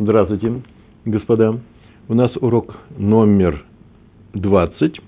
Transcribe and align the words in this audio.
Здравствуйте, 0.00 0.62
господа. 1.06 1.58
У 2.08 2.14
нас 2.14 2.30
урок 2.36 2.76
номер 2.96 3.64
20. 4.32 5.00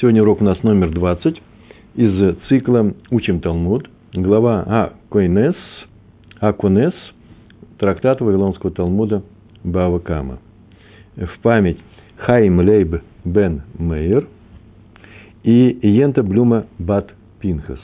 Сегодня 0.00 0.22
урок 0.22 0.40
у 0.40 0.44
нас 0.44 0.62
номер 0.62 0.90
20 0.92 1.42
из 1.96 2.36
цикла 2.48 2.94
«Учим 3.10 3.40
Талмуд». 3.40 3.90
Глава 4.14 4.62
Акойнес, 4.62 5.56
Аконес, 6.40 6.94
трактат 7.78 8.22
Вавилонского 8.22 8.72
Талмуда 8.72 9.22
Бава 9.62 9.98
Кама. 9.98 10.38
В 11.16 11.38
память 11.42 11.76
Хайм 12.16 12.60
Лейб 12.60 13.02
бен 13.26 13.60
Мейер 13.78 14.26
и 15.42 15.78
Йента 15.82 16.22
Блюма 16.22 16.64
Бат 16.78 17.12
Пинхас. 17.40 17.80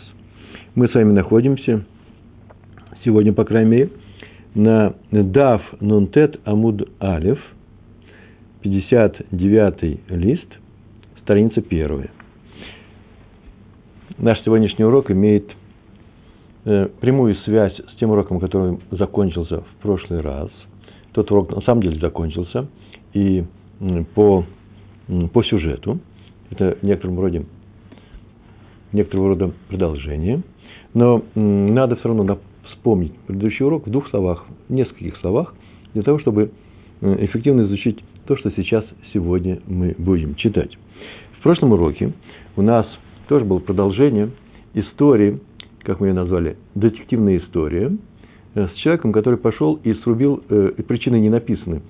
Мы 0.75 0.89
с 0.89 0.95
вами 0.95 1.13
находимся 1.13 1.85
сегодня, 3.05 3.35
по 3.35 3.45
крайней 3.45 3.71
мере, 3.71 3.91
на 4.55 4.95
Дав 5.11 5.63
Нунтет 5.81 6.41
Амуд 6.45 6.89
Алев, 6.99 7.39
59 8.63 10.11
лист, 10.11 10.47
страница 11.23 11.61
первая. 11.63 12.11
Наш 14.19 14.43
сегодняшний 14.43 14.85
урок 14.85 15.11
имеет 15.11 15.51
э, 16.65 16.89
прямую 17.01 17.37
связь 17.37 17.75
с 17.75 17.97
тем 17.99 18.11
уроком, 18.11 18.41
который 18.41 18.79
закончился 18.91 19.63
в 19.63 19.83
прошлый 19.83 20.21
раз. 20.21 20.51
Тот 21.13 21.31
урок 21.31 21.55
на 21.55 21.63
самом 21.63 21.83
деле 21.83 21.99
закончился, 21.99 22.67
и 23.15 23.45
по, 24.15 24.45
по 25.33 25.43
сюжету, 25.43 26.01
это 26.51 26.77
в 26.81 26.83
некотором 26.83 27.19
роде, 27.19 27.47
некоторого 28.93 29.29
рода 29.29 29.53
продолжение, 29.69 30.43
но 30.93 31.23
надо 31.35 31.97
все 31.97 32.09
равно 32.09 32.25
вспомнить 32.81 33.13
предыдущий 33.27 33.65
урок 33.65 33.87
в 33.87 33.91
двух 33.91 34.09
словах, 34.09 34.47
в 34.69 34.73
нескольких 34.73 35.17
словах, 35.19 35.55
для 35.93 36.03
того, 36.03 36.19
чтобы 36.19 36.51
э, 37.03 37.25
эффективно 37.27 37.63
изучить 37.63 38.03
то, 38.27 38.37
что 38.37 38.51
сейчас, 38.53 38.85
сегодня 39.13 39.61
мы 39.67 39.95
будем 39.99 40.35
читать. 40.35 40.77
В 41.39 41.43
прошлом 41.43 41.73
уроке 41.73 42.13
у 42.57 42.63
нас 42.63 42.87
тоже 43.29 43.45
было 43.45 43.59
продолжение 43.59 44.31
истории, 44.73 45.41
как 45.83 46.01
мы 46.01 46.09
ее 46.09 46.15
назвали, 46.15 46.57
детективная 46.75 47.39
история, 47.39 47.93
э, 48.55 48.69
с 48.69 48.73
человеком, 48.79 49.13
который 49.13 49.39
пошел 49.39 49.79
и 49.85 49.93
срубил, 49.95 50.43
э, 50.49 50.73
причины 50.89 51.21
не 51.21 51.29
написаны, 51.29 51.83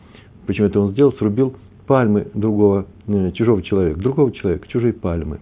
почему 0.46 0.66
это 0.66 0.80
он 0.80 0.90
сделал, 0.90 1.12
срубил 1.12 1.54
пальмы 1.86 2.26
другого, 2.34 2.86
чужого 3.34 3.62
человека, 3.62 4.00
другого 4.00 4.32
человека, 4.32 4.66
чужие 4.68 4.92
пальмы. 4.92 5.38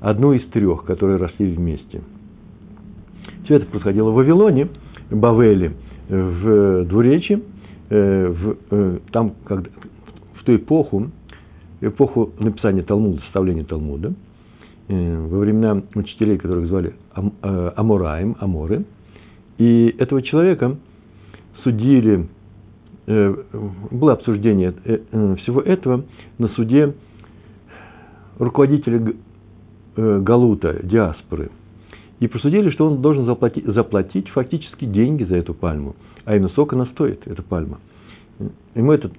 Одну 0.00 0.32
из 0.32 0.44
трех, 0.48 0.84
которые 0.84 1.16
росли 1.16 1.50
вместе– 1.50 2.02
все 3.44 3.56
это 3.56 3.66
происходило 3.66 4.10
в 4.10 4.14
Вавилоне, 4.14 4.68
Бавеле, 5.12 5.72
в 6.08 6.84
Двуречи, 6.84 7.42
э, 7.90 8.26
в, 8.28 8.56
э, 8.70 8.98
там, 9.12 9.34
когда, 9.44 9.70
в 10.34 10.44
ту 10.44 10.56
эпоху, 10.56 11.10
эпоху 11.80 12.32
написания 12.38 12.82
Талмуда, 12.82 13.20
составления 13.22 13.64
Талмуда, 13.64 14.14
э, 14.88 15.26
во 15.26 15.38
времена 15.38 15.82
учителей, 15.94 16.38
которых 16.38 16.66
звали 16.66 16.94
Амораем, 17.42 18.36
Аморы, 18.40 18.84
и 19.58 19.94
этого 19.98 20.22
человека 20.22 20.76
судили, 21.62 22.26
было 23.06 24.12
обсуждение 24.12 24.72
всего 25.42 25.60
этого 25.60 26.04
на 26.38 26.48
суде 26.48 26.94
руководителя 28.38 29.14
Галута, 29.96 30.80
диаспоры– 30.82 31.50
и 32.22 32.28
просудили, 32.28 32.70
что 32.70 32.86
он 32.86 33.02
должен 33.02 33.24
заплатить, 33.24 33.66
заплатить 33.66 34.28
фактически 34.28 34.84
деньги 34.84 35.24
за 35.24 35.38
эту 35.38 35.54
пальму. 35.54 35.96
А 36.24 36.36
именно 36.36 36.50
сколько 36.50 36.76
она 36.76 36.86
стоит, 36.86 37.26
эта 37.26 37.42
пальма. 37.42 37.80
Ему 38.76 38.92
эта, 38.92 39.10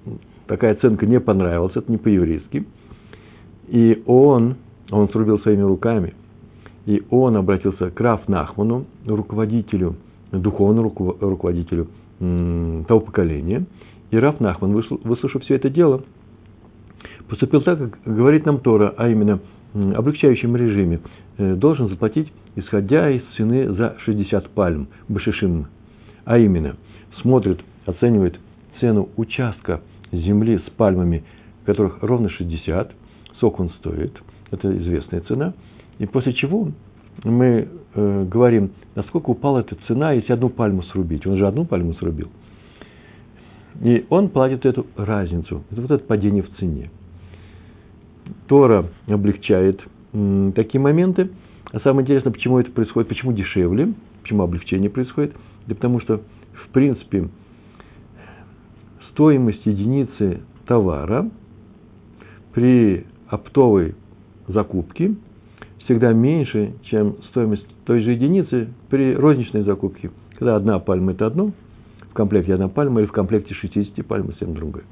такая 0.46 0.72
оценка 0.72 1.04
не 1.04 1.20
понравилась, 1.20 1.76
это 1.76 1.92
не 1.92 1.98
по-еврейски. 1.98 2.66
И 3.68 4.02
он, 4.06 4.56
он 4.90 5.10
срубил 5.10 5.38
своими 5.40 5.60
руками, 5.60 6.14
и 6.86 7.02
он 7.10 7.36
обратился 7.36 7.90
к 7.90 8.00
Раф 8.00 8.26
Нахману, 8.26 8.86
руководителю, 9.04 9.96
духовному 10.32 10.94
руководителю 11.20 11.88
того 12.18 13.00
поколения. 13.00 13.66
И 14.12 14.16
Раф 14.16 14.40
Нахман, 14.40 14.72
выслушав 14.72 15.42
все 15.42 15.56
это 15.56 15.68
дело, 15.68 16.04
поступил 17.28 17.60
так, 17.60 17.78
как 17.78 18.14
говорит 18.14 18.46
нам 18.46 18.60
Тора, 18.60 18.94
а 18.96 19.10
именно 19.10 19.40
облегчающем 19.74 20.56
режиме, 20.56 21.00
должен 21.38 21.88
заплатить 21.88 22.32
исходя 22.56 23.10
из 23.10 23.22
цены 23.36 23.72
за 23.72 23.96
60 24.04 24.50
пальм, 24.50 24.88
башишим. 25.08 25.66
А 26.24 26.38
именно, 26.38 26.76
смотрит, 27.20 27.60
оценивает 27.86 28.38
цену 28.80 29.08
участка 29.16 29.80
земли 30.12 30.58
с 30.58 30.70
пальмами, 30.70 31.24
которых 31.64 32.02
ровно 32.02 32.28
60, 32.30 32.92
сок 33.40 33.60
он 33.60 33.70
стоит, 33.70 34.12
это 34.50 34.76
известная 34.78 35.20
цена. 35.22 35.54
И 35.98 36.06
после 36.06 36.32
чего 36.32 36.68
мы 37.22 37.68
э, 37.94 38.26
говорим, 38.30 38.70
насколько 38.94 39.30
упала 39.30 39.60
эта 39.60 39.76
цена, 39.86 40.12
если 40.12 40.32
одну 40.32 40.48
пальму 40.48 40.82
срубить. 40.84 41.26
Он 41.26 41.36
же 41.36 41.46
одну 41.46 41.64
пальму 41.64 41.94
срубил. 41.94 42.28
И 43.80 44.06
он 44.08 44.28
платит 44.28 44.66
эту 44.66 44.86
разницу. 44.96 45.64
Это 45.70 45.80
вот 45.80 45.90
это 45.90 46.04
падение 46.04 46.42
в 46.42 46.50
цене. 46.56 46.90
Тора 48.46 48.86
облегчает 49.06 49.80
такие 50.54 50.80
моменты– 50.80 51.30
а 51.74 51.80
самое 51.80 52.04
интересное, 52.04 52.32
почему 52.32 52.60
это 52.60 52.70
происходит, 52.70 53.08
почему 53.08 53.32
дешевле, 53.32 53.94
почему 54.22 54.44
облегчение 54.44 54.88
происходит. 54.88 55.34
Да 55.66 55.74
потому 55.74 56.00
что, 56.00 56.20
в 56.52 56.68
принципе, 56.68 57.28
стоимость 59.10 59.66
единицы 59.66 60.42
товара 60.66 61.28
при 62.52 63.06
оптовой 63.26 63.96
закупке 64.46 65.16
всегда 65.78 66.12
меньше, 66.12 66.74
чем 66.84 67.16
стоимость 67.30 67.66
той 67.84 68.02
же 68.02 68.12
единицы 68.12 68.68
при 68.88 69.12
розничной 69.12 69.62
закупке. 69.62 70.12
Когда 70.38 70.54
одна 70.54 70.78
пальма– 70.78 71.10
это 71.14 71.26
одно, 71.26 71.50
в 72.10 72.14
комплекте 72.14 72.54
одна 72.54 72.68
пальма, 72.68 73.00
или 73.00 73.08
в 73.08 73.12
комплекте 73.12 73.52
60 73.52 74.06
пальм– 74.06 74.26
совсем 74.28 74.54
другое. 74.54 74.84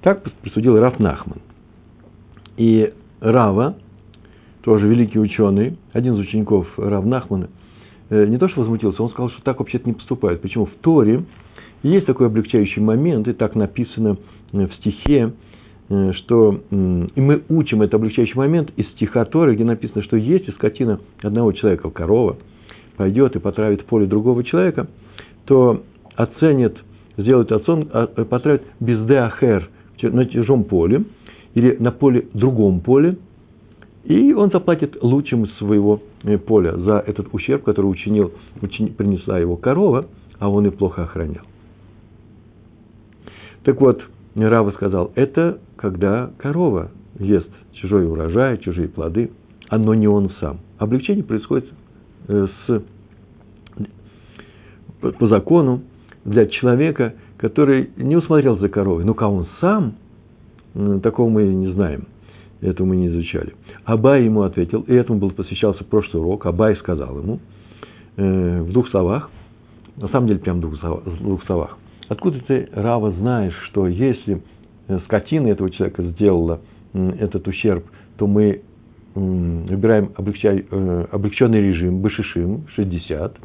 Так 0.00 0.22
присудил 0.40 0.78
Раф 0.78 0.98
Нахман. 0.98 1.40
И 2.56 2.94
Рава 3.20 3.76
тоже 4.66 4.88
великий 4.88 5.20
ученый, 5.20 5.76
один 5.92 6.14
из 6.14 6.18
учеников 6.18 6.66
Равнахмана, 6.76 7.50
э, 8.10 8.26
не 8.26 8.36
то 8.36 8.48
что 8.48 8.62
возмутился, 8.62 9.00
он 9.00 9.10
сказал, 9.10 9.30
что 9.30 9.40
так 9.42 9.60
вообще-то 9.60 9.88
не 9.88 9.92
поступают. 9.92 10.42
Почему? 10.42 10.66
В 10.66 10.74
Торе 10.80 11.22
есть 11.84 12.04
такой 12.04 12.26
облегчающий 12.26 12.82
момент, 12.82 13.28
и 13.28 13.32
так 13.32 13.54
написано 13.54 14.16
э, 14.52 14.66
в 14.66 14.74
стихе, 14.74 15.34
э, 15.88 16.12
что 16.14 16.62
и 16.72 17.20
мы 17.20 17.44
учим 17.48 17.82
этот 17.82 17.94
облегчающий 17.94 18.34
момент 18.34 18.72
из 18.76 18.88
стиха 18.88 19.24
Торы, 19.24 19.54
где 19.54 19.62
написано, 19.62 20.02
что 20.02 20.16
если 20.16 20.50
скотина 20.50 20.98
одного 21.22 21.52
человека, 21.52 21.88
корова, 21.90 22.36
пойдет 22.96 23.36
и 23.36 23.38
потравит 23.38 23.84
поле 23.84 24.06
другого 24.06 24.42
человека, 24.42 24.88
то 25.44 25.84
оценит, 26.16 26.76
сделает 27.16 27.52
оцен, 27.52 27.88
а, 27.92 28.08
потравит 28.24 28.62
без 28.80 28.98
деахер 29.06 29.70
на 30.02 30.26
чужом 30.26 30.64
поле 30.64 31.04
или 31.54 31.76
на 31.78 31.92
поле 31.92 32.26
другом 32.34 32.80
поле, 32.80 33.16
и 34.06 34.32
он 34.32 34.50
заплатит 34.50 35.02
лучшим 35.02 35.48
своего 35.58 36.00
э, 36.22 36.38
поля 36.38 36.76
за 36.76 36.98
этот 36.98 37.26
ущерб, 37.32 37.64
который 37.64 37.86
учинил, 37.86 38.32
учини, 38.62 38.90
принесла 38.90 39.38
его 39.38 39.56
корова, 39.56 40.06
а 40.38 40.48
он 40.48 40.64
и 40.66 40.70
плохо 40.70 41.02
охранял. 41.02 41.42
Так 43.64 43.80
вот, 43.80 44.00
Рава 44.36 44.70
сказал, 44.72 45.10
это 45.16 45.58
когда 45.74 46.30
корова 46.38 46.92
ест 47.18 47.50
чужой 47.72 48.06
урожай, 48.06 48.58
чужие 48.58 48.86
плоды, 48.86 49.32
но 49.72 49.92
не 49.94 50.06
он 50.06 50.30
сам. 50.38 50.60
Облегчение 50.78 51.24
происходит 51.24 51.68
э, 52.28 52.46
с, 52.66 52.82
по 55.18 55.26
закону 55.26 55.82
для 56.24 56.46
человека, 56.46 57.14
который 57.38 57.90
не 57.96 58.14
усмотрел 58.14 58.56
за 58.58 58.68
коровой. 58.68 59.04
Ну, 59.04 59.14
как 59.14 59.30
он 59.30 59.48
сам, 59.60 59.94
такого 61.02 61.28
мы 61.28 61.42
не 61.42 61.72
знаем– 61.72 62.04
этого 62.60 62.86
мы 62.86 62.96
не 62.96 63.08
изучали. 63.08 63.54
Абай 63.84 64.24
ему 64.24 64.42
ответил, 64.42 64.82
и 64.82 64.94
этому 64.94 65.18
был 65.18 65.30
посвящался 65.30 65.84
прошлый 65.84 66.22
урок. 66.22 66.46
Абай 66.46 66.76
сказал 66.76 67.18
ему 67.18 67.40
э, 68.16 68.60
в 68.62 68.72
двух 68.72 68.88
словах, 68.90 69.30
на 69.96 70.08
самом 70.08 70.28
деле 70.28 70.40
прям 70.40 70.58
в 70.58 70.60
двух, 70.60 71.04
двух 71.20 71.44
словах. 71.44 71.78
Откуда 72.08 72.38
ты, 72.46 72.68
Рава, 72.72 73.10
знаешь, 73.12 73.54
что 73.66 73.86
если 73.86 74.42
э, 74.88 74.98
скотина 75.04 75.48
этого 75.48 75.70
человека 75.70 76.02
сделала 76.02 76.60
этот 76.94 77.46
ущерб, 77.46 77.84
то 78.16 78.26
мы 78.26 78.62
выбираем 79.14 80.12
облегчай, 80.16 80.64
э, 80.70 81.06
облегченный 81.10 81.60
режим, 81.60 82.00
башишим, 82.00 82.66
60, 82.74 83.36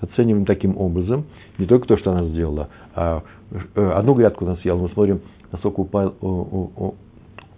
оцениваем 0.00 0.44
таким 0.44 0.76
образом 0.76 1.24
не 1.58 1.66
только 1.66 1.86
то, 1.86 1.96
что 1.96 2.12
она 2.12 2.26
сделала, 2.28 2.68
а 2.94 3.22
э, 3.50 3.90
одну 3.90 4.14
грядку 4.14 4.44
она 4.44 4.56
съела, 4.56 4.78
мы 4.78 4.88
смотрим, 4.90 5.20
насколько 5.52 5.80
упал, 5.80 6.14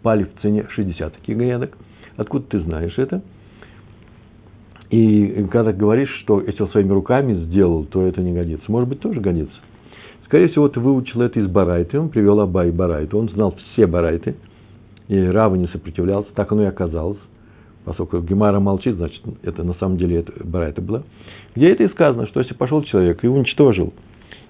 пали 0.03 0.25
в 0.25 0.41
цене 0.43 0.67
60 0.69 1.15
таких 1.15 1.37
грядок. 1.37 1.77
Откуда 2.17 2.45
ты 2.47 2.61
знаешь 2.61 2.99
это? 2.99 3.23
И 4.91 5.47
когда 5.51 5.73
говоришь, 5.73 6.11
что 6.21 6.41
если 6.41 6.63
он 6.63 6.71
своими 6.71 6.93
руками 6.93 7.35
сделал, 7.45 7.85
то 7.85 8.03
это 8.03 8.21
не 8.21 8.33
годится. 8.33 8.71
Может 8.71 8.89
быть, 8.91 9.01
тоже 9.01 9.21
годится. 9.21 9.57
Скорее 10.27 10.49
всего, 10.49 10.69
ты 10.69 10.81
выучил 10.81 11.23
это 11.23 11.41
из 11.41 11.47
Барайты, 11.47 11.99
он 11.99 12.09
привел 12.09 12.41
Абай 12.41 12.71
Барайту, 12.71 13.19
он 13.19 13.29
знал 13.31 13.55
все 13.73 13.87
Барайты, 13.87 14.35
и 15.09 15.19
Рава 15.19 15.55
не 15.57 15.67
сопротивлялся, 15.69 16.31
так 16.35 16.53
оно 16.53 16.63
и 16.63 16.67
оказалось. 16.67 17.19
Поскольку 17.85 18.21
Гемара 18.21 18.61
молчит, 18.61 18.97
значит, 18.97 19.23
это 19.43 19.65
на 19.65 19.75
самом 19.75 19.97
деле 19.97 20.21
это 20.21 20.33
Барайта 20.45 20.81
была. 20.81 21.03
Где 21.55 21.71
это 21.71 21.85
и 21.85 21.89
сказано, 21.89 22.27
что 22.29 22.41
если 22.41 22.55
пошел 22.55 22.83
человек 22.83 23.25
и 23.25 23.29
уничтожил, 23.29 23.93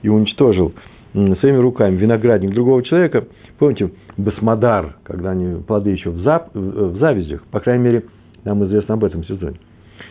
и 0.02 0.08
уничтожил 0.08 0.72
своими 1.12 1.58
руками 1.58 1.96
виноградник 1.96 2.52
другого 2.52 2.82
человека, 2.82 3.26
помните, 3.58 3.90
басмодар, 4.16 4.96
когда 5.04 5.30
они 5.30 5.62
плоды 5.62 5.90
еще 5.90 6.10
в, 6.10 6.18
зап, 6.20 6.54
в 6.54 6.98
завязях, 6.98 7.42
по 7.44 7.60
крайней 7.60 7.84
мере, 7.84 8.04
нам 8.44 8.64
известно 8.64 8.94
об 8.94 9.04
этом 9.04 9.24
сезоне, 9.24 9.56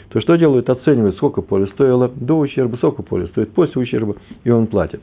то 0.09 0.21
что 0.21 0.35
делают? 0.35 0.69
Оценивают, 0.69 1.15
сколько 1.15 1.41
поле 1.41 1.67
стоило 1.67 2.09
до 2.09 2.37
ущерба, 2.37 2.75
сколько 2.75 3.01
поле 3.01 3.27
стоит 3.27 3.51
после 3.53 3.81
ущерба, 3.81 4.15
и 4.43 4.49
он 4.49 4.67
платит. 4.67 5.01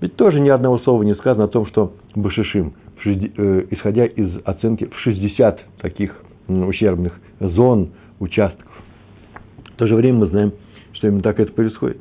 Ведь 0.00 0.16
тоже 0.16 0.40
ни 0.40 0.48
одного 0.48 0.78
слова 0.78 1.02
не 1.02 1.14
сказано 1.14 1.44
о 1.44 1.48
том, 1.48 1.66
что 1.66 1.92
Башишим, 2.14 2.72
э, 3.04 3.66
исходя 3.70 4.06
из 4.06 4.30
оценки 4.44 4.86
в 4.86 4.98
60 4.98 5.60
таких 5.78 6.16
ущербных 6.48 7.20
зон, 7.38 7.90
участков. 8.18 8.66
В 9.74 9.76
то 9.76 9.86
же 9.86 9.94
время 9.94 10.18
мы 10.18 10.26
знаем, 10.26 10.52
что 10.92 11.08
именно 11.08 11.22
так 11.22 11.38
это 11.38 11.52
происходит. 11.52 12.00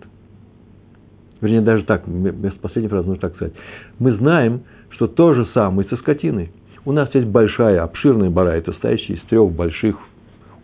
Вернее, 1.42 1.62
даже 1.62 1.84
так, 1.84 2.08
вместо 2.08 2.60
последней 2.60 2.90
фразы 2.90 3.08
нужно 3.08 3.22
так 3.22 3.36
сказать. 3.36 3.54
Мы 3.98 4.14
знаем, 4.14 4.62
что 4.90 5.08
то 5.08 5.34
же 5.34 5.46
самое 5.54 5.88
со 5.88 5.96
скотиной. 5.98 6.52
У 6.86 6.92
нас 6.92 7.14
есть 7.14 7.28
большая, 7.28 7.84
обширная 7.84 8.30
барайта, 8.30 8.72
состоящая 8.72 9.14
из 9.14 9.22
трех 9.24 9.52
больших 9.52 9.98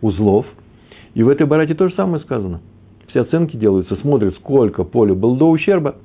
узлов. 0.00 0.46
И 1.14 1.22
в 1.22 1.28
этой 1.28 1.46
барайте 1.46 1.74
то 1.74 1.88
же 1.88 1.94
самое 1.94 2.22
сказано. 2.22 2.60
Все 3.08 3.22
оценки 3.22 3.56
делаются, 3.56 3.96
смотрят, 3.96 4.34
сколько 4.34 4.84
поля 4.84 5.14
было 5.14 5.36
до 5.36 5.48
ущерба, 5.48 5.96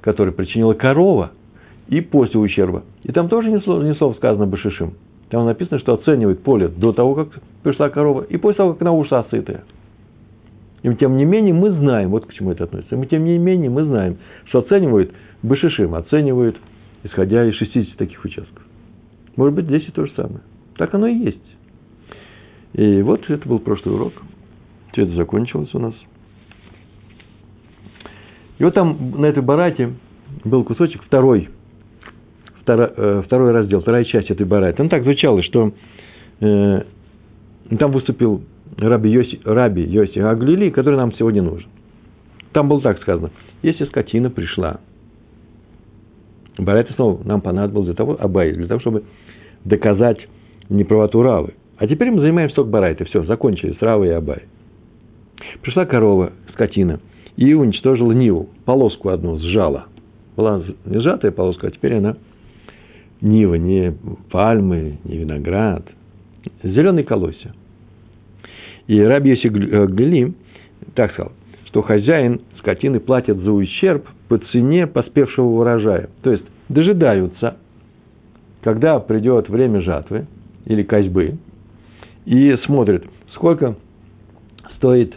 который 0.00 0.32
причинила 0.32 0.74
корова, 0.74 1.30
и 1.88 2.00
после 2.00 2.40
ущерба. 2.40 2.82
И 3.02 3.12
там 3.12 3.28
тоже 3.28 3.50
не 3.50 3.60
слово, 3.60 3.82
не 3.82 3.94
слово 3.94 4.14
сказано 4.14 4.46
Башишим. 4.46 4.94
Там 5.28 5.44
написано, 5.46 5.78
что 5.78 5.94
оценивает 5.94 6.42
поле 6.42 6.68
до 6.68 6.92
того, 6.92 7.14
как 7.14 7.28
пришла 7.62 7.90
корова, 7.90 8.22
и 8.22 8.36
после 8.36 8.58
того, 8.58 8.72
как 8.72 8.82
она 8.82 8.92
ушла 8.92 9.24
сытая. 9.30 9.64
И 10.84 10.94
тем 10.96 11.16
не 11.16 11.24
менее 11.24 11.54
мы 11.54 11.70
знаем, 11.70 12.10
вот 12.10 12.26
к 12.26 12.34
чему 12.34 12.52
это 12.52 12.64
относится, 12.64 12.94
и 12.94 13.06
тем 13.06 13.24
не 13.24 13.38
менее 13.38 13.70
мы 13.70 13.84
знаем, 13.84 14.18
что 14.44 14.58
оценивают 14.58 15.12
Башишим, 15.42 15.94
оценивают, 15.94 16.58
исходя 17.04 17.42
из 17.46 17.54
60 17.54 17.96
таких 17.96 18.22
участков. 18.22 18.62
Может 19.34 19.54
быть, 19.54 19.64
здесь 19.64 19.88
и 19.88 19.92
то 19.92 20.04
же 20.04 20.12
самое. 20.14 20.40
Так 20.76 20.92
оно 20.92 21.06
и 21.06 21.14
есть. 21.14 21.56
И 22.74 23.00
вот 23.00 23.28
это 23.30 23.48
был 23.48 23.60
прошлый 23.60 23.94
урок. 23.94 24.12
Все 24.92 25.04
это 25.04 25.14
закончилось 25.14 25.70
у 25.72 25.78
нас. 25.78 25.94
И 28.58 28.64
вот 28.64 28.74
там 28.74 29.14
на 29.18 29.24
этой 29.24 29.42
барате 29.42 29.94
был 30.44 30.64
кусочек 30.64 31.02
второй, 31.02 31.48
второй, 32.60 32.90
э, 32.94 33.22
второй 33.24 33.52
раздел, 33.52 33.80
вторая 33.80 34.04
часть 34.04 34.30
этой 34.30 34.44
бараты. 34.44 34.76
Там 34.76 34.90
так 34.90 35.02
звучало, 35.04 35.42
что 35.42 35.72
э, 36.40 36.82
там 37.78 37.90
выступил 37.90 38.42
Раби 38.76 39.10
Йоси, 39.10 39.40
Раби 39.44 39.82
Йоси 39.82 40.18
Аглили, 40.18 40.70
который 40.70 40.96
нам 40.96 41.12
сегодня 41.14 41.42
нужен. 41.42 41.68
Там 42.52 42.68
было 42.68 42.80
так 42.80 43.00
сказано, 43.00 43.30
если 43.62 43.84
скотина 43.84 44.30
пришла, 44.30 44.80
Барайта 46.58 46.92
снова 46.94 47.20
нам 47.24 47.40
понадобилось 47.40 47.86
для 47.86 47.94
того, 47.94 48.16
Абай, 48.18 48.52
для 48.52 48.66
того, 48.66 48.80
чтобы 48.80 49.04
доказать 49.64 50.18
неправоту 50.68 51.22
Равы. 51.22 51.54
А 51.76 51.86
теперь 51.86 52.10
мы 52.10 52.20
занимаемся 52.20 52.56
только 52.56 52.70
Барайтой. 52.70 53.06
Все, 53.06 53.24
закончили 53.24 53.72
с 53.72 53.82
Равой 53.82 54.08
и 54.08 54.12
Абай. 54.12 54.44
Пришла 55.62 55.84
корова, 55.84 56.32
скотина, 56.52 57.00
и 57.36 57.52
уничтожила 57.54 58.12
Ниву. 58.12 58.48
Полоску 58.64 59.08
одну 59.08 59.38
сжала. 59.38 59.86
Была 60.36 60.62
сжатая 60.84 61.32
полоска, 61.32 61.68
а 61.68 61.70
теперь 61.70 61.94
она 61.94 62.16
Нива, 63.20 63.54
не 63.54 63.94
пальмы, 64.30 64.98
не 65.04 65.18
виноград. 65.18 65.84
Зеленый 66.62 67.04
колосья. 67.04 67.52
И 68.86 69.00
Раби 69.00 69.30
Йоси 69.30 69.48
Глили 69.48 70.34
так 70.94 71.12
сказал, 71.12 71.32
что 71.66 71.82
хозяин 71.82 72.40
скотины 72.58 73.00
платит 73.00 73.38
за 73.38 73.52
ущерб 73.52 74.06
по 74.28 74.38
цене 74.38 74.86
поспевшего 74.86 75.46
урожая. 75.46 76.10
То 76.22 76.32
есть 76.32 76.44
дожидаются, 76.68 77.56
когда 78.62 78.98
придет 79.00 79.48
время 79.48 79.80
жатвы 79.80 80.26
или 80.66 80.82
козьбы, 80.82 81.36
и 82.26 82.56
смотрят, 82.64 83.04
сколько 83.34 83.76
стоит 84.76 85.14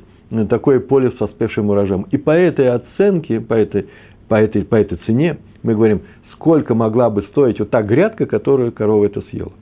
такое 0.50 0.80
поле 0.80 1.12
с 1.12 1.14
поспевшим 1.14 1.69
урожаем. 1.69 2.06
И 2.12 2.18
по 2.18 2.31
этой 2.31 2.69
оценке, 2.69 3.40
по 3.40 3.54
этой, 3.54 3.88
по 4.28 4.36
этой, 4.36 4.64
по 4.66 4.75
этой 4.75 4.98
цене, 5.06 5.38
мы 5.64 5.74
говорим, 5.74 6.02
сколько 6.34 6.75
могла 6.75 7.10
бы 7.10 7.24
стоить 7.24 7.60
вот 7.60 7.69
та 7.69 7.81
грядка, 7.81 8.25
которую 8.25 8.72
корова 8.72 9.06
это 9.06 9.22
съела. 9.30 9.54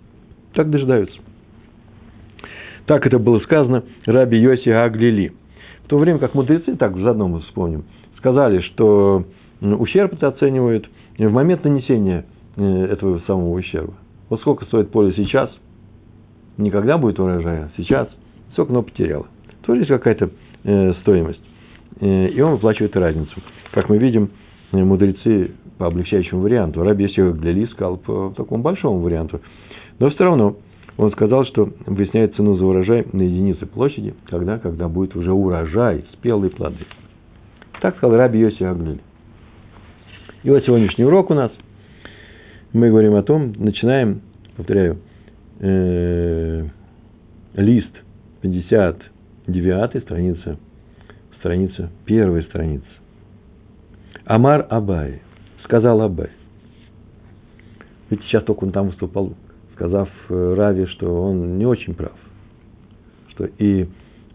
Так 0.54 0.70
дожидаются. 0.70 1.20
Так 2.86 3.06
это 3.08 3.20
было 3.20 3.40
сказано 3.40 3.84
Раби 4.06 4.38
Йоси 4.38 4.70
Аглили. 4.70 5.34
В 5.84 5.88
то 5.88 5.98
время 5.98 6.20
как 6.20 6.34
мудрецы, 6.34 6.76
так 6.76 6.96
заодно 6.98 7.28
мы 7.28 7.42
вспомним, 7.42 7.86
сказали, 8.18 8.62
что 8.62 9.26
ущерб 9.62 10.14
это 10.14 10.28
оценивают 10.28 10.90
в 11.18 11.32
момент 11.32 11.64
нанесения 11.64 12.26
э, 12.56 12.86
этого 12.86 13.20
самого 13.28 13.54
ущерба. 13.54 13.94
Вот 14.30 14.42
сколько 14.42 14.66
стоит 14.66 14.92
поле 14.92 15.14
сейчас, 15.16 15.50
никогда 16.58 16.98
будет 16.98 17.20
урожая, 17.20 17.72
сейчас, 17.78 18.08
сколько 18.54 18.72
оно 18.72 18.82
потеряло. 18.82 19.28
Тоже 19.64 19.82
есть 19.82 19.90
какая-то 19.90 20.32
э, 20.64 20.94
стоимость. 21.02 21.42
Э, 22.02 22.28
и 22.28 22.42
он 22.42 22.54
выплачивает 22.54 22.96
разницу. 22.98 23.36
Как 23.72 23.90
мы 23.90 23.98
видим, 23.98 24.32
мудрецы 24.72 25.52
по 25.78 25.88
облегчающему 25.88 26.42
варианту. 26.42 26.84
Раби 26.84 27.06
Йосиф 27.06 27.38
Гляли 27.38 27.66
сказал 27.68 27.98
по 27.98 28.34
такому 28.36 28.64
большому 28.64 29.00
варианту. 29.00 29.42
Но 30.00 30.10
все 30.10 30.24
равно 30.24 30.58
он 30.98 31.12
сказал, 31.12 31.46
что 31.46 31.70
выясняет 31.86 32.36
цену 32.36 32.56
за 32.58 32.66
урожай 32.66 33.06
на 33.12 33.22
единицы 33.22 33.66
площади, 33.66 34.14
когда, 34.28 34.60
когда 34.60 34.88
будет 34.88 35.16
уже 35.16 35.34
урожай, 35.34 36.06
спелые 36.14 36.52
плоды. 36.52 36.86
Так 37.82 37.98
сказал 37.98 38.18
Раби 38.18 38.40
Йоси 38.40 38.64
Аглили. 38.64 39.02
И 40.44 40.50
вот 40.50 40.64
сегодняшний 40.64 41.04
урок 41.04 41.32
у 41.32 41.34
нас. 41.34 41.52
Мы 42.72 42.90
говорим 42.90 43.16
о 43.16 43.24
том, 43.24 43.54
начинаем, 43.58 44.22
повторяю, 44.56 44.98
э, 45.60 46.66
лист 47.56 47.92
59 48.42 50.02
страница, 50.04 50.58
страница, 51.40 51.90
первая 52.06 52.44
страница. 52.44 52.86
Амар 54.26 54.66
Абай, 54.70 55.22
сказал 55.64 56.02
Абай. 56.02 56.30
Ведь 58.10 58.22
сейчас 58.24 58.44
только 58.44 58.64
он 58.64 58.72
там 58.72 58.88
выступал 58.88 59.34
сказав 59.76 60.10
Раве, 60.30 60.88
что 60.88 61.24
он 61.24 61.58
не 61.58 61.66
очень 61.66 61.94
прав, 61.94 62.14
что 63.30 63.46
и 63.58 63.88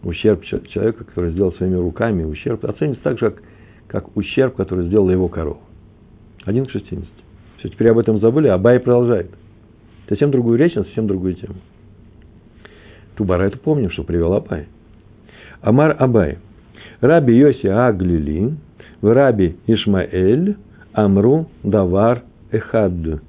ущерб 0.03 0.43
человека, 0.43 1.03
который 1.03 1.31
сделал 1.31 1.53
своими 1.53 1.75
руками, 1.75 2.23
ущерб 2.23 2.63
оценится 2.65 3.03
так 3.03 3.19
же, 3.19 3.31
как, 3.31 3.43
как 3.87 4.17
ущерб, 4.17 4.55
который 4.55 4.85
сделала 4.87 5.09
его 5.09 5.27
корова. 5.27 5.59
Один 6.45 6.65
к 6.65 6.71
60. 6.71 7.03
Все, 7.57 7.69
теперь 7.69 7.89
об 7.89 7.97
этом 7.97 8.19
забыли, 8.19 8.47
а 8.47 8.55
Абай 8.55 8.79
продолжает. 8.79 9.31
Совсем 10.09 10.31
другую 10.31 10.57
речь, 10.57 10.75
на 10.75 10.83
совсем 10.83 11.07
другую 11.07 11.35
тему. 11.35 11.55
Тубара 13.15 13.43
это 13.43 13.57
помним, 13.57 13.91
что 13.91 14.03
привел 14.03 14.33
Абай. 14.33 14.67
Амар 15.61 15.95
Абай. 15.99 16.37
Раби 17.01 17.35
Йоси 17.35 17.67
Аглили, 17.67 18.55
в 19.01 19.13
Раби 19.13 19.57
Ишмаэль, 19.65 20.55
Амру 20.93 21.47
Давар 21.63 22.23
Эхад. 22.51 23.21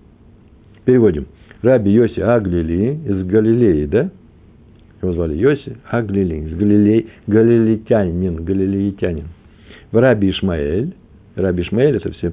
Переводим. 0.85 1.27
Раби 1.63 1.93
Йоси 1.93 2.21
Аглили 2.21 2.99
из 3.07 3.25
Галилеи, 3.25 3.87
да? 3.87 4.11
Его 5.01 5.13
звали 5.13 5.37
Йоси 5.37 5.77
Аглили, 5.89 6.47
из 6.47 6.57
Галилей, 6.57 7.09
галилейтянин, 7.29 8.45
галилейтянин. 8.45 9.27
В 9.93 9.97
Раби 9.97 10.31
Ишмаэль, 10.31 10.93
Раби 11.37 11.63
Ишмаэль 11.63 11.97
это 11.97 12.11
все, 12.13 12.33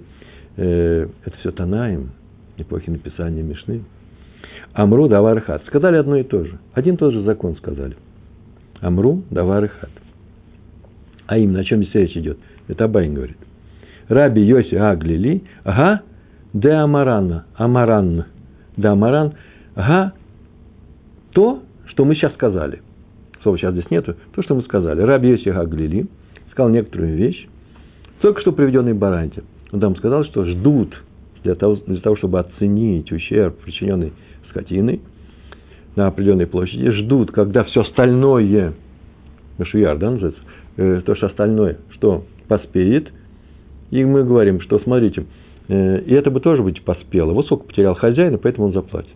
э, 0.57 1.07
это 1.25 1.37
все 1.37 1.51
Танаем, 1.51 2.09
эпохи 2.57 2.89
написания 2.89 3.43
Мишны. 3.43 3.83
Амру 4.73 5.07
Давар 5.07 5.41
Хат. 5.41 5.63
Сказали 5.67 5.97
одно 5.97 6.17
и 6.17 6.23
то 6.23 6.43
же. 6.43 6.57
Один 6.73 6.95
и 6.95 6.97
тот 6.97 7.13
же 7.13 7.21
закон 7.21 7.55
сказали. 7.57 7.95
Амру 8.81 9.23
Давар 9.29 9.67
Хат. 9.67 9.91
А 11.27 11.37
именно, 11.37 11.59
о 11.59 11.63
чем 11.63 11.83
здесь 11.83 11.93
речь 11.93 12.17
идет? 12.17 12.39
Это 12.67 12.85
Абайн 12.85 13.13
говорит. 13.13 13.37
Раби 14.07 14.41
Йоси 14.41 14.75
Аглили, 14.75 15.43
ага, 15.63 16.01
де 16.53 16.71
Амаранна, 16.71 17.45
Амаранна 17.55 18.25
да 18.79 18.95
Маран, 18.95 19.33
ага, 19.75 20.13
то, 21.33 21.63
что 21.87 22.05
мы 22.05 22.15
сейчас 22.15 22.33
сказали. 22.33 22.81
Слова 23.43 23.57
сейчас 23.57 23.73
здесь 23.73 23.89
нету. 23.91 24.15
То, 24.33 24.41
что 24.41 24.55
мы 24.55 24.61
сказали. 24.63 25.01
Раби 25.01 25.29
Йоси 25.29 25.49
Гаглили 25.49 26.07
сказал 26.51 26.69
некоторую 26.69 27.15
вещь, 27.15 27.47
только 28.21 28.41
что 28.41 28.51
приведенный 28.51 28.93
Баранте. 28.93 29.43
Он 29.71 29.79
там 29.79 29.95
сказал, 29.97 30.23
что 30.25 30.45
ждут 30.45 30.93
для 31.43 31.55
того, 31.55 31.75
для 31.87 31.99
того, 31.99 32.15
чтобы 32.15 32.39
оценить 32.39 33.11
ущерб, 33.11 33.57
причиненный 33.59 34.13
скотиной 34.49 35.01
на 35.95 36.07
определенной 36.07 36.47
площади, 36.47 36.89
ждут, 36.91 37.31
когда 37.31 37.63
все 37.65 37.81
остальное, 37.81 38.73
Машуяр, 39.57 39.97
да, 39.97 40.11
называется, 40.11 40.41
э, 40.77 41.01
то, 41.05 41.15
что 41.15 41.27
остальное, 41.27 41.77
что 41.91 42.25
поспеет, 42.47 43.11
И 43.91 44.05
мы 44.05 44.23
говорим, 44.23 44.61
что 44.61 44.79
смотрите, 44.79 45.25
и 45.69 46.13
это 46.13 46.31
бы 46.31 46.39
тоже 46.39 46.63
быть 46.63 46.81
поспело. 46.83 47.31
Вот 47.31 47.45
сколько 47.45 47.65
потерял 47.65 47.95
хозяин, 47.95 48.37
поэтому 48.39 48.67
он 48.67 48.73
заплатит. 48.73 49.15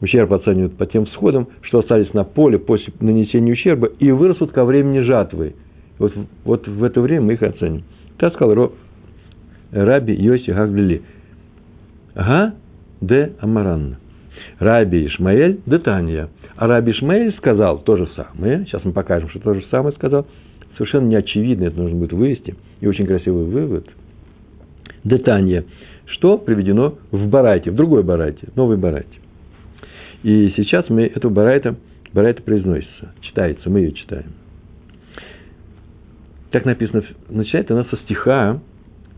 Ущерб 0.00 0.32
оценивают 0.32 0.76
по 0.76 0.86
тем 0.86 1.06
всходам, 1.06 1.48
что 1.62 1.80
остались 1.80 2.12
на 2.14 2.24
поле 2.24 2.58
после 2.58 2.92
нанесения 3.00 3.52
ущерба 3.52 3.88
и 3.98 4.10
вырастут 4.10 4.52
ко 4.52 4.64
времени 4.64 5.00
жатвы. 5.00 5.54
Вот, 5.98 6.12
вот 6.44 6.68
в 6.68 6.84
это 6.84 7.00
время 7.00 7.26
мы 7.26 7.32
их 7.34 7.42
оценим. 7.42 7.84
Так 8.18 8.34
сказал 8.34 8.72
Раби 9.70 10.14
Йоси 10.14 10.50
Гаглили. 10.50 11.02
Га 12.14 12.54
де 13.00 13.32
Амаранна. 13.40 13.98
Раби 14.58 15.06
Ишмаэль 15.06 15.60
де 15.66 15.78
Тания. 15.78 16.28
А 16.56 16.66
Раби 16.66 16.92
Ишмаэль 16.92 17.34
сказал 17.36 17.78
то 17.78 17.96
же 17.96 18.08
самое. 18.16 18.64
Сейчас 18.66 18.84
мы 18.84 18.92
покажем, 18.92 19.28
что 19.28 19.40
то 19.40 19.54
же 19.54 19.64
самое 19.70 19.94
сказал. 19.94 20.26
Совершенно 20.74 21.06
неочевидно, 21.06 21.64
это 21.64 21.78
нужно 21.78 21.98
будет 21.98 22.12
вывести. 22.12 22.54
И 22.80 22.86
очень 22.86 23.06
красивый 23.06 23.46
вывод. 23.46 23.88
Детание. 25.04 25.64
Что 26.06 26.38
приведено 26.38 26.94
в 27.10 27.28
Барайте, 27.28 27.70
в 27.70 27.74
другой 27.74 28.02
Барайте, 28.02 28.48
новой 28.56 28.76
Барайте. 28.76 29.08
И 30.22 30.52
сейчас 30.56 30.88
мы 30.88 31.02
эту 31.02 31.30
Барайта, 31.30 31.76
Барайта 32.12 32.42
произносится, 32.42 33.12
читается, 33.20 33.70
мы 33.70 33.80
ее 33.80 33.92
читаем. 33.92 34.32
Так 36.50 36.64
написано, 36.64 37.04
начинает 37.28 37.70
она 37.70 37.84
со 37.84 37.96
стиха 37.98 38.60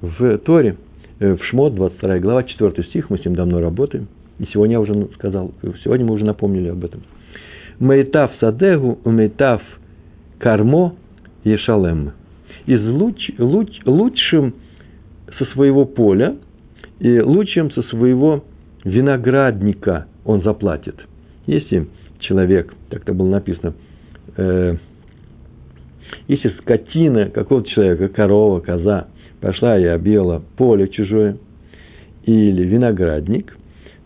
в 0.00 0.38
Торе, 0.38 0.76
э, 1.20 1.36
в 1.36 1.44
Шмот, 1.44 1.74
22 1.74 2.18
глава, 2.18 2.42
4 2.42 2.82
стих, 2.84 3.08
мы 3.08 3.18
с 3.18 3.24
ним 3.24 3.34
давно 3.34 3.60
работаем. 3.60 4.08
И 4.38 4.46
сегодня 4.52 4.74
я 4.74 4.80
уже 4.80 5.08
сказал, 5.14 5.52
сегодня 5.84 6.06
мы 6.06 6.14
уже 6.14 6.24
напомнили 6.24 6.68
об 6.68 6.84
этом. 6.84 7.02
Мейтав 7.78 8.32
садегу, 8.40 8.98
мейтав 9.04 9.62
кармо 10.38 10.94
ешалем. 11.44 12.12
Из 12.66 12.80
луч, 12.82 13.30
луч, 13.38 13.68
лучшим 13.84 14.54
со 15.38 15.44
своего 15.46 15.84
поля 15.84 16.36
и 16.98 17.20
лучшим 17.20 17.70
со 17.72 17.82
своего 17.84 18.44
виноградника 18.84 20.06
он 20.24 20.42
заплатит. 20.42 20.96
Если 21.46 21.88
человек, 22.20 22.74
так 22.88 23.02
это 23.02 23.14
было 23.14 23.28
написано, 23.28 23.74
э, 24.36 24.76
если 26.28 26.48
скотина 26.60 27.26
какого-то 27.30 27.68
человека, 27.68 28.08
корова, 28.08 28.60
коза, 28.60 29.08
пошла 29.40 29.78
и 29.78 29.84
объела 29.84 30.42
поле 30.56 30.88
чужое, 30.88 31.36
или 32.24 32.62
виноградник, 32.64 33.56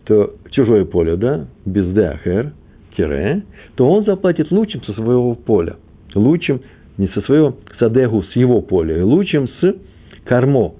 то 0.05 0.35
чужое 0.51 0.85
поле, 0.85 1.17
да, 1.17 1.47
без 1.65 1.87
дахер, 1.93 2.53
тире, 2.95 3.43
то 3.75 3.89
он 3.89 4.05
заплатит 4.05 4.51
лучшим 4.51 4.83
со 4.83 4.93
своего 4.93 5.35
поля. 5.35 5.75
Лучшим, 6.13 6.61
не 6.97 7.07
со 7.09 7.21
своего 7.21 7.57
садегу, 7.77 8.23
с 8.23 8.35
его 8.35 8.61
поля, 8.61 9.05
лучшим 9.05 9.49
с 9.59 9.75
кармо, 10.23 10.75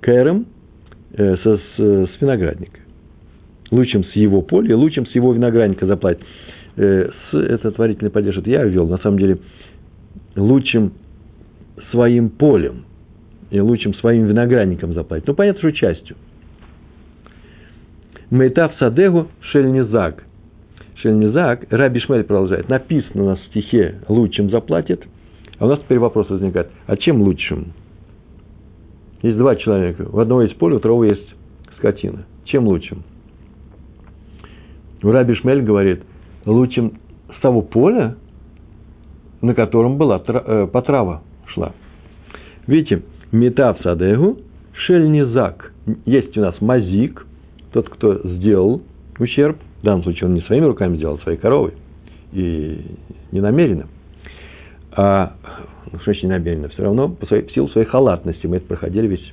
кэром, 0.00 0.46
э, 1.12 1.36
со, 1.36 1.56
с, 1.56 1.78
с 1.78 2.20
виноградника. 2.20 2.80
Лучшим 3.70 4.04
с 4.04 4.12
его 4.12 4.42
поля, 4.42 4.76
лучшим 4.76 5.06
с 5.06 5.14
его 5.14 5.32
виноградника 5.32 5.86
заплатит. 5.86 6.22
Э, 6.76 7.10
с, 7.30 7.34
это 7.34 7.70
творительный 7.72 8.10
падеж, 8.10 8.36
я 8.46 8.64
ввел, 8.64 8.86
на 8.86 8.98
самом 8.98 9.18
деле, 9.18 9.38
лучшим 10.36 10.92
своим 11.90 12.30
полем 12.30 12.84
и 13.50 13.60
лучшим 13.60 13.94
своим 13.94 14.26
виноградником 14.26 14.94
заплатить. 14.94 15.26
Ну, 15.26 15.34
понятно, 15.34 15.60
что 15.60 15.72
частью. 15.72 16.16
Мейтав 18.30 18.74
Садегу 18.78 19.28
Шельнизак. 19.40 20.24
Шельнизак, 20.96 21.66
Раби 21.70 22.00
Шмель 22.00 22.24
продолжает, 22.24 22.68
написано 22.68 23.24
у 23.24 23.26
нас 23.26 23.40
в 23.40 23.46
стихе 23.46 23.96
«лучшим 24.08 24.50
заплатит», 24.50 25.02
а 25.58 25.66
у 25.66 25.68
нас 25.68 25.80
теперь 25.80 25.98
вопрос 25.98 26.28
возникает, 26.28 26.68
а 26.86 26.96
чем 26.96 27.22
лучшим? 27.22 27.72
Есть 29.22 29.36
два 29.36 29.56
человека, 29.56 30.08
у 30.10 30.18
одного 30.18 30.42
есть 30.42 30.56
поле, 30.56 30.76
у 30.76 30.78
второго 30.78 31.04
есть 31.04 31.34
скотина. 31.76 32.24
Чем 32.44 32.66
лучшим? 32.66 33.02
Раби 35.02 35.34
Шмель 35.34 35.62
говорит, 35.62 36.02
лучшим 36.46 36.94
с 37.36 37.40
того 37.40 37.62
поля, 37.62 38.16
на 39.40 39.54
котором 39.54 39.96
была 39.96 40.22
э, 40.26 40.66
потрава 40.70 41.22
шла. 41.46 41.72
Видите, 42.66 43.02
метав 43.32 43.80
садегу, 43.82 44.38
шельнизак. 44.72 45.72
Есть 46.04 46.36
у 46.36 46.40
нас 46.40 46.60
мазик, 46.60 47.26
тот, 47.72 47.88
кто 47.88 48.20
сделал 48.24 48.82
ущерб, 49.18 49.58
в 49.80 49.84
данном 49.84 50.02
случае 50.02 50.28
он 50.28 50.34
не 50.34 50.40
своими 50.42 50.64
руками 50.64 50.96
сделал, 50.96 51.16
а 51.16 51.22
своей 51.22 51.38
коровой, 51.38 51.74
и 52.32 52.80
не 53.32 53.40
намеренно, 53.40 53.86
а, 54.92 55.34
ну, 55.92 55.98
что 55.98 56.04
значит 56.06 56.22
не 56.24 56.28
намеренно, 56.30 56.68
все 56.68 56.82
равно 56.82 57.08
по 57.08 57.26
своей, 57.26 57.46
в 57.46 57.52
силу 57.52 57.68
своей 57.68 57.86
халатности, 57.86 58.46
мы 58.46 58.56
это 58.56 58.66
проходили, 58.66 59.06
весь, 59.06 59.32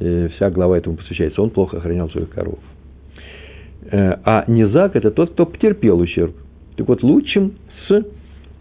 э, 0.00 0.28
вся 0.36 0.50
глава 0.50 0.78
этому 0.78 0.96
посвящается, 0.96 1.42
он 1.42 1.50
плохо 1.50 1.78
охранял 1.78 2.10
своих 2.10 2.30
коров. 2.30 2.58
Э, 3.90 4.16
а 4.24 4.44
низак– 4.46 4.94
это 4.96 5.10
тот, 5.10 5.32
кто 5.32 5.46
потерпел 5.46 5.98
ущерб. 5.98 6.34
Так 6.76 6.88
вот, 6.88 7.02
лучшим 7.02 7.54
с 7.88 8.04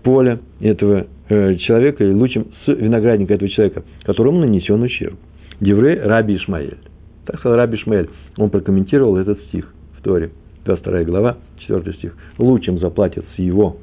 поля 0.04 0.40
этого 0.60 1.08
э, 1.28 1.56
человека 1.56 2.04
и 2.04 2.14
лучшим 2.14 2.48
с 2.66 2.68
виноградника 2.68 3.34
этого 3.34 3.50
человека, 3.50 3.84
которому 4.04 4.40
нанесен 4.40 4.82
ущерб. 4.82 5.18
Деврей 5.60 6.00
Раби 6.00 6.38
Ишмаэль. 6.38 6.78
Так 7.26 7.40
сказал 7.40 7.58
Раби 7.58 7.78
Ишмаэль. 7.78 8.10
Он 8.38 8.50
прокомментировал 8.50 9.18
этот 9.18 9.42
стих 9.44 9.74
в 9.98 10.02
Торе. 10.02 10.32
22 10.66 11.04
глава, 11.04 11.38
4 11.60 11.94
стих. 11.96 12.16
Лучшим 12.38 12.80
заплатят 12.80 13.26
с 13.36 13.40
его. 13.40 13.78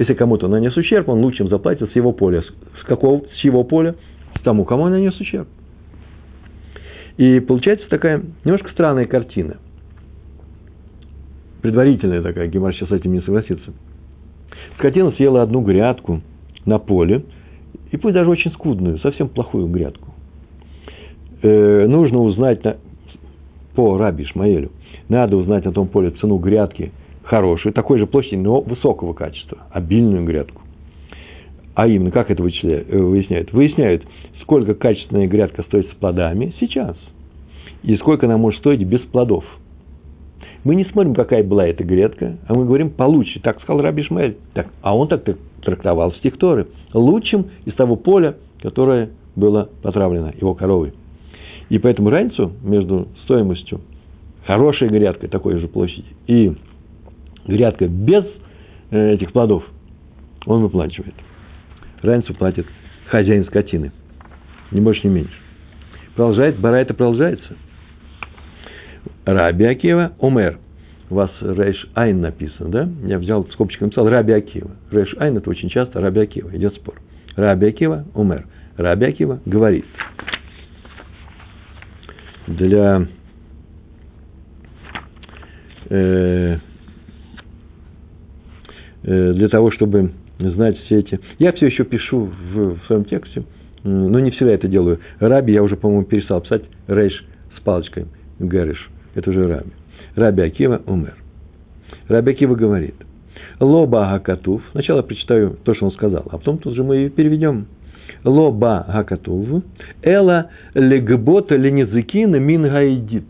Если 0.00 0.14
кому-то 0.14 0.48
нанес 0.48 0.74
ущерб, 0.74 1.10
он 1.10 1.20
лучшим 1.20 1.48
заплатит 1.48 1.92
с 1.92 1.94
его 1.94 2.12
поля. 2.12 2.40
С 2.40 2.84
какого? 2.86 3.22
С 3.38 3.44
его 3.44 3.64
поля? 3.64 3.96
С 4.34 4.40
тому, 4.40 4.64
кому 4.64 4.84
он 4.84 4.92
нанес 4.92 5.14
ущерб. 5.20 5.46
И 7.18 7.38
получается 7.40 7.86
такая 7.90 8.22
немножко 8.42 8.70
странная 8.70 9.04
картина. 9.04 9.58
Предварительная 11.60 12.22
такая, 12.22 12.48
Гемар 12.48 12.72
сейчас 12.72 12.88
с 12.88 12.92
этим 12.92 13.12
не 13.12 13.20
согласится. 13.20 13.74
Скотина 14.78 15.12
съела 15.12 15.42
одну 15.42 15.60
грядку 15.60 16.22
на 16.64 16.78
поле, 16.78 17.26
и 17.90 17.98
пусть 17.98 18.14
даже 18.14 18.30
очень 18.30 18.52
скудную, 18.52 19.00
совсем 19.00 19.28
плохую 19.28 19.66
грядку. 19.66 20.14
Э, 21.42 21.86
нужно 21.86 22.20
узнать 22.20 22.64
на, 22.64 22.78
по 23.74 23.98
Раби 23.98 24.24
Ишмаэлю, 24.24 24.70
надо 25.10 25.36
узнать 25.36 25.66
на 25.66 25.72
том 25.72 25.88
поле 25.88 26.10
цену 26.12 26.38
грядки 26.38 26.90
хорошей, 27.30 27.72
такой 27.72 27.98
же 27.98 28.06
площади, 28.06 28.34
но 28.34 28.60
высокого 28.60 29.14
качества, 29.14 29.58
обильную 29.70 30.24
грядку. 30.24 30.62
А 31.74 31.86
именно, 31.86 32.10
как 32.10 32.30
это 32.30 32.42
э, 32.42 32.98
выясняют? 32.98 33.52
Выясняют, 33.52 34.02
сколько 34.42 34.74
качественная 34.74 35.28
грядка 35.28 35.62
стоит 35.62 35.86
с 35.90 35.94
плодами 35.94 36.52
сейчас, 36.60 36.96
и 37.82 37.96
сколько 37.96 38.26
она 38.26 38.36
может 38.36 38.60
стоить 38.60 38.84
без 38.84 39.00
плодов– 39.00 39.44
мы 40.62 40.74
не 40.74 40.84
смотрим, 40.84 41.14
какая 41.14 41.42
была 41.42 41.66
эта 41.66 41.84
грядка, 41.84 42.36
а 42.46 42.54
мы 42.54 42.66
говорим 42.66 42.90
получше. 42.90 43.40
Так 43.40 43.62
сказал 43.62 43.80
Раби 43.80 44.02
Шмель. 44.02 44.36
Так, 44.52 44.68
а 44.82 44.94
он 44.94 45.08
так 45.08 45.24
трактовал 45.62 46.12
стих 46.14 46.36
Торы. 46.36 46.66
Лучшим 46.92 47.46
из 47.64 47.74
того 47.74 47.96
поля, 47.96 48.36
которое 48.60 49.10
было 49.36 49.70
потравлено 49.82 50.32
его 50.38 50.54
коровой. 50.54 50.92
И 51.70 51.78
поэтому 51.78 52.10
разницу 52.10 52.52
между 52.62 53.08
стоимостью 53.24 53.80
хорошей 54.44 54.88
грядкой 54.88 55.30
такой 55.30 55.58
же 55.58 55.68
площади 55.68 56.08
и 56.26 56.52
грядкой 57.50 57.88
без 57.88 58.24
э, 58.90 59.14
этих 59.14 59.32
плодов 59.32 59.64
он 60.46 60.62
выплачивает. 60.62 61.14
Разницу 62.02 62.34
платит 62.34 62.66
хозяин 63.08 63.44
скотины. 63.44 63.92
Не 64.70 64.80
больше, 64.80 65.06
не 65.06 65.14
меньше. 65.14 65.34
Продолжает, 66.14 66.58
Барайта 66.58 66.94
продолжается– 66.94 67.56
Раби 69.24 69.64
Акива 69.64 70.12
Омер. 70.20 70.58
У 71.08 71.14
вас 71.14 71.30
Рейш 71.40 71.88
Айн 71.94 72.20
написано, 72.20 72.70
да? 72.70 72.88
Я 73.04 73.18
взял 73.18 73.44
скобочкой 73.50 73.86
написал 73.86 74.08
Раби 74.08 74.32
Акива. 74.32 74.70
Рейш 74.90 75.14
Айн 75.18 75.36
это 75.36 75.50
очень 75.50 75.68
часто 75.68 76.00
Раби 76.00 76.20
Акива. 76.20 76.54
Идет 76.56 76.74
спор. 76.76 76.94
Раби 77.36 77.66
Акива 77.66 78.04
Омер. 78.14 78.46
Раби 78.76 79.06
Акива 79.06 79.40
говорит. 79.44 79.84
Для 82.46 83.06
э, 85.88 86.58
для 89.02 89.48
того, 89.48 89.70
чтобы 89.70 90.10
знать 90.38 90.78
все 90.80 90.98
эти... 91.00 91.20
Я 91.38 91.52
все 91.52 91.66
еще 91.66 91.84
пишу 91.84 92.30
в, 92.52 92.74
в 92.74 92.86
своем 92.86 93.04
тексте, 93.04 93.44
но 93.82 94.20
не 94.20 94.30
всегда 94.30 94.52
это 94.52 94.68
делаю. 94.68 95.00
Раби 95.18 95.52
я 95.52 95.62
уже, 95.62 95.76
по-моему, 95.76 96.04
перестал 96.04 96.40
писать 96.40 96.62
рейш 96.86 97.24
с 97.56 97.60
палочкой, 97.60 98.06
гэриш. 98.38 98.90
Это 99.14 99.30
уже 99.30 99.48
Раби. 99.48 99.70
Раби 100.14 100.42
Акива 100.42 100.82
умер. 100.86 101.14
Раби 102.08 102.32
Акива 102.32 102.54
говорит, 102.54 102.94
Лоба 103.58 104.10
Гакатув, 104.12 104.62
сначала 104.72 105.02
прочитаю 105.02 105.56
то, 105.64 105.74
что 105.74 105.86
он 105.86 105.92
сказал, 105.92 106.24
а 106.30 106.38
потом 106.38 106.58
тут 106.58 106.74
же 106.74 106.82
мы 106.82 106.96
ее 106.96 107.10
переведем. 107.10 107.66
Лоба 108.24 108.84
Гакатув, 108.88 109.62
Эла 110.02 110.50
легбота 110.74 111.56
ленезыкина 111.56 112.36
мин 112.36 112.62
гайдит. 112.62 113.24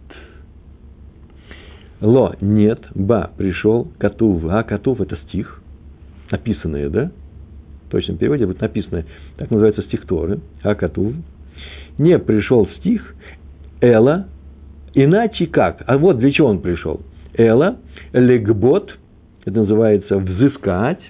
Ло– 2.00 2.34
нет, 2.40 2.80
ба– 2.94 3.30
пришел, 3.36 3.88
катув, 3.98 4.44
а 4.48 4.62
катув– 4.62 5.00
это 5.02 5.16
стих, 5.16 5.59
написанное, 6.30 6.88
да? 6.88 7.10
В 7.86 7.90
точном 7.90 8.18
переводе 8.18 8.46
будет 8.46 8.60
написанное, 8.60 9.04
так 9.36 9.50
называется 9.50 9.82
стих 9.82 10.06
Торы, 10.06 10.40
а 10.62 10.74
катув. 10.74 11.14
не 11.98 12.18
пришел 12.18 12.68
стих 12.78 13.14
Эла, 13.80 14.26
иначе 14.94 15.46
как? 15.46 15.82
А 15.86 15.98
вот 15.98 16.18
для 16.18 16.30
чего 16.30 16.48
он 16.48 16.60
пришел. 16.60 17.00
Эла, 17.34 17.78
легбот, 18.12 18.96
это 19.44 19.58
называется 19.58 20.18
взыскать. 20.18 21.00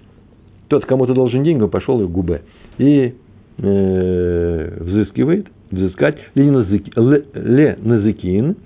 Тот, 0.69 0.87
кому 0.87 1.07
ты 1.07 1.15
должен 1.15 1.43
деньги, 1.43 1.67
пошел 1.67 2.01
и 2.01 2.07
губе. 2.07 2.43
И 2.79 3.15
э, 3.59 4.79
взыскивает, 4.81 5.49
взыскать, 5.71 6.17
ле 6.35 7.77
назыкин, 7.83 8.57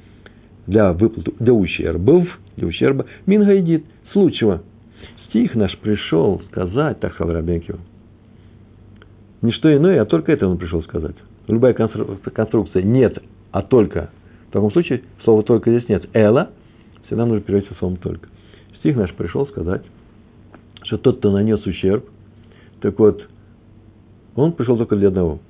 для 0.66 0.92
выплаты, 0.92 1.32
для 1.40 1.52
ущербов, 1.52 2.26
для 2.56 2.66
ущерба, 2.66 3.06
мингайдит, 3.26 3.84
с 4.12 4.16
лучшего. 4.16 4.62
Стих 5.34 5.56
наш 5.56 5.76
пришел 5.78 6.40
сказать, 6.48 7.00
так 7.00 7.12
сказал 7.14 7.34
Рабенкио. 7.34 7.74
Не 9.42 9.50
что 9.50 9.76
иное, 9.76 10.00
а 10.00 10.04
только 10.04 10.30
это 10.30 10.46
он 10.46 10.58
пришел 10.58 10.80
сказать. 10.84 11.16
Любая 11.48 11.74
конструкция 11.74 12.84
нет, 12.84 13.20
а 13.50 13.62
только. 13.62 14.10
В 14.48 14.52
таком 14.52 14.70
случае 14.70 15.02
слова 15.24 15.42
только 15.42 15.72
здесь 15.72 15.88
нет. 15.88 16.08
Эла 16.12 16.50
всегда 17.06 17.26
нужно 17.26 17.40
перевести 17.40 17.74
словом 17.80 17.96
только. 17.96 18.28
Стих 18.76 18.94
наш 18.94 19.12
пришел 19.14 19.44
сказать, 19.48 19.82
что 20.84 20.98
тот, 20.98 21.18
кто 21.18 21.32
нанес 21.32 21.66
ущерб, 21.66 22.08
так 22.80 22.96
вот, 23.00 23.28
он 24.36 24.52
пришел 24.52 24.76
только 24.76 24.94
для 24.94 25.08
одного, 25.08 25.40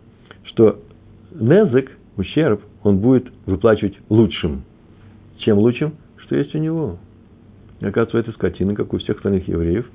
что 0.45 0.81
незык, 1.35 1.91
ущерб, 2.17 2.63
он 2.83 3.01
будет 3.01 3.31
выплачивать 3.45 3.99
лучшим. 4.09 4.65
Чем 5.41 5.59
лучшим? 5.59 5.93
Что 6.17 6.37
есть 6.37 6.55
у 6.55 6.59
него. 6.59 6.97
И 7.81 7.87
оказывается, 7.87 8.17
у 8.17 8.21
этой 8.21 8.35
скотины, 8.35 8.75
как 8.75 8.93
у 8.93 8.99
всех 8.99 9.17
остальных 9.17 9.49
евреев, 9.49 9.89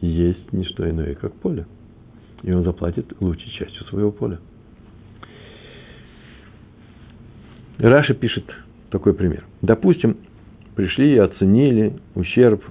есть 0.00 0.52
не 0.52 0.64
что 0.64 0.88
иное, 0.88 1.14
как 1.14 1.32
поле. 1.34 1.66
И 2.42 2.52
он 2.52 2.64
заплатит 2.64 3.06
лучшей 3.20 3.50
частью 3.50 3.84
своего 3.86 4.12
поля. 4.12 4.38
Раша 7.78 8.14
пишет 8.14 8.44
такой 8.90 9.14
пример. 9.14 9.44
Допустим, 9.62 10.16
пришли 10.74 11.14
и 11.14 11.18
оценили 11.18 11.94
ущерб, 12.14 12.62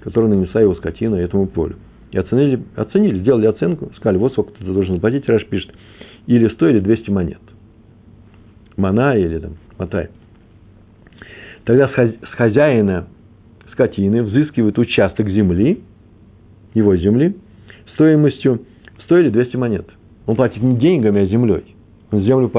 который 0.00 0.28
нанесла 0.28 0.60
его 0.60 0.74
скотина 0.74 1.16
этому 1.16 1.46
полю. 1.46 1.76
И 2.12 2.18
оценили, 2.18 2.62
оценили, 2.76 3.20
сделали 3.20 3.46
оценку, 3.46 3.90
сказали, 3.96 4.18
вот 4.18 4.32
сколько 4.32 4.52
ты 4.52 4.64
должен 4.64 4.96
заплатить. 4.96 5.28
Раш 5.28 5.44
пишет, 5.46 5.72
или 6.26 6.48
100, 6.48 6.68
или 6.68 6.80
200 6.80 7.10
монет. 7.10 7.40
Мана 8.76 9.16
или 9.16 9.38
там, 9.38 9.56
мотай. 9.78 10.10
Тогда 11.64 11.88
с 11.88 12.26
хозяина 12.36 13.08
скотины 13.76 14.22
взыскивают 14.22 14.78
участок 14.78 15.28
земли, 15.28 15.82
его 16.72 16.96
земли, 16.96 17.36
стоимостью 17.94 18.62
100 19.04 19.18
или 19.18 19.28
200 19.30 19.56
монет. 19.56 19.86
Он 20.26 20.34
платит 20.34 20.62
не 20.62 20.76
деньгами, 20.76 21.22
а 21.22 21.26
землей. 21.26 21.76
Он 22.10 22.22
землю 22.22 22.50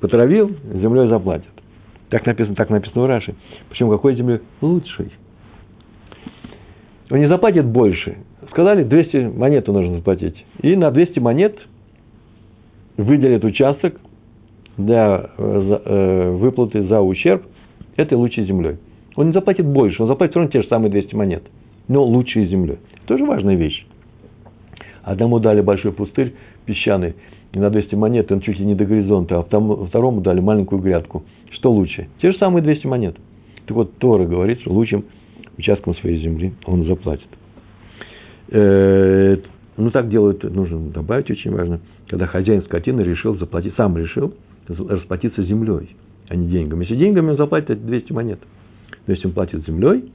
потравил, 0.00 0.52
землей 0.74 1.08
заплатит. 1.08 1.48
Так 2.10 2.26
написано, 2.26 2.54
так 2.54 2.68
написано 2.68 3.02
в 3.02 3.06
Раши. 3.06 3.34
Причем 3.70 3.90
какой 3.90 4.14
землей? 4.14 4.40
Лучшей. 4.60 5.10
Он 7.10 7.18
не 7.18 7.28
заплатит 7.28 7.64
больше. 7.64 8.18
Сказали, 8.50 8.84
200 8.84 9.32
монет 9.34 9.66
нужно 9.66 9.96
заплатить. 9.96 10.44
И 10.60 10.76
на 10.76 10.90
200 10.90 11.18
монет 11.20 11.58
выделит 12.98 13.44
участок 13.44 13.98
для 14.76 15.30
э, 15.38 15.80
э, 15.84 16.30
выплаты 16.32 16.82
за 16.84 17.00
ущерб 17.00 17.44
этой 17.96 18.14
лучшей 18.14 18.44
землей. 18.44 18.76
Он 19.16 19.26
не 19.26 19.32
заплатит 19.32 19.66
больше, 19.66 20.02
он 20.02 20.08
заплатит 20.08 20.32
все 20.32 20.40
равно 20.40 20.52
те 20.52 20.62
же 20.62 20.68
самые 20.68 20.90
200 20.90 21.14
монет, 21.14 21.42
но 21.88 22.02
лучшей 22.04 22.46
землей. 22.46 22.78
Тоже 23.06 23.24
важная 23.24 23.56
вещь. 23.56 23.84
Одному 25.02 25.38
дали 25.38 25.60
большой 25.60 25.92
пустырь 25.92 26.34
песчаный 26.64 27.14
на 27.52 27.70
200 27.70 27.94
монет, 27.94 28.32
он 28.32 28.40
чуть 28.40 28.58
ли 28.58 28.64
не 28.64 28.74
до 28.74 28.84
горизонта, 28.84 29.38
а 29.38 29.42
второму 29.42 30.20
дали 30.20 30.40
маленькую 30.40 30.80
грядку. 30.80 31.24
Что 31.50 31.70
лучше? 31.70 32.08
Те 32.20 32.32
же 32.32 32.38
самые 32.38 32.62
200 32.62 32.86
монет. 32.86 33.16
Так 33.66 33.76
вот, 33.76 33.98
Тора 33.98 34.24
говорит, 34.24 34.60
что 34.60 34.72
лучшим 34.72 35.04
участком 35.58 35.94
своей 35.96 36.18
земли 36.18 36.52
он 36.64 36.84
заплатит. 36.84 37.28
Э, 38.48 39.36
ну, 39.76 39.90
так 39.90 40.08
делают, 40.08 40.42
нужно 40.44 40.90
добавить, 40.90 41.30
очень 41.30 41.52
важно, 41.52 41.80
когда 42.08 42.26
хозяин 42.26 42.62
скотины 42.62 43.02
решил 43.02 43.36
заплатить, 43.36 43.74
сам 43.76 43.96
решил 43.96 44.34
расплатиться 44.68 45.42
землей, 45.42 45.96
а 46.28 46.36
не 46.36 46.48
деньгами. 46.48 46.84
Если 46.84 46.96
деньгами 46.96 47.30
он 47.30 47.36
заплатит 47.36 47.84
200 47.84 48.12
монет. 48.12 48.38
Но 49.06 49.14
если 49.14 49.26
он 49.26 49.32
платит 49.32 49.66
землей, 49.66 50.12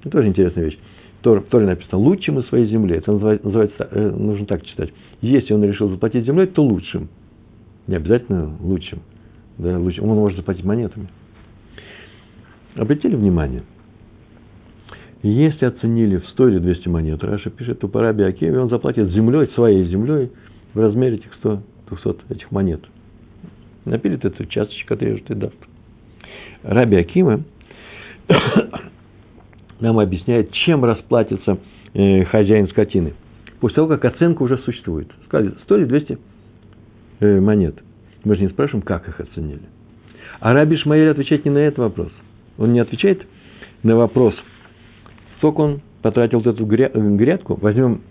это 0.00 0.10
тоже 0.10 0.28
интересная 0.28 0.64
вещь. 0.64 0.78
В 1.20 1.22
Торе 1.22 1.66
написано 1.66 1.98
«лучшим 1.98 2.38
из 2.38 2.46
своей 2.48 2.66
земли». 2.66 2.96
Это 2.96 3.12
называется, 3.12 3.88
э, 3.90 4.10
нужно 4.10 4.46
так 4.46 4.64
читать. 4.64 4.90
Если 5.20 5.52
он 5.52 5.62
решил 5.62 5.90
заплатить 5.90 6.24
землей, 6.24 6.46
то 6.46 6.62
лучшим. 6.62 7.08
Не 7.86 7.96
обязательно 7.96 8.56
лучшим. 8.60 9.00
Да, 9.58 9.78
лучшим. 9.78 10.08
Он 10.08 10.16
может 10.16 10.38
заплатить 10.38 10.64
монетами. 10.64 11.08
Обратили 12.74 13.14
внимание? 13.14 13.62
Если 15.22 15.66
оценили 15.66 16.16
в 16.16 16.26
100 16.28 16.48
или 16.48 16.58
200 16.60 16.88
монет, 16.88 17.22
Раша 17.22 17.50
пишет, 17.50 17.80
то 17.80 17.88
по 17.88 18.00
Раби 18.00 18.24
Акеве 18.24 18.58
он 18.58 18.70
заплатит 18.70 19.10
землей, 19.10 19.48
своей 19.48 19.84
землей, 19.84 20.30
в 20.72 20.80
размере 20.80 21.16
этих 21.16 21.34
100, 21.34 21.62
200 21.90 22.32
этих 22.32 22.50
монет. 22.50 22.80
Напилит 23.84 24.24
эту 24.24 24.46
часточку, 24.46 24.94
отрежет 24.94 25.30
и 25.30 25.34
даст. 25.34 25.56
Раби 26.62 26.96
Акима 26.96 27.42
нам 29.80 29.98
объясняет, 29.98 30.52
чем 30.52 30.84
расплатится 30.84 31.58
э, 31.94 32.24
хозяин 32.24 32.68
скотины. 32.68 33.14
После 33.60 33.76
того, 33.76 33.88
как 33.88 34.04
оценка 34.04 34.42
уже 34.42 34.58
существует. 34.58 35.10
Сказали, 35.26 35.54
100 35.64 35.76
или 35.76 35.84
200 35.84 36.18
э, 37.20 37.40
монет. 37.40 37.76
Мы 38.24 38.36
же 38.36 38.42
не 38.42 38.48
спрашиваем, 38.48 38.82
как 38.82 39.08
их 39.08 39.20
оценили. 39.20 39.62
А 40.40 40.52
Раби 40.54 40.76
Шмаэль 40.76 41.10
отвечает 41.10 41.44
не 41.44 41.50
на 41.50 41.58
этот 41.58 41.78
вопрос. 41.78 42.12
Он 42.58 42.72
не 42.72 42.80
отвечает 42.80 43.26
на 43.82 43.96
вопрос, 43.96 44.34
сколько 45.38 45.60
он 45.60 45.80
потратил 46.02 46.40
эту 46.40 46.64
грядку. 46.64 47.58
Возьмем 47.60 48.02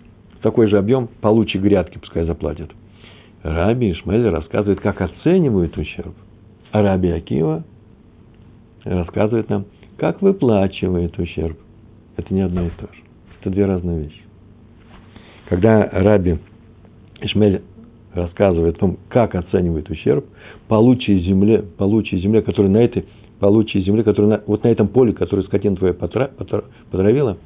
такой 0.42 0.68
же 0.68 0.78
объем, 0.78 1.08
получи 1.20 1.58
грядки, 1.58 1.98
пускай 1.98 2.24
заплатят. 2.24 2.70
Раби 3.42 3.92
Ишмаэль 3.92 4.28
рассказывает, 4.28 4.80
как 4.80 5.00
оценивают 5.00 5.76
ущерб. 5.76 6.14
А 6.72 6.82
Раби 6.82 7.10
Акива 7.10 7.64
рассказывает 8.84 9.48
нам, 9.48 9.66
как 10.00 10.22
выплачивает 10.22 11.18
ущерб. 11.18 11.58
Это 12.16 12.32
не 12.32 12.40
одно 12.40 12.64
и 12.64 12.70
то 12.70 12.86
же. 12.92 13.02
Это 13.38 13.50
две 13.50 13.66
разные 13.66 14.04
вещи. 14.04 14.22
Когда 15.50 15.86
Раби 15.92 16.38
Ишмель 17.20 17.60
рассказывает 18.14 18.76
о 18.76 18.80
том, 18.80 18.98
как 19.10 19.34
оценивает 19.34 19.90
ущерб, 19.90 20.24
получи 20.68 21.20
земле, 21.20 21.62
получи 21.76 22.18
земле, 22.18 22.40
которая 22.40 22.72
на 22.72 22.78
этой, 22.78 23.04
получи 23.40 23.82
земле, 23.82 24.02
которая 24.02 24.38
на, 24.38 24.42
вот 24.46 24.64
на 24.64 24.68
этом 24.68 24.88
поле, 24.88 25.12
которое 25.12 25.42
скотина 25.42 25.76
твоя 25.76 25.92
потра, 25.92 26.28
потра, 26.28 26.64
потравила, 26.90 27.36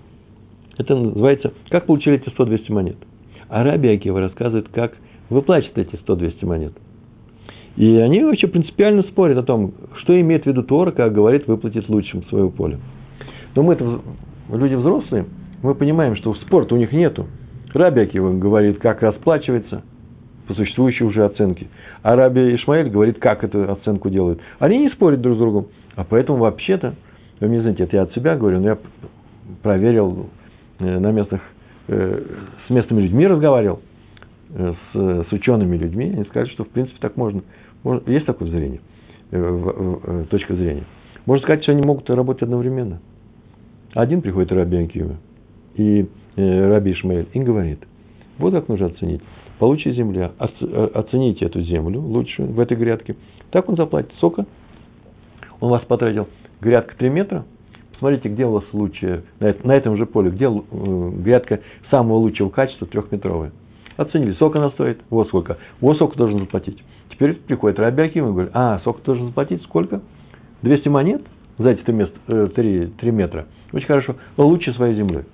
это 0.79 0.95
называется, 0.95 1.53
как 1.71 1.87
получили 1.87 2.17
эти 2.17 2.29
100-200 2.37 2.73
монет. 2.73 2.97
А 3.49 3.65
Раби 3.65 3.89
Акива 3.89 4.21
рассказывает, 4.21 4.69
как 4.69 4.97
выплачивать 5.29 5.77
эти 5.77 5.97
100-200 5.97 6.47
монет. 6.47 6.73
И 7.77 7.97
они 7.97 8.23
вообще 8.23 8.47
принципиально 8.47 9.03
спорят 9.03 9.39
о 9.39 9.43
том, 9.43 9.73
что 9.97 10.19
имеет 10.21 10.45
в 10.45 10.47
виду 10.47 10.63
Тора, 10.63 10.93
как 10.93 11.13
говорит, 11.13 11.49
выплатить 11.49 11.89
лучшим 11.89 12.25
своего 12.27 12.51
поля. 12.51 12.79
Но 13.57 13.63
мы 13.63 13.75
это 13.75 14.01
люди 14.53 14.75
взрослые, 14.75 15.27
мы 15.63 15.75
понимаем, 15.75 16.17
что 16.17 16.35
спорта 16.35 16.75
у 16.75 16.79
них 16.79 16.93
нету. 16.93 17.27
Раби 17.73 18.03
Акива 18.03 18.33
говорит, 18.33 18.79
как 18.79 19.03
расплачивается 19.03 19.83
по 20.47 20.55
существующей 20.55 21.05
уже 21.05 21.25
оценке. 21.25 21.67
А 22.03 22.15
Раби 22.15 22.55
Ишмаэль 22.55 22.91
говорит, 22.91 23.19
как 23.19 23.43
эту 23.43 23.73
оценку 23.73 24.11
делают. 24.11 24.41
Они 24.59 24.79
не 24.79 24.91
спорят 24.91 25.21
друг 25.21 25.37
с 25.37 25.39
другом. 25.39 25.67
А 25.97 26.05
поэтому 26.05 26.39
вообще-то, 26.39 26.95
вы 27.41 27.49
мне 27.49 27.61
знаете, 27.61 27.85
это 27.85 27.97
я 27.97 28.03
от 28.03 28.13
себя 28.13 28.37
говорю, 28.37 28.61
но 28.61 28.69
я 28.69 28.79
проверил 29.63 30.29
э, 30.81 30.99
на 30.99 31.11
местных, 31.13 31.41
э, 31.89 32.23
с 32.67 32.71
местными 32.71 33.03
людьми 33.03 33.27
разговаривал, 33.27 33.81
с, 34.51 35.27
с 35.29 35.33
учеными 35.33 35.77
людьми, 35.77 36.13
они 36.15 36.25
сказали, 36.25 36.49
что 36.51 36.65
в 36.65 36.69
принципе 36.69 36.99
так 37.01 37.17
можно 37.17 37.43
есть 38.07 38.27
такое 38.27 38.49
зрение, 38.49 38.81
э, 39.31 39.39
э, 39.39 40.25
точка 40.31 40.55
зрения. 40.55 40.85
Можно 41.27 41.43
сказать, 41.45 41.63
что 41.63 41.73
они 41.73 41.83
могут 41.83 42.09
работать 42.11 42.43
одновременно. 42.43 43.01
Один 43.95 44.23
приходит 44.23 44.53
Раби 44.53 44.79
Акива 44.79 45.17
и 45.75 46.09
э, 46.37 46.69
Раби 46.69 46.93
Ишмаэль 46.93 47.29
и 47.33 47.41
говорит, 47.41 47.81
вот 48.39 48.53
как 48.53 48.69
нужно 48.69 48.87
оценить. 48.87 49.23
Получи 49.59 49.93
земля, 49.93 50.33
оцените 50.39 51.45
эту 51.45 51.61
землю 51.63 52.01
лучше 52.01 52.43
в 52.43 52.59
этой 52.59 52.77
грядке. 52.77 53.15
Так 53.51 53.69
он 53.69 53.77
заплатит. 53.77 54.13
Сколько? 54.17 54.47
Он 55.61 55.71
вас 55.71 55.83
потратил. 55.83 56.27
Грядка 56.61 56.97
3 56.97 57.09
метра. 57.09 57.45
Посмотрите, 57.93 58.29
где 58.29 58.45
у 58.47 58.51
вас 58.51 58.65
лучшее, 58.73 59.23
на 59.39 59.77
этом 59.77 59.97
же 59.97 60.07
поле, 60.07 60.31
где 60.31 60.51
грядка 61.23 61.61
самого 61.91 62.17
лучшего 62.17 62.51
качества, 62.51 62.89
трехметровая. 62.89 63.53
Оценили, 63.97 64.33
сколько 64.33 64.59
она 64.59 64.71
стоит, 64.71 65.01
вот 65.11 65.29
сколько. 65.29 65.59
Вот 65.81 65.97
сколько 65.97 66.17
должен 66.17 66.41
заплатить. 66.41 66.83
Теперь 67.11 67.35
приходит 67.35 67.79
Рабиаким 67.79 68.29
и 68.29 68.33
говорит, 68.33 68.51
а, 68.55 68.79
сколько 68.81 69.03
должен 69.03 69.27
заплатить, 69.27 69.63
сколько? 69.63 70.01
200 70.63 70.89
монет 70.89 71.23
за 71.59 71.71
эти 71.71 71.83
3, 71.83 71.95
мест, 71.95 72.13
3, 72.27 72.87
3 72.87 73.11
метра. 73.11 73.47
Очень 73.73 73.87
хорошо, 73.87 74.17
но 74.37 74.47
лучше 74.47 74.73
своей 74.75 74.97
землей. 74.97 75.25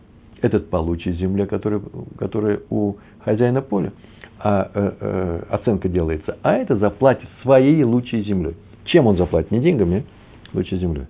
Этот 0.43 0.69
по 0.71 0.77
лучшей 0.77 1.13
земле, 1.13 1.47
которая, 1.47 1.81
которая 2.19 2.61
у 2.71 2.97
хозяина 3.25 3.63
поля, 3.63 3.93
а, 4.39 4.71
э, 4.73 4.93
э, 5.01 5.43
оценка 5.51 5.89
делается, 5.89 6.39
а 6.43 6.55
это 6.55 6.77
заплатит 6.77 7.29
своей 7.43 7.83
лучшей 7.85 8.23
землей. 8.25 8.57
Чем 8.85 9.07
он 9.07 9.17
заплатит? 9.17 9.51
Не 9.51 9.61
деньгами, 9.61 10.05
а 10.53 10.57
лучшей 10.57 10.79
землей. 10.79 11.05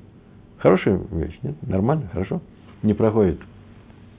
Хорошая 0.59 1.01
вещь, 1.13 1.39
нет? 1.43 1.55
Нормально, 1.63 2.11
хорошо? 2.13 2.41
Не 2.83 2.93
проходит. 2.93 3.39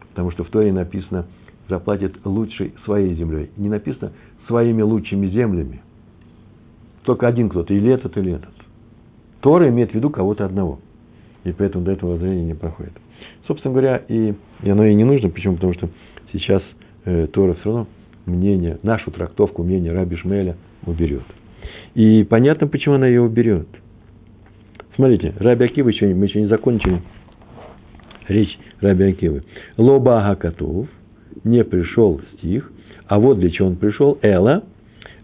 Потому 0.09 0.31
что 0.31 0.43
в 0.43 0.49
Торе 0.49 0.71
написано, 0.73 1.25
заплатит 1.71 2.13
лучшей 2.25 2.73
своей 2.83 3.15
землей. 3.15 3.49
Не 3.55 3.69
написано 3.69 4.11
своими 4.45 4.81
лучшими 4.81 5.27
землями. 5.27 5.81
Только 7.03 7.27
один 7.27 7.49
кто-то, 7.49 7.73
или 7.73 7.91
этот, 7.91 8.15
или 8.17 8.33
этот. 8.33 8.53
Тора 9.39 9.69
имеет 9.69 9.91
в 9.91 9.95
виду 9.95 10.09
кого-то 10.09 10.45
одного. 10.45 10.79
И 11.45 11.51
поэтому 11.51 11.85
до 11.85 11.93
этого 11.93 12.11
воззрения 12.11 12.43
не 12.43 12.53
проходит. 12.53 12.93
Собственно 13.47 13.73
говоря, 13.73 13.97
и, 14.07 14.33
и 14.61 14.69
оно 14.69 14.85
и 14.85 14.93
не 14.93 15.05
нужно. 15.05 15.29
Почему? 15.29 15.55
Потому 15.55 15.73
что 15.73 15.89
сейчас 16.33 16.61
э, 17.05 17.27
Тора 17.27 17.53
все 17.55 17.63
равно 17.65 17.87
мнение, 18.25 18.77
нашу 18.83 19.09
трактовку 19.09 19.63
мнения 19.63 19.91
Раби 19.91 20.17
Шмеля 20.17 20.57
уберет. 20.85 21.23
И 21.95 22.23
понятно, 22.23 22.67
почему 22.67 22.95
она 22.95 23.07
ее 23.07 23.21
уберет. 23.21 23.67
Смотрите, 24.95 25.33
Раби 25.39 25.65
Акива 25.65 25.89
еще, 25.89 26.13
мы 26.13 26.25
еще 26.25 26.41
не 26.41 26.47
закончили 26.47 27.01
речь 28.27 28.59
Раби 28.81 29.05
Акивы. 29.05 29.43
Лоба 29.77 30.27
Агакатув, 30.27 30.87
не 31.43 31.63
пришел 31.63 32.21
стих, 32.33 32.71
а 33.07 33.19
вот 33.19 33.39
для 33.39 33.49
чего 33.49 33.67
он 33.67 33.75
пришел. 33.75 34.17
Эла, 34.21 34.63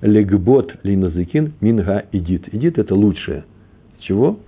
легбот 0.02 0.76
линазыкин 0.84 1.54
минга 1.62 2.06
идит. 2.12 2.54
Идит– 2.54 2.78
это 2.80 2.96
лучшее. 2.96 3.46
Чего? 4.00 4.40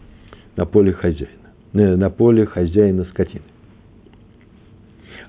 На 0.56 0.66
поле 0.66 0.94
хозяина. 0.94 1.30
Э, 1.74 1.96
на 1.96 2.10
поле 2.10 2.46
хозяина 2.46 3.06
скотины. 3.06 3.44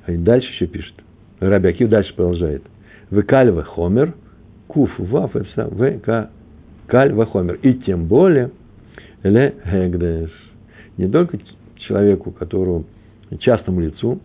А 0.07 0.13
дальше 0.13 0.49
еще 0.53 0.67
пишет. 0.67 0.95
Раби 1.41 1.69
Акив 1.69 1.89
дальше 1.89 2.15
продолжает. 2.15 2.63
Векальва 3.11 3.65
хомер, 3.65 4.15
куф 4.67 4.91
ваф, 4.99 5.35
в 5.35 6.29
кальва 6.87 7.27
хомер. 7.27 7.59
И 7.63 7.75
тем 7.75 8.07
более, 8.07 8.51
ле 9.23 9.55
гегдеш. 9.65 10.31
Не 10.97 11.09
только 11.09 11.39
человеку, 11.77 12.31
которому, 12.31 12.85
частному 13.39 13.81
лицу, 13.81 14.21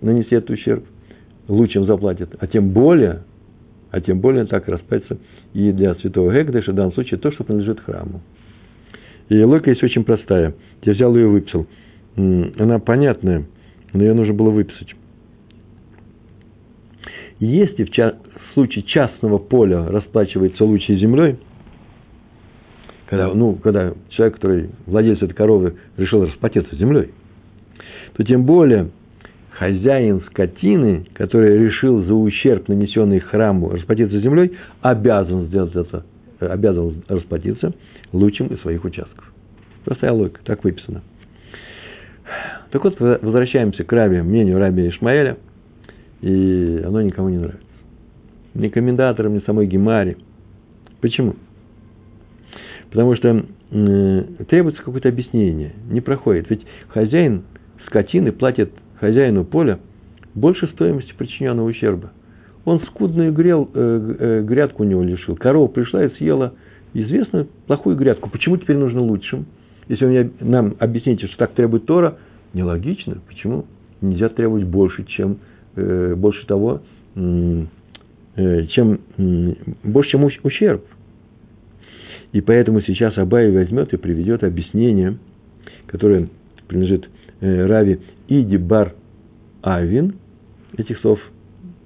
нанести 0.00 0.34
этот 0.34 0.50
ущерб, 0.50 0.84
лучшим 1.48 1.86
заплатит, 1.86 2.34
а 2.38 2.46
тем 2.46 2.70
более, 2.70 3.22
а 3.90 4.00
тем 4.00 4.20
более 4.20 4.46
так 4.46 4.68
расплатится 4.68 5.18
и 5.54 5.72
для 5.72 5.94
святого 5.96 6.32
Гегдеша, 6.32 6.72
в 6.72 6.74
данном 6.74 6.92
случае, 6.92 7.18
то, 7.18 7.30
что 7.32 7.44
принадлежит 7.44 7.80
храму. 7.80 8.20
И 9.28 9.42
логика 9.42 9.70
есть 9.70 9.82
очень 9.82 10.04
простая. 10.04 10.54
Я 10.82 10.92
взял 10.92 11.14
ее 11.16 11.24
и 11.24 11.30
выписал. 11.30 11.66
Она 12.16 12.78
понятная, 12.78 13.46
но 13.92 14.02
ее 14.02 14.14
нужно 14.14 14.34
было 14.34 14.50
выписать. 14.50 14.94
Если 17.38 17.84
в, 17.84 17.90
ча- 17.90 18.14
в 18.50 18.54
случае 18.54 18.84
частного 18.84 19.38
поля 19.38 19.86
расплачивается 19.88 20.64
лучшей 20.64 20.96
землей, 20.98 21.36
когда, 23.08 23.32
ну, 23.32 23.54
когда 23.56 23.92
человек, 24.10 24.36
который 24.36 24.70
владелец 24.86 25.22
этой 25.22 25.34
коровы, 25.34 25.76
решил 25.96 26.24
расплатиться 26.24 26.74
землей, 26.76 27.10
то 28.16 28.24
тем 28.24 28.44
более 28.44 28.90
хозяин 29.58 30.20
скотины, 30.22 31.06
который 31.14 31.58
решил 31.58 32.02
за 32.04 32.14
ущерб, 32.14 32.68
нанесенный 32.68 33.20
храму, 33.20 33.70
расплатиться 33.70 34.20
землей, 34.20 34.52
обязан 34.82 35.46
сделать 35.46 35.74
это, 35.74 36.04
обязан 36.40 37.02
расплатиться 37.08 37.72
лучшим 38.12 38.48
из 38.48 38.60
своих 38.60 38.84
участков. 38.84 39.32
Простая 39.84 40.12
логика, 40.12 40.40
так 40.44 40.62
выписано. 40.62 41.02
Так 42.70 42.84
вот, 42.84 43.00
возвращаемся 43.00 43.84
к 43.84 43.92
Раби, 43.92 44.20
мнению 44.20 44.58
Раби 44.58 44.88
Ишмаэля, 44.88 45.38
и 46.20 46.82
оно 46.84 47.00
никому 47.00 47.28
не 47.28 47.38
нравится. 47.38 47.62
Ни 48.54 48.68
комментаторам, 48.68 49.34
ни 49.34 49.40
самой 49.40 49.66
Гемаре. 49.66 50.16
Почему? 51.00 51.36
Потому 52.90 53.14
что 53.16 53.44
э, 53.70 54.22
требуется 54.48 54.82
какое-то 54.82 55.08
объяснение, 55.08 55.72
не 55.88 56.00
проходит. 56.00 56.50
Ведь 56.50 56.66
хозяин 56.88 57.44
скотины 57.86 58.32
платит 58.32 58.72
хозяину 59.00 59.44
поля 59.44 59.78
больше 60.34 60.66
стоимости 60.68 61.14
причиненного 61.16 61.68
ущерба. 61.68 62.12
Он 62.64 62.80
скудную 62.80 63.32
грел, 63.32 63.70
э, 63.72 64.16
э, 64.18 64.42
грядку 64.42 64.82
у 64.82 64.86
него 64.86 65.02
лишил. 65.02 65.36
Корова 65.36 65.68
пришла 65.68 66.04
и 66.04 66.10
съела 66.16 66.54
известную 66.94 67.48
плохую 67.66 67.96
грядку. 67.96 68.28
Почему 68.28 68.56
теперь 68.56 68.76
нужно 68.76 69.00
лучшим? 69.00 69.46
Если 69.88 70.04
вы 70.04 70.32
нам 70.40 70.74
объясните, 70.78 71.26
что 71.28 71.38
так 71.38 71.52
требует 71.52 71.86
Тора, 71.86 72.18
нелогично. 72.52 73.18
Почему? 73.28 73.66
Нельзя 74.00 74.28
требовать 74.28 74.64
больше, 74.64 75.04
чем 75.04 75.38
э, 75.76 76.14
больше 76.16 76.44
того, 76.46 76.82
э, 77.14 78.66
чем 78.66 79.00
больше, 79.84 80.10
чем 80.10 80.24
ущерб. 80.42 80.84
И 82.32 82.40
поэтому 82.40 82.82
сейчас 82.82 83.16
Абай 83.16 83.50
возьмет 83.50 83.92
и 83.94 83.96
приведет 83.96 84.44
объяснение, 84.44 85.16
которое 85.86 86.28
принадлежит 86.66 87.04
э, 87.04 87.08
Рави 87.40 88.00
Иди 88.28 88.56
Бар 88.56 88.94
Авин, 89.62 90.14
этих 90.76 90.98
слов 91.00 91.20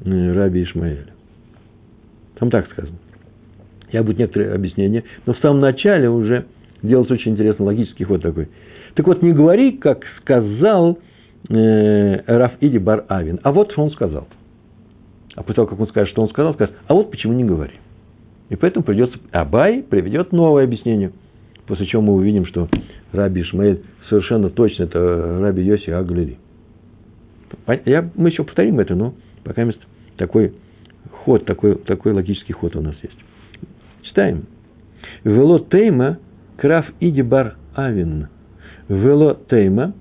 э, 0.05 0.33
Раби 0.33 0.63
Ишмаэля. 0.63 1.07
Там 2.39 2.51
так 2.51 2.71
сказано. 2.71 2.97
Я 3.93 4.03
буду 4.03 4.19
некоторые 4.19 4.55
объяснения, 4.55 5.05
но 5.27 5.35
в 5.35 5.39
самом 5.39 5.61
начале 5.61 6.09
уже 6.09 6.47
делается 6.83 7.15
очень 7.15 7.33
интересный 7.33 7.67
логический 7.67 8.05
ход 8.05 8.23
такой. 8.23 8.49
Так 8.95 9.07
вот, 9.07 9.23
не 9.23 9.33
говори, 9.33 9.73
как 9.73 10.05
сказал 10.21 10.99
э, 11.49 12.23
Раф 12.27 12.53
Иди 12.61 12.79
Бар 12.79 13.05
Авин, 13.09 13.41
а 13.43 13.53
вот 13.53 13.73
что 13.73 13.83
он 13.83 13.91
сказал. 13.91 14.29
А 15.35 15.43
после 15.43 15.55
того, 15.55 15.69
как 15.69 15.81
он 15.81 15.89
скажет, 15.89 16.11
что 16.11 16.23
он 16.23 16.29
сказал, 16.29 16.55
скажет, 16.55 16.75
а 16.87 16.95
вот 16.95 17.11
почему 17.11 17.33
не 17.33 17.45
говори. 17.45 17.75
И 18.49 18.57
поэтому 18.57 18.85
придется, 18.85 19.19
Абай 19.31 19.83
приведет 19.83 20.33
новое 20.33 20.65
объяснение, 20.65 21.13
после 21.67 21.87
чего 21.87 22.03
мы 22.03 22.15
увидим, 22.15 22.47
что 22.47 22.69
Раби 23.13 23.43
Ишмаэль 23.43 23.83
совершенно 24.11 24.51
точно 24.51 24.83
это 24.85 25.39
Раби 25.41 25.63
Йоси 25.63 25.91
Аглери. 25.91 26.37
Я, 27.87 28.11
мы 28.15 28.29
еще 28.29 28.45
повторим 28.45 28.81
это, 28.81 28.95
но 28.95 29.15
пока 29.45 29.65
мест 29.65 29.79
такой 30.17 30.53
ход, 31.25 31.47
такой, 31.47 31.77
такой 31.77 32.13
логический 32.13 32.53
ход 32.53 32.77
у 32.77 32.83
нас 32.83 32.95
есть. 33.03 33.17
Читаем. 34.03 34.45
Вело 35.25 35.61
тейма 35.61 36.19
крав 36.57 36.87
иди 37.01 37.23
бар 37.23 37.57
авин. 37.75 38.29
Вело 38.89 39.35
тейма, 39.49 39.95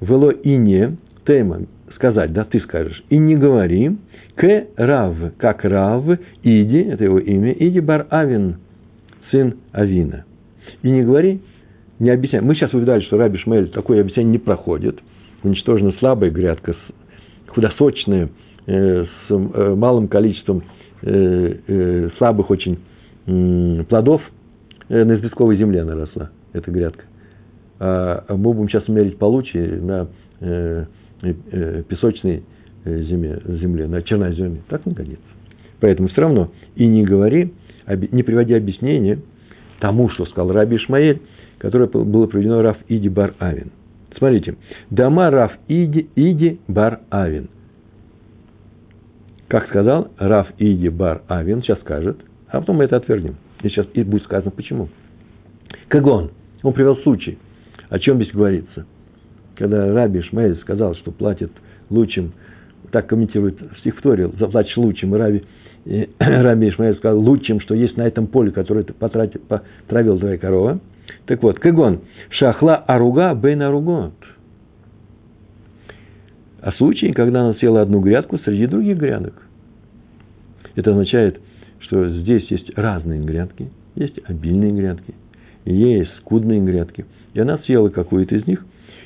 вело 0.00 0.30
и 0.30 0.56
не, 0.56 0.96
тейма, 1.26 1.62
сказать, 1.94 2.32
да, 2.32 2.44
ты 2.44 2.60
скажешь, 2.60 3.02
и 3.08 3.16
не 3.16 3.36
говори, 3.36 3.96
к 4.36 4.66
рав, 4.76 5.16
как 5.38 5.64
рав, 5.64 6.04
иди, 6.42 6.78
это 6.82 7.04
его 7.04 7.18
имя, 7.18 7.52
иди 7.52 7.80
бар 7.80 8.06
авин, 8.10 8.56
сын 9.30 9.56
Авина. 9.72 10.24
И 10.82 10.90
не 10.90 11.02
говори, 11.02 11.40
не 11.98 12.10
объясняй. 12.10 12.42
Мы 12.42 12.54
сейчас 12.54 12.72
увидали, 12.74 13.02
что 13.02 13.16
Раби 13.16 13.38
Шмель 13.38 13.68
такое 13.70 14.00
объяснение 14.00 14.32
не 14.32 14.38
проходит. 14.38 14.98
Уничтожена 15.42 15.92
слабая 15.98 16.30
грядка, 16.30 16.74
худосочная, 17.48 18.30
э, 18.66 19.04
с 19.04 19.30
э, 19.30 19.74
малым 19.74 20.08
количеством 20.08 20.64
э, 21.02 22.08
слабых 22.18 22.50
очень 22.50 22.78
плодов 23.88 24.20
на 24.90 25.16
известковой 25.16 25.56
земле 25.56 25.80
она 25.80 25.94
росла, 25.94 26.30
эта 26.52 26.70
грядка. 26.70 27.04
А 27.80 28.24
мы 28.28 28.52
будем 28.52 28.68
сейчас 28.68 28.86
мерить 28.86 29.16
получи 29.16 29.58
на 29.58 30.08
песочной 31.88 32.42
земле, 32.84 33.40
земле 33.48 33.86
на 33.86 34.02
черноземе. 34.02 34.60
Так 34.68 34.84
не 34.84 34.92
годится. 34.92 35.24
Поэтому 35.80 36.08
все 36.08 36.20
равно 36.20 36.50
и 36.76 36.86
не 36.86 37.02
говори, 37.02 37.54
не 37.86 38.22
приводи 38.22 38.52
объяснение 38.52 39.20
тому, 39.80 40.10
что 40.10 40.26
сказал 40.26 40.52
Раби 40.52 40.76
Ишмаэль, 40.76 41.22
которое 41.64 41.86
было 41.86 42.26
проведено 42.26 42.60
Раф 42.60 42.76
Иди 42.88 43.08
Бар 43.08 43.32
Авин. 43.38 43.70
Смотрите, 44.18 44.56
дома 44.90 45.30
Раф 45.30 45.52
Иди, 45.66 46.10
Иди 46.14 46.60
Бар 46.68 47.00
Авин. 47.08 47.48
Как 49.48 49.68
сказал 49.68 50.08
Раф 50.18 50.48
Иди 50.58 50.90
Бар 50.90 51.22
Авин, 51.26 51.62
сейчас 51.62 51.80
скажет, 51.80 52.18
а 52.48 52.60
потом 52.60 52.76
мы 52.76 52.84
это 52.84 52.96
отвергнем. 52.96 53.36
И 53.62 53.68
сейчас 53.70 53.86
и 53.94 54.02
будет 54.02 54.24
сказано 54.24 54.50
почему. 54.50 54.90
Кагон, 55.88 56.32
он 56.62 56.74
привел 56.74 56.98
случай. 56.98 57.38
О 57.88 57.98
чем 57.98 58.16
здесь 58.16 58.34
говорится? 58.34 58.84
Когда 59.56 59.90
Раби 59.90 60.20
Ишмаэль 60.20 60.56
сказал, 60.60 60.94
что 60.96 61.12
платит 61.12 61.50
лучшим, 61.88 62.34
так 62.90 63.06
комментирует 63.06 63.58
стих 63.78 63.96
в 63.96 64.02
Торе, 64.02 64.28
заплатишь 64.38 64.76
лучшим, 64.76 65.14
и 65.14 65.18
Раби, 65.18 65.44
и 65.86 66.10
Раби 66.18 66.68
Ишмаэль 66.68 66.96
сказал, 66.96 67.18
лучшим, 67.18 67.60
что 67.60 67.74
есть 67.74 67.96
на 67.96 68.02
этом 68.02 68.26
поле, 68.26 68.50
которое 68.50 68.84
ты 68.84 68.92
потратил, 68.92 69.40
потравил 69.48 70.18
твоя 70.18 70.36
корова– 70.36 70.78
так 71.26 71.42
вот, 71.42 71.58
кагон, 71.58 72.00
шахла 72.30 72.76
аруга 72.76 73.34
бейн 73.34 73.62
аругот. 73.62 74.12
А 76.60 76.72
случай, 76.72 77.12
когда 77.12 77.42
она 77.42 77.54
съела 77.54 77.82
одну 77.82 78.00
грядку 78.00 78.38
среди 78.38 78.66
других 78.66 78.96
грядок. 78.96 79.34
Это 80.74 80.90
означает, 80.90 81.40
что 81.80 82.08
здесь 82.08 82.50
есть 82.50 82.76
разные 82.76 83.20
грядки, 83.20 83.70
есть 83.94 84.18
обильные 84.24 84.72
грядки, 84.72 85.14
есть 85.64 86.10
скудные 86.18 86.60
грядки. 86.60 87.04
И 87.34 87.40
она 87.40 87.58
съела 87.58 87.88
какую-то 87.90 88.34
из 88.34 88.46
них, 88.46 88.64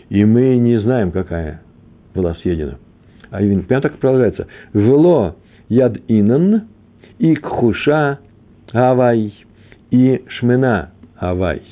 и 0.09 0.25
мы 0.25 0.57
не 0.57 0.81
знаем, 0.81 1.11
какая 1.11 1.63
была 2.15 2.35
съедена. 2.37 2.79
Авин. 3.31 3.65
Прямо 3.65 3.83
так 3.83 3.99
продолжается. 3.99 4.47
Вело 4.73 5.37
яд 5.69 5.97
инан 6.09 6.69
и 7.19 7.35
кхуша 7.35 8.19
авай 8.73 9.35
и 9.91 10.25
шмена 10.29 10.91
авай. 11.17 11.63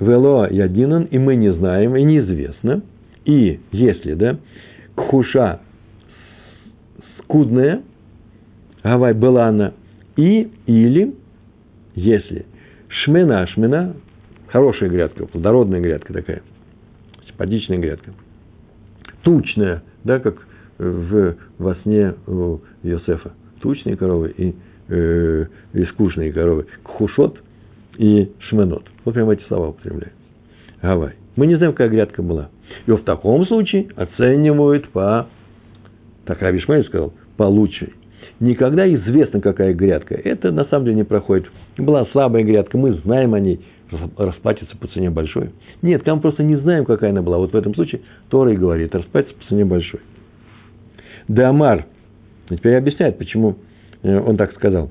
Вело 0.00 0.46
ядинан, 0.46 1.04
и 1.04 1.18
мы 1.18 1.36
не 1.36 1.52
знаем, 1.52 1.96
и 1.96 2.02
неизвестно. 2.04 2.82
И 3.24 3.60
если, 3.72 4.14
да, 4.14 4.38
кхуша 4.94 5.60
скудная, 7.18 7.82
авай 8.82 9.12
была 9.12 9.48
она, 9.48 9.74
и 10.16 10.50
или, 10.66 11.14
если 11.94 12.46
шмена, 12.88 13.46
шмена, 13.48 13.96
хорошая 14.48 14.88
грядка, 14.88 15.26
плодородная 15.26 15.80
грядка 15.80 16.12
такая, 16.12 16.42
симпатичная 17.26 17.78
грядка, 17.78 18.12
тучная, 19.22 19.82
да, 20.04 20.20
как 20.20 20.46
в, 20.78 21.34
во 21.58 21.74
сне 21.82 22.14
у 22.26 22.60
Йосефа, 22.82 23.32
тучные 23.60 23.96
коровы 23.96 24.32
и, 24.36 24.54
э, 24.88 25.46
и 25.74 25.84
скучные 25.86 26.32
коровы, 26.32 26.66
кхушот 26.84 27.38
и 27.98 28.32
шменот. 28.48 28.84
Вот 29.04 29.14
прямо 29.14 29.34
эти 29.34 29.42
слова 29.42 29.68
употребляют. 29.68 30.14
Гавай. 30.80 31.14
Мы 31.36 31.46
не 31.46 31.56
знаем, 31.56 31.72
какая 31.72 31.88
грядка 31.88 32.22
была. 32.22 32.48
И 32.86 32.90
в 32.90 33.02
таком 33.02 33.44
случае 33.46 33.88
оценивают 33.96 34.88
по, 34.88 35.28
так 36.24 36.40
Раби 36.40 36.60
Шмель 36.60 36.84
сказал, 36.84 37.12
по 37.36 37.44
лучшей. 37.44 37.92
Никогда 38.40 38.88
известно, 38.94 39.40
какая 39.40 39.74
грядка. 39.74 40.14
Это 40.14 40.52
на 40.52 40.64
самом 40.66 40.86
деле 40.86 40.96
не 40.98 41.04
проходит. 41.04 41.50
Была 41.76 42.06
слабая 42.06 42.44
грядка, 42.44 42.78
мы 42.78 42.94
знаем 42.94 43.34
о 43.34 43.40
ней, 43.40 43.60
расплатится 44.16 44.76
по 44.76 44.86
цене 44.88 45.10
большой. 45.10 45.50
Нет, 45.82 46.04
там 46.04 46.20
просто 46.20 46.44
не 46.44 46.56
знаем, 46.56 46.84
какая 46.84 47.10
она 47.10 47.22
была. 47.22 47.38
Вот 47.38 47.52
в 47.52 47.56
этом 47.56 47.74
случае 47.74 48.02
Тора 48.28 48.52
и 48.52 48.56
говорит, 48.56 48.94
расплатится 48.94 49.36
по 49.36 49.44
цене 49.46 49.64
большой. 49.64 50.00
Дамар, 51.26 51.86
теперь 52.48 52.76
объясняет, 52.76 53.18
почему 53.18 53.56
э, 54.02 54.18
он 54.18 54.36
так 54.36 54.54
сказал. 54.54 54.90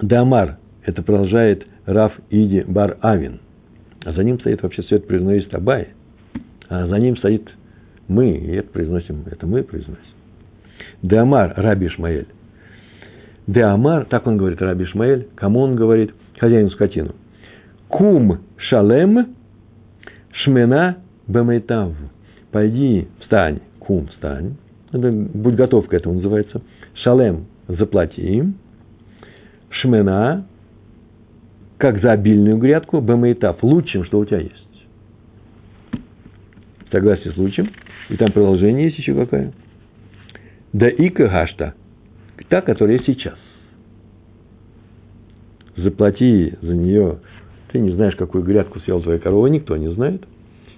Дамар, 0.00 0.58
это 0.84 1.02
продолжает 1.02 1.66
Раф 1.86 2.12
Иди 2.30 2.62
Бар 2.62 2.96
Авин. 3.00 3.40
А 4.04 4.12
за 4.12 4.22
ним 4.24 4.38
стоит 4.40 4.62
вообще 4.62 4.82
свет 4.84 5.06
произносит 5.06 5.54
Абай. 5.54 5.88
А 6.68 6.86
за 6.86 6.98
ним 6.98 7.16
стоит 7.16 7.48
мы, 8.08 8.30
и 8.30 8.52
это 8.56 8.68
произносим, 8.70 9.24
это 9.30 9.46
мы 9.46 9.62
произносим. 9.62 10.02
Деамар 11.02 11.54
Раби 11.56 11.86
Ишмаэль. 11.86 12.26
Деамар, 13.46 14.04
так 14.06 14.26
он 14.26 14.36
говорит, 14.36 14.60
Раби 14.60 14.84
Ишмаэль, 14.84 15.28
кому 15.34 15.60
он 15.60 15.76
говорит? 15.76 16.12
Хозяину 16.38 16.70
скотину. 16.70 17.12
Кум 17.88 18.38
шалем 18.56 19.34
шмена 20.32 20.98
бемейтав. 21.26 21.92
Пойди, 22.50 23.08
встань, 23.20 23.60
кум, 23.78 24.08
встань. 24.08 24.56
Будь 24.92 25.54
готов 25.54 25.88
к 25.88 25.94
этому, 25.94 26.16
называется. 26.16 26.60
Шалем, 26.94 27.46
заплати. 27.68 28.44
Шмена, 29.70 30.46
как 31.82 32.00
за 32.00 32.12
обильную 32.12 32.58
грядку, 32.58 33.00
бемейтав, 33.00 33.60
лучшим, 33.64 34.04
что 34.04 34.20
у 34.20 34.24
тебя 34.24 34.38
есть. 34.38 34.86
Согласие 36.92 37.32
с 37.32 37.36
лучшим. 37.36 37.70
И 38.08 38.16
там 38.16 38.30
продолжение 38.30 38.84
есть 38.84 38.98
еще 38.98 39.16
какая. 39.16 39.52
Да 40.72 40.88
и 40.88 41.08
кагашта, 41.08 41.74
та, 42.48 42.60
которая 42.60 43.00
сейчас. 43.00 43.36
Заплати 45.74 46.54
за 46.62 46.72
нее, 46.72 47.18
ты 47.72 47.80
не 47.80 47.90
знаешь, 47.90 48.14
какую 48.14 48.44
грядку 48.44 48.78
съел 48.78 49.02
твоя 49.02 49.18
корова, 49.18 49.48
никто 49.48 49.76
не 49.76 49.92
знает. 49.92 50.22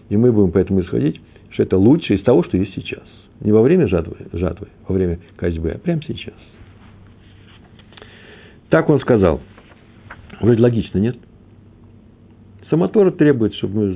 И 0.08 0.16
мы 0.16 0.32
будем 0.32 0.52
поэтому 0.52 0.80
исходить, 0.80 1.20
что 1.50 1.64
это 1.64 1.76
лучше 1.76 2.14
из 2.14 2.22
того, 2.22 2.44
что 2.44 2.56
есть 2.56 2.72
сейчас. 2.74 3.04
Не 3.40 3.52
во 3.52 3.60
время 3.60 3.88
жатвы, 3.88 4.16
жатвы 4.32 4.68
во 4.88 4.94
время 4.94 5.18
козьбы, 5.36 5.72
а 5.72 5.78
прямо 5.78 6.00
сейчас. 6.02 6.34
Так 8.70 8.88
он 8.88 9.00
сказал. 9.00 9.42
Вроде 10.40 10.60
логично, 10.60 10.98
нет? 10.98 11.16
Самотора 12.70 13.10
требует, 13.10 13.54
чтобы 13.54 13.94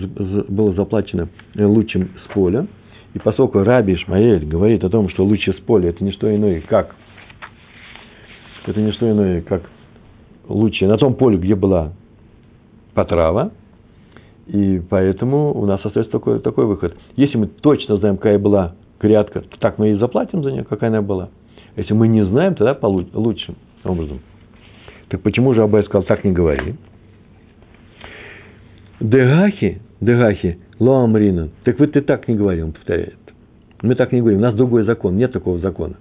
было 0.49 0.73
заплачено 0.75 1.29
лучшим 1.55 2.11
с 2.25 2.33
поля– 2.33 2.67
и 3.15 3.19
поскольку 3.19 3.63
Раби 3.63 3.95
Ишмаэль 3.95 4.45
говорит 4.45 4.85
о 4.85 4.91
том, 4.91 5.09
что 5.09 5.25
лучи 5.25 5.51
с 5.51 5.57
поля– 5.57 5.89
это 5.91 6.05
не 6.05 6.13
что 6.13 6.35
иное, 6.35 6.61
как 6.61 6.95
это 8.67 8.81
не 8.81 8.93
что 8.93 9.11
иное, 9.11 9.41
как 9.41 9.63
лучи 10.47 10.87
на 10.87 10.99
том 10.99 11.15
поле, 11.15 11.39
где 11.39 11.55
была 11.55 11.93
потрава, 12.95 13.51
и 14.47 14.83
поэтому 14.89 15.53
у 15.59 15.65
нас 15.65 15.85
остается 15.85 16.13
такой, 16.13 16.41
такой 16.41 16.67
выход. 16.67 16.97
Если 17.17 17.39
мы 17.39 17.47
точно 17.47 17.97
знаем, 17.97 18.19
какая 18.19 18.39
была 18.39 18.75
грядка, 19.01 19.43
так 19.59 19.79
мы 19.79 19.91
и 19.91 19.95
заплатим 19.95 20.43
за 20.43 20.53
нее, 20.53 20.65
какая 20.65 20.91
она 20.91 21.01
была. 21.01 21.31
Если 21.77 21.95
мы 21.95 22.09
не 22.09 22.25
знаем, 22.25 22.55
тогда 22.55 22.75
получим 22.75 23.11
лучшим 23.15 23.55
образом. 23.85 24.21
Так 25.09 25.23
почему 25.23 25.55
же 25.55 25.63
Абай 25.63 25.83
сказал, 25.85 26.03
так 26.05 26.25
не 26.25 26.33
говори? 26.33 26.75
Дегахи, 29.01 29.81
дегахи, 30.01 30.59
Лоамрина. 30.79 31.51
Так 31.65 31.79
вот 31.79 31.93
ты 31.93 32.01
так 32.01 32.29
не 32.29 32.35
говори, 32.35 32.63
он 32.63 32.73
повторяет. 32.73 33.17
Мы 33.83 33.95
так 33.95 34.13
не 34.13 34.21
говорим. 34.21 34.41
У 34.41 34.43
нас 34.43 34.55
другой 34.55 34.85
закон. 34.85 35.17
Нет 35.17 35.33
такого 35.33 35.59
закона. 35.59 35.97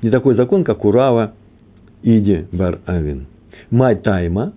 Не 0.00 0.10
такой 0.10 0.36
закон, 0.36 0.62
как 0.62 0.84
Урава 0.84 1.34
Иди 2.02 2.46
Бар 2.52 2.78
Авин. 2.86 3.26
Май 3.70 3.96
тайма. 3.96 4.52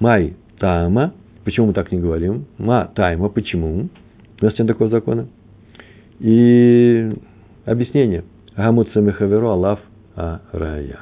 Май 0.00 0.34
тайма. 0.58 1.14
Почему 1.44 1.68
мы 1.68 1.72
так 1.72 1.92
не 1.92 2.00
говорим? 2.00 2.46
Ма 2.58 2.90
тайма. 2.94 3.28
Почему? 3.28 3.88
У 4.40 4.44
нас 4.44 4.58
нет 4.58 4.66
такого 4.66 4.90
закона. 4.90 5.28
И 6.18 7.12
объяснение. 7.64 8.24
Гамут 8.56 8.94
Мехаверу 8.96 9.50
Аллах 9.50 9.78
Арая. 10.14 11.00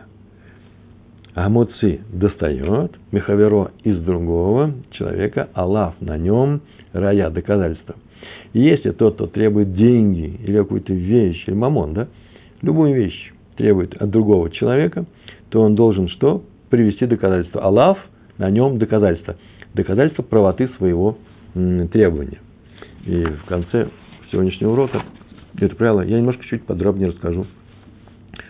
Амуци 1.35 2.01
достает 2.13 2.93
Михаверо 3.13 3.71
из 3.85 3.99
другого 4.01 4.75
человека, 4.91 5.49
Аллах 5.55 5.95
на 6.01 6.17
нем, 6.17 6.63
рая, 6.93 7.31
доказательство. 7.31 7.95
И 8.53 8.61
если 8.61 8.91
тот, 8.91 9.15
кто 9.15 9.27
требует 9.27 9.75
деньги 9.75 10.39
или 10.45 10.59
какую-то 10.59 10.93
вещь, 10.93 11.45
или 11.47 11.55
мамон, 11.55 11.95
да, 11.95 12.09
любую 12.63 12.95
вещь 12.95 13.33
требует 13.57 14.01
от 14.01 14.11
другого 14.11 14.51
человека, 14.51 15.05
то 15.51 15.63
он 15.63 15.75
должен 15.75 16.09
что? 16.09 16.43
Привести 16.71 17.07
доказательство. 17.07 17.63
Аллах 17.63 17.99
на 18.37 18.51
нем 18.51 18.79
доказательство. 18.79 19.37
Доказательство 19.75 20.23
правоты 20.23 20.69
своего 20.77 21.19
требования. 21.55 22.39
И 23.05 23.25
в 23.25 23.45
конце 23.47 23.89
сегодняшнего 24.31 24.73
урока 24.73 25.03
это 25.61 25.75
правило 25.77 26.03
я 26.03 26.19
немножко 26.19 26.45
чуть 26.45 26.65
подробнее 26.65 27.11
расскажу. 27.11 27.47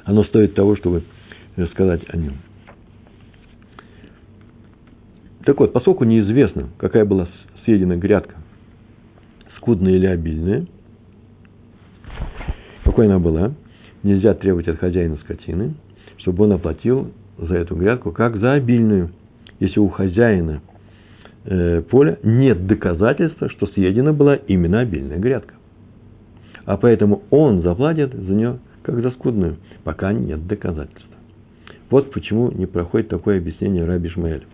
Оно 0.09 0.25
стоит 0.25 0.55
того, 0.55 0.75
чтобы 0.75 1.03
сказать 1.73 2.01
о 2.09 2.16
нем. 2.16 2.33
Так 5.44 5.61
вот, 5.61 5.75
поскольку 5.75 6.05
неизвестно, 6.05 6.71
какая 6.79 7.05
была 7.05 7.29
съедена 7.64 7.94
грядка, 7.99 8.37
скудная 9.59 9.92
или 9.92 10.07
обильная, 10.07 10.64
какой 12.85 13.05
она 13.05 13.18
была, 13.18 13.53
нельзя 14.03 14.33
требовать 14.33 14.68
от 14.68 14.79
хозяина 14.79 15.16
скотины, 15.16 15.75
чтобы 16.16 16.44
он 16.44 16.53
оплатил 16.53 17.12
за 17.37 17.57
эту 17.57 17.77
грядку 17.77 18.11
как 18.11 18.38
за 18.38 18.55
обильную, 18.55 19.11
если 19.61 19.79
у 19.79 19.88
хозяина 19.88 20.62
э, 21.44 21.83
поля 21.83 22.18
нет 22.23 22.66
доказательства, 22.66 23.51
что 23.51 23.66
съедена 23.66 24.14
была 24.14 24.37
именно 24.37 24.81
обильная 24.81 25.18
грядка. 25.18 25.53
А 26.64 26.79
поэтому 26.79 27.25
он 27.29 27.61
заплатит 27.61 28.14
за 28.14 28.33
нее 28.33 28.59
как 28.88 29.03
за 29.03 29.11
скудную, 29.11 29.59
пока 29.85 30.14
нет 30.14 30.46
доказательства. 30.46 31.14
Вот 31.90 32.11
почему 32.11 32.51
не 32.51 32.64
проходит 32.64 33.09
такое 33.09 33.37
объяснение 33.37 33.85
Раби 33.85 34.09
Шмаэля. 34.09 34.44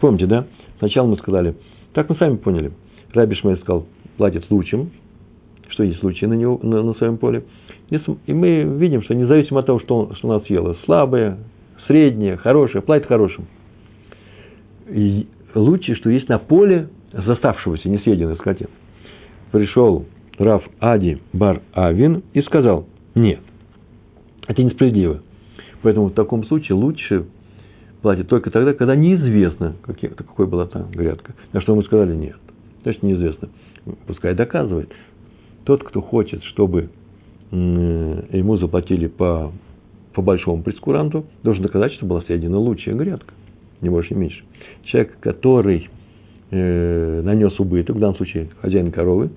Помните, 0.00 0.26
да? 0.26 0.46
Сначала 0.78 1.06
мы 1.06 1.18
сказали, 1.18 1.54
так 1.92 2.08
мы 2.08 2.16
сами 2.16 2.36
поняли. 2.36 2.72
Раби 3.12 3.34
Шмель 3.34 3.58
сказал, 3.58 3.86
платит 4.16 4.50
лучшим, 4.50 4.90
что 5.68 5.82
есть 5.82 6.00
случаи 6.00 6.24
на, 6.24 6.32
него, 6.32 6.58
на, 6.62 6.82
на 6.82 6.94
своем 6.94 7.18
поле. 7.18 7.44
И 7.90 8.32
мы 8.32 8.62
видим, 8.62 9.02
что 9.02 9.14
независимо 9.14 9.60
от 9.60 9.66
того, 9.66 9.80
что, 9.80 9.98
он, 9.98 10.14
что 10.14 10.30
она 10.30 10.40
съела, 10.40 10.74
слабое, 10.86 11.36
среднее, 11.86 12.38
хорошее, 12.38 12.82
платит 12.82 13.06
хорошим. 13.06 13.44
И 14.88 15.26
лучше, 15.54 15.94
что 15.94 16.08
есть 16.08 16.30
на 16.30 16.38
поле 16.38 16.88
заставшегося, 17.12 17.86
не 17.90 17.98
съеденной 17.98 18.36
скотины. 18.36 18.70
Пришел 19.52 20.06
Раф 20.38 20.64
Ади 20.80 21.18
Бар 21.34 21.60
Авин 21.74 22.22
и 22.32 22.40
сказал, 22.40 22.86
нет, 23.16 23.40
это 24.46 24.62
несправедливо. 24.62 25.22
Поэтому 25.82 26.06
в 26.06 26.12
таком 26.12 26.44
случае 26.46 26.76
лучше 26.76 27.26
платит 28.02 28.28
только 28.28 28.50
тогда, 28.50 28.72
когда 28.74 28.94
неизвестно, 28.94 29.74
какой 29.82 30.46
была 30.46 30.66
там 30.66 30.90
грядка. 30.90 31.34
На 31.52 31.60
что 31.60 31.74
мы 31.74 31.82
сказали 31.82 32.14
нет. 32.14 32.36
Значит, 32.82 33.02
неизвестно. 33.02 33.48
Пускай 34.06 34.34
доказывает. 34.34 34.92
Тот, 35.64 35.82
кто 35.82 36.00
хочет, 36.00 36.44
чтобы 36.44 36.90
ему 37.50 38.56
заплатили 38.58 39.06
по, 39.06 39.52
по 40.12 40.22
большому 40.22 40.62
прескуранту, 40.62 41.24
должен 41.42 41.62
доказать, 41.62 41.92
что 41.94 42.06
была 42.06 42.20
съедена 42.22 42.58
лучшая 42.58 42.94
грядка. 42.94 43.32
Не 43.80 43.88
больше, 43.88 44.14
не 44.14 44.20
меньше. 44.20 44.44
Человек, 44.84 45.18
который 45.20 45.88
э, 46.50 47.22
нанес 47.22 47.58
убыток, 47.58 47.96
в 47.96 47.98
данном 47.98 48.16
случае 48.16 48.50
хозяин 48.60 48.92
коровы, 48.92 49.30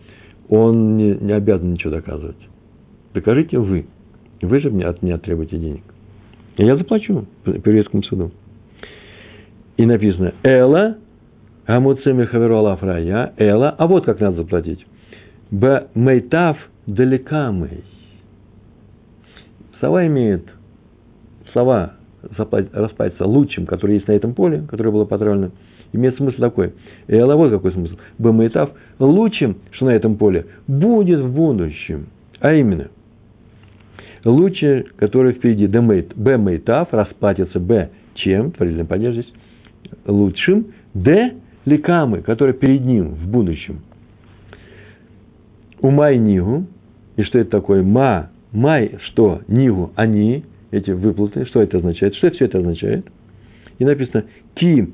он 0.50 0.98
не, 0.98 1.14
не 1.16 1.32
обязан 1.32 1.72
ничего 1.74 1.92
доказывать. 1.92 2.49
Докажите 3.14 3.58
вы. 3.58 3.86
Вы 4.42 4.60
же 4.60 4.70
мне, 4.70 4.86
от 4.86 5.02
меня 5.02 5.18
требуете 5.18 5.58
денег. 5.58 5.84
И 6.58 6.66
я 6.66 6.76
заплачу 6.76 7.26
по 7.44 7.50
еврейскому 7.50 8.04
суду. 8.04 8.32
И 9.78 9.86
написано 9.86 10.34
«Эла 10.44 10.98
амуцеми 11.66 12.26
хаверу 12.26 12.58
алафрая 12.58 13.34
эла». 13.38 13.70
А 13.78 13.88
вот 13.88 14.06
как 14.06 14.20
надо 14.20 14.38
заплатить. 14.38 14.86
Б 15.52 15.88
мейтав 15.96 16.58
далекамей. 16.86 17.84
Сова 19.80 20.06
имеет, 20.08 20.46
сова 21.54 21.94
распается 22.74 23.26
лучшим, 23.26 23.66
который 23.66 23.96
есть 23.96 24.08
на 24.08 24.14
этом 24.14 24.34
поле, 24.34 24.64
которое 24.70 24.92
было 24.92 25.06
потравлено, 25.06 25.52
имеет 25.94 26.18
смысл 26.18 26.38
такой. 26.40 26.74
И 27.08 27.16
вот 27.16 27.52
какой 27.52 27.72
смысл. 27.72 27.96
Бамаитав 28.18 28.72
лучшим, 29.00 29.58
что 29.72 29.86
на 29.86 29.92
этом 29.92 30.18
поле, 30.18 30.46
будет 30.68 31.22
в 31.22 31.34
будущем. 31.34 32.08
А 32.40 32.54
именно, 32.54 32.90
лучше, 34.26 34.86
который 34.98 35.34
впереди, 35.34 35.68
Б 35.68 36.38
мейтав, 36.38 36.94
расплатится 36.94 37.60
Б 37.60 37.90
чем, 38.16 38.52
творительное 38.52 38.86
падеж 38.86 39.14
здесь, 39.14 39.34
лучшим, 40.06 40.68
Д 40.94 41.36
лекамы, 41.66 42.22
который 42.22 42.54
перед 42.54 42.84
ним 42.86 43.10
в 43.16 43.28
будущем. 43.28 43.82
Умай 45.82 46.18
нигу, 46.18 46.66
и 47.16 47.24
что 47.24 47.40
это 47.40 47.52
такое? 47.52 47.84
Ма, 47.84 48.32
май, 48.52 48.98
что? 49.08 49.42
Нигу, 49.48 49.92
они, 49.96 50.44
эти 50.72 50.92
выплаты, 50.92 51.46
что 51.46 51.62
это 51.62 51.78
означает? 51.78 52.16
Что 52.16 52.32
все 52.32 52.46
это 52.46 52.60
означает? 52.60 53.06
И 53.78 53.86
написано, 53.86 54.26
ки 54.56 54.94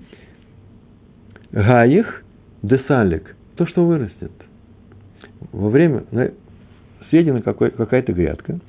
гаих 1.51 2.23
десалик, 2.61 3.35
то, 3.55 3.65
что 3.65 3.85
вырастет. 3.85 4.31
Во 5.51 5.69
время, 5.69 6.03
съедена 7.09 7.41
какая-то 7.41 8.13
грядка, 8.13 8.59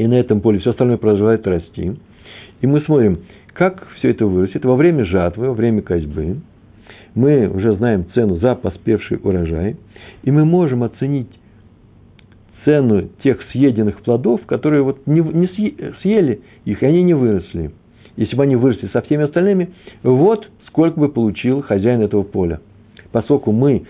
и 0.00 0.06
на 0.06 0.14
этом 0.14 0.40
поле 0.40 0.58
все 0.60 0.70
остальное 0.70 0.96
продолжает 0.96 1.46
расти. 1.46 1.92
И 2.62 2.66
мы 2.66 2.80
смотрим, 2.80 3.18
как 3.52 3.86
все 3.98 4.10
это 4.12 4.24
вырастет 4.24 4.64
во 4.64 4.74
время 4.74 5.04
жатвы, 5.04 5.48
во 5.48 5.52
время 5.52 5.82
козьбы. 5.82 6.38
Мы 7.14 7.46
уже 7.48 7.76
знаем 7.76 8.06
цену 8.14 8.36
за 8.36 8.54
поспевший 8.54 9.18
урожай, 9.22 9.76
и 10.22 10.30
мы 10.30 10.46
можем 10.46 10.84
оценить 10.84 11.28
цену 12.64 13.10
тех 13.22 13.42
съеденных 13.52 14.00
плодов, 14.00 14.40
которые 14.46 14.82
вот 14.82 15.06
не, 15.06 15.20
не 15.20 15.48
съели 16.00 16.40
их, 16.64 16.82
и 16.82 16.86
они 16.86 17.02
не 17.02 17.12
выросли. 17.12 17.70
Если 18.16 18.36
бы 18.36 18.44
они 18.44 18.56
выросли 18.56 18.88
со 18.94 19.02
всеми 19.02 19.24
остальными, 19.24 19.68
вот 20.02 20.48
сколько 20.68 20.98
бы 20.98 21.10
получил 21.10 21.60
хозяин 21.60 22.00
этого 22.00 22.22
поля. 22.22 22.60
Поскольку 23.12 23.52
мы, 23.52 23.84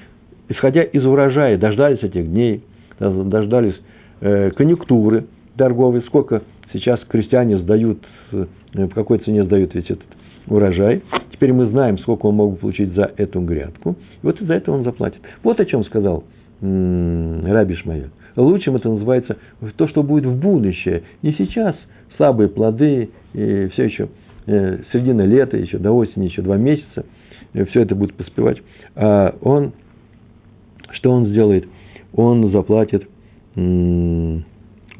исходя 0.48 0.82
из 0.82 1.06
урожая, 1.06 1.56
дождались 1.56 2.02
этих 2.02 2.28
дней, 2.28 2.64
дождались 2.98 3.76
э, 4.20 4.50
конъюнктуры 4.56 5.26
торговой, 5.60 6.00
сколько 6.04 6.40
сейчас 6.72 7.00
крестьяне 7.06 7.58
сдают, 7.58 7.98
э, 8.32 8.46
в 8.72 8.94
какой 8.94 9.18
цене 9.18 9.44
сдают 9.44 9.74
весь 9.74 9.90
этот 9.90 10.06
урожай. 10.46 11.02
Теперь 11.32 11.52
мы 11.52 11.66
знаем, 11.66 11.98
сколько 11.98 12.24
он 12.24 12.36
мог 12.36 12.58
получить 12.60 12.94
за 12.94 13.12
эту 13.18 13.42
грядку. 13.42 13.90
И 14.22 14.26
вот 14.26 14.40
из-за 14.40 14.54
этого 14.54 14.76
он 14.76 14.84
заплатит. 14.84 15.20
Вот 15.42 15.60
о 15.60 15.66
чем 15.66 15.84
сказал 15.84 16.24
Раби 16.62 17.74
Шмаэль. 17.74 18.08
Лучшим 18.36 18.76
это 18.76 18.88
называется 18.88 19.36
то, 19.76 19.86
что 19.86 20.02
будет 20.02 20.24
в 20.24 20.40
будущее. 20.40 21.02
Не 21.20 21.34
сейчас 21.34 21.76
слабые 22.16 22.48
плоды, 22.48 23.10
и 23.34 23.68
все 23.74 23.84
еще 23.84 24.08
э, 24.46 24.78
середина 24.94 25.26
лета, 25.26 25.58
еще 25.58 25.76
до 25.76 25.92
осени, 25.92 26.24
еще 26.24 26.40
два 26.40 26.56
месяца, 26.56 27.04
все 27.52 27.82
это 27.82 27.94
будет 27.94 28.14
поспевать. 28.14 28.56
А 28.96 29.36
он, 29.42 29.74
что 30.92 31.10
он 31.10 31.26
сделает? 31.26 31.66
Он 32.14 32.50
заплатит, 32.50 33.06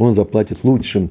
он 0.01 0.15
заплатит 0.15 0.65
лучшим, 0.65 1.11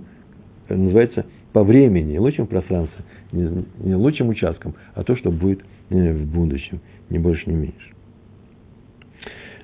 называется, 0.68 1.26
по 1.54 1.64
времени, 1.64 2.18
лучшим 2.18 2.48
пространством, 2.48 3.06
не 3.32 3.94
лучшим 3.94 4.30
участком, 4.30 4.74
а 4.96 5.04
то, 5.04 5.16
что 5.16 5.32
будет 5.32 5.62
э, 5.92 6.14
в 6.14 6.26
будущем, 6.26 6.82
не 7.12 7.20
больше, 7.20 7.48
не 7.50 7.56
меньше. 7.56 7.94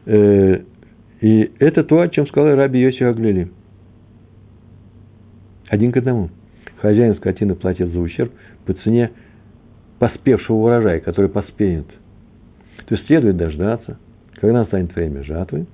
Э, 0.06 0.62
и 1.22 1.52
это 1.58 1.84
то, 1.84 2.02
о 2.02 2.08
чем 2.08 2.28
сказал 2.28 2.56
Раби 2.56 2.80
Йосиф 2.80 3.02
Аглили. 3.02 3.50
Один 5.70 5.92
к 5.92 5.98
одному. 5.98 6.30
Хозяин 6.78 7.16
скотины 7.16 7.56
платит 7.56 7.90
за 7.92 8.00
ущерб 8.00 8.32
по 8.68 8.74
цене 8.74 9.10
поспевшего 9.98 10.58
урожая, 10.58 11.00
который 11.00 11.32
поспеет. 11.32 11.88
То 12.86 12.94
есть 12.94 13.08
следует 13.08 13.38
дождаться, 13.38 13.98
когда 14.36 14.60
настанет 14.60 14.96
время 14.96 15.24
жатвы, 15.24 15.66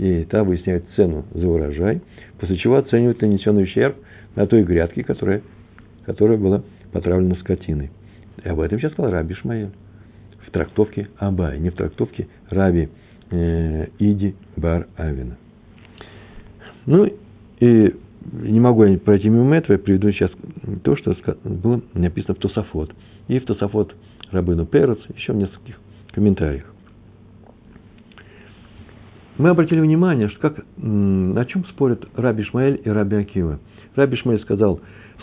и 0.00 0.24
та 0.24 0.44
выясняет 0.44 0.84
цену 0.96 1.26
за 1.34 1.46
урожай, 1.46 2.00
после 2.38 2.56
чего 2.56 2.76
оценивает 2.76 3.20
нанесенный 3.20 3.64
ущерб 3.64 3.96
на 4.34 4.46
той 4.46 4.64
грядке, 4.64 5.04
которая, 5.04 5.42
которая 6.06 6.38
была 6.38 6.62
потравлена 6.90 7.34
скотиной. 7.36 7.90
И 8.42 8.48
об 8.48 8.60
этом 8.60 8.78
сейчас 8.78 8.92
сказал 8.92 9.12
Раби 9.12 9.34
Шмаэль 9.34 9.68
в 10.46 10.50
трактовке 10.50 11.08
Абай, 11.18 11.58
не 11.58 11.68
в 11.68 11.74
трактовке 11.74 12.28
Раби 12.48 12.88
э, 13.30 13.88
Иди 13.98 14.34
Бар 14.56 14.86
Авина. 14.96 15.36
Ну, 16.86 17.06
и 17.60 17.94
не 18.32 18.58
могу 18.58 18.84
я 18.84 18.96
пройти 18.96 19.28
мимо 19.28 19.54
этого, 19.54 19.72
я 19.72 19.78
приведу 19.78 20.10
сейчас 20.12 20.30
то, 20.82 20.96
что 20.96 21.14
было 21.44 21.82
написано 21.92 22.34
в 22.34 22.38
Тософот. 22.38 22.90
И 23.28 23.38
в 23.38 23.44
Тософот 23.44 23.94
Рабыну 24.30 24.64
Перец, 24.64 24.98
еще 25.14 25.34
в 25.34 25.36
нескольких 25.36 25.78
комментариях. 26.12 26.64
Мы 29.40 29.48
обратили 29.48 29.80
внимание, 29.80 30.28
что 30.28 30.38
как, 30.38 30.58
о 30.58 31.44
чем 31.46 31.64
спорят 31.70 32.04
Раби 32.14 32.42
Шмаэль 32.42 32.78
и 32.84 32.90
Раби 32.90 33.16
Акива. 33.16 33.58
Раби 33.96 34.16
Шмаэль 34.16 34.42
сказал, 34.42 34.80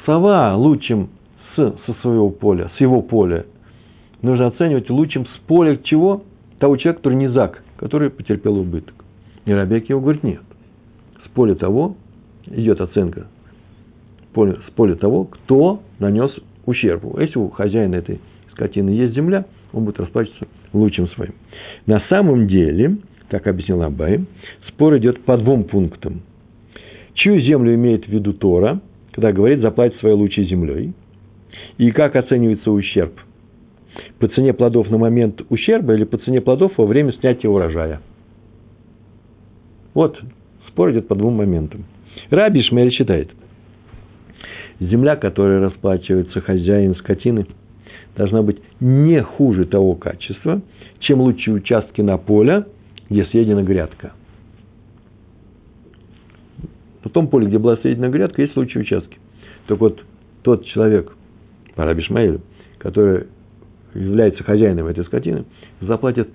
сова 0.07 0.55
лучшим 0.55 1.09
с, 1.55 1.75
со 1.85 1.93
своего 2.01 2.31
поля, 2.31 2.71
с 2.75 2.81
его 2.81 3.03
поля, 3.03 3.45
нужно 4.23 4.47
оценивать 4.47 4.89
лучшим 4.89 5.27
с 5.27 5.39
поля 5.45 5.77
чего? 5.77 6.23
Того 6.57 6.77
человека, 6.77 7.01
который 7.03 7.13
не 7.13 7.29
зак, 7.29 7.61
который 7.77 8.09
потерпел 8.09 8.57
убыток. 8.57 8.95
И 9.45 9.51
Раби 9.53 9.75
Акива 9.75 9.99
говорит, 9.99 10.23
нет. 10.23 10.41
С 11.23 11.29
поля 11.29 11.53
того 11.53 11.95
идет 12.47 12.81
оценка 12.81 13.27
с 14.33 14.71
поля 14.75 14.95
того, 14.95 15.25
кто 15.25 15.81
нанес 15.99 16.31
ущерб. 16.65 17.03
Если 17.19 17.39
у 17.39 17.49
хозяина 17.49 17.95
этой 17.95 18.19
скотины 18.51 18.89
есть 18.89 19.15
земля, 19.15 19.45
он 19.73 19.85
будет 19.85 19.99
расплачиваться 19.99 20.47
лучшим 20.73 21.07
своим. 21.09 21.33
На 21.85 22.01
самом 22.09 22.47
деле, 22.47 22.97
как 23.29 23.47
объяснил 23.47 23.81
Абай, 23.83 24.25
спор 24.67 24.97
идет 24.97 25.23
по 25.23 25.37
двум 25.37 25.65
пунктам. 25.65 26.21
Чью 27.13 27.39
землю 27.41 27.73
имеет 27.75 28.05
в 28.05 28.09
виду 28.09 28.33
Тора, 28.33 28.79
когда 29.11 29.31
говорит 29.31 29.59
заплатить 29.59 29.99
своей 29.99 30.15
лучшей 30.15 30.45
землей, 30.45 30.93
и 31.77 31.91
как 31.91 32.15
оценивается 32.15 32.71
ущерб? 32.71 33.19
По 34.19 34.27
цене 34.27 34.53
плодов 34.53 34.89
на 34.91 34.97
момент 34.97 35.41
ущерба 35.49 35.95
или 35.95 36.03
по 36.03 36.17
цене 36.17 36.41
плодов 36.41 36.73
во 36.77 36.85
время 36.85 37.11
снятия 37.13 37.49
урожая? 37.49 38.01
Вот, 39.93 40.19
спор 40.67 40.91
идет 40.91 41.07
по 41.07 41.15
двум 41.15 41.35
моментам. 41.35 41.85
Раби 42.29 42.61
Ишмаэль 42.61 42.91
считает, 42.91 43.31
земля, 44.79 45.15
которой 45.15 45.59
расплачивается 45.59 46.41
хозяин 46.41 46.95
скотины, 46.95 47.47
должна 48.15 48.43
быть 48.43 48.59
не 48.79 49.21
хуже 49.21 49.65
того 49.65 49.95
качества, 49.95 50.61
чем 50.99 51.21
лучшие 51.21 51.55
участки 51.55 52.01
на 52.01 52.17
поле, 52.17 52.65
где 53.09 53.25
съедена 53.25 53.63
грядка. 53.63 54.13
На 57.03 57.09
том 57.09 57.27
поле, 57.27 57.47
где 57.47 57.57
была 57.57 57.77
съедена 57.77 58.09
грядка, 58.09 58.41
есть 58.41 58.55
лучшие 58.57 58.81
участки. 58.81 59.17
Так 59.67 59.79
вот, 59.79 60.03
тот 60.43 60.65
человек, 60.65 61.15
по 61.75 61.85
Раби 61.85 62.03
Шмаэлю, 62.03 62.41
который 62.79 63.27
является 63.93 64.43
хозяином 64.43 64.87
этой 64.87 65.05
скотины, 65.05 65.45
заплатит 65.81 66.29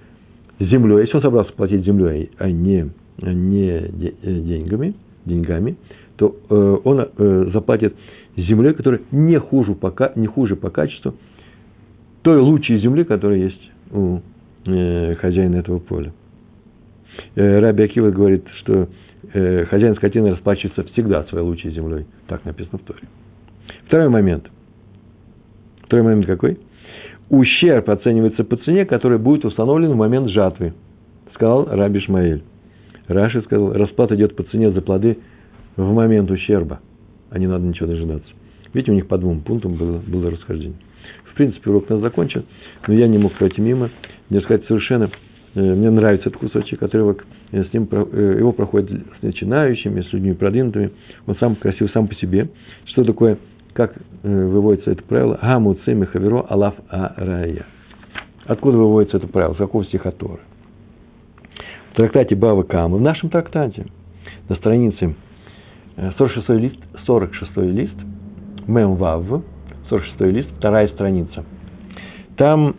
землей, 0.58 1.02
если 1.02 1.16
он 1.16 1.22
собрался 1.22 1.52
платить 1.52 1.84
землей, 1.84 2.30
а 2.38 2.50
не, 2.50 2.90
а 3.20 3.32
не 3.32 3.68
э, 3.68 3.90
деньгами, 4.22 4.94
деньгами, 5.24 5.76
то 6.16 6.36
э, 6.48 6.76
он 6.84 7.00
э, 7.00 7.50
заплатит 7.52 7.94
землей, 8.36 8.74
которая 8.74 9.02
не 9.10 9.38
хуже, 9.38 9.74
по, 9.74 9.92
не 10.16 10.26
хуже 10.26 10.56
по 10.56 10.70
качеству 10.70 11.14
той 12.22 12.38
лучшей 12.38 12.78
земли, 12.78 13.04
которая 13.04 13.38
есть 13.38 13.70
у 13.90 14.20
хозяина 14.64 15.56
этого 15.56 15.80
поля. 15.80 16.12
Раби 17.34 17.84
Акива 17.84 18.10
говорит, 18.10 18.46
что 18.60 18.88
хозяин 19.32 19.94
скотины 19.96 20.30
расплачивается 20.30 20.84
всегда 20.92 21.24
своей 21.24 21.44
лучшей 21.44 21.70
землей. 21.70 22.06
Так 22.26 22.44
написано 22.44 22.78
в 22.78 22.82
Торе. 22.82 23.00
Второй 23.86 24.08
момент. 24.08 24.50
Второй 25.84 26.04
момент 26.04 26.26
какой? 26.26 26.58
Ущерб 27.28 27.88
оценивается 27.88 28.44
по 28.44 28.56
цене, 28.56 28.84
которая 28.84 29.18
будет 29.18 29.44
установлена 29.44 29.94
в 29.94 29.96
момент 29.96 30.28
жатвы, 30.30 30.74
сказал 31.34 31.66
Раби 31.66 32.00
Шмаэль. 32.00 32.42
Раши 33.08 33.42
сказал, 33.42 33.72
расплата 33.72 34.14
идет 34.14 34.36
по 34.36 34.42
цене 34.44 34.70
за 34.70 34.80
плоды 34.80 35.18
в 35.76 35.92
момент 35.92 36.30
ущерба, 36.30 36.80
а 37.30 37.38
не 37.38 37.46
надо 37.46 37.64
ничего 37.64 37.86
дожидаться. 37.88 38.28
Видите, 38.74 38.92
у 38.92 38.94
них 38.94 39.06
по 39.06 39.18
двум 39.18 39.40
пунктам 39.40 39.74
было, 39.74 39.98
было 39.98 40.30
расхождение. 40.30 40.76
В 41.24 41.34
принципе, 41.34 41.70
урок 41.70 41.86
у 41.88 41.94
нас 41.94 42.02
закончен, 42.02 42.44
но 42.86 42.94
я 42.94 43.06
не 43.08 43.18
мог 43.18 43.32
пройти 43.34 43.60
мимо, 43.60 43.90
не 44.28 44.40
сказать 44.40 44.66
совершенно 44.66 45.10
мне 45.54 45.90
нравится 45.90 46.28
этот 46.30 46.40
кусочек, 46.40 46.82
отрывок, 46.82 47.26
с 47.50 47.72
ним, 47.72 47.88
его 47.92 48.52
проходит 48.52 48.90
с 49.18 49.22
начинающими, 49.22 50.00
с 50.00 50.12
людьми 50.12 50.32
продвинутыми. 50.32 50.90
Он 51.26 51.36
сам 51.36 51.56
красив 51.56 51.90
сам 51.92 52.08
по 52.08 52.14
себе. 52.14 52.48
Что 52.86 53.04
такое, 53.04 53.36
как 53.74 53.94
выводится 54.22 54.90
это 54.92 55.02
правило? 55.02 55.38
Гаму 55.42 55.74
цеми 55.84 56.06
хаверо 56.06 56.46
алаф 56.48 56.74
арая. 56.88 57.66
Откуда 58.46 58.78
выводится 58.78 59.18
это 59.18 59.28
правило? 59.28 59.54
С 59.54 59.58
какого 59.58 59.84
стиха? 59.84 60.10
В 60.10 61.96
трактате 61.96 62.34
Бава 62.34 62.62
Кама, 62.62 62.96
в 62.96 63.02
нашем 63.02 63.28
трактате, 63.28 63.86
на 64.48 64.56
странице 64.56 65.14
46 66.16 66.48
лист, 66.48 66.78
46 67.04 67.56
лист, 67.58 67.94
Мем 68.66 68.94
Вав, 68.94 69.42
46 69.90 70.20
лист, 70.32 70.48
вторая 70.56 70.88
страница. 70.88 71.44
Там 72.36 72.74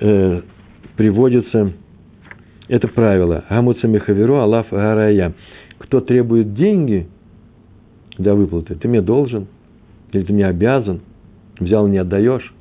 э, 0.00 0.42
приводится 0.96 1.72
это 2.68 2.88
правило. 2.88 3.44
Амуца 3.48 3.86
Мехаверу 3.86 4.36
Алаф 4.36 4.68
Гарая. 4.70 5.34
Кто 5.78 6.00
требует 6.00 6.54
деньги 6.54 7.06
для 8.18 8.34
выплаты, 8.34 8.74
ты 8.74 8.88
мне 8.88 9.02
должен, 9.02 9.46
или 10.12 10.22
ты 10.22 10.32
мне 10.32 10.46
обязан, 10.46 11.00
взял, 11.60 11.86
не 11.86 11.98
отдаешь. 11.98 12.52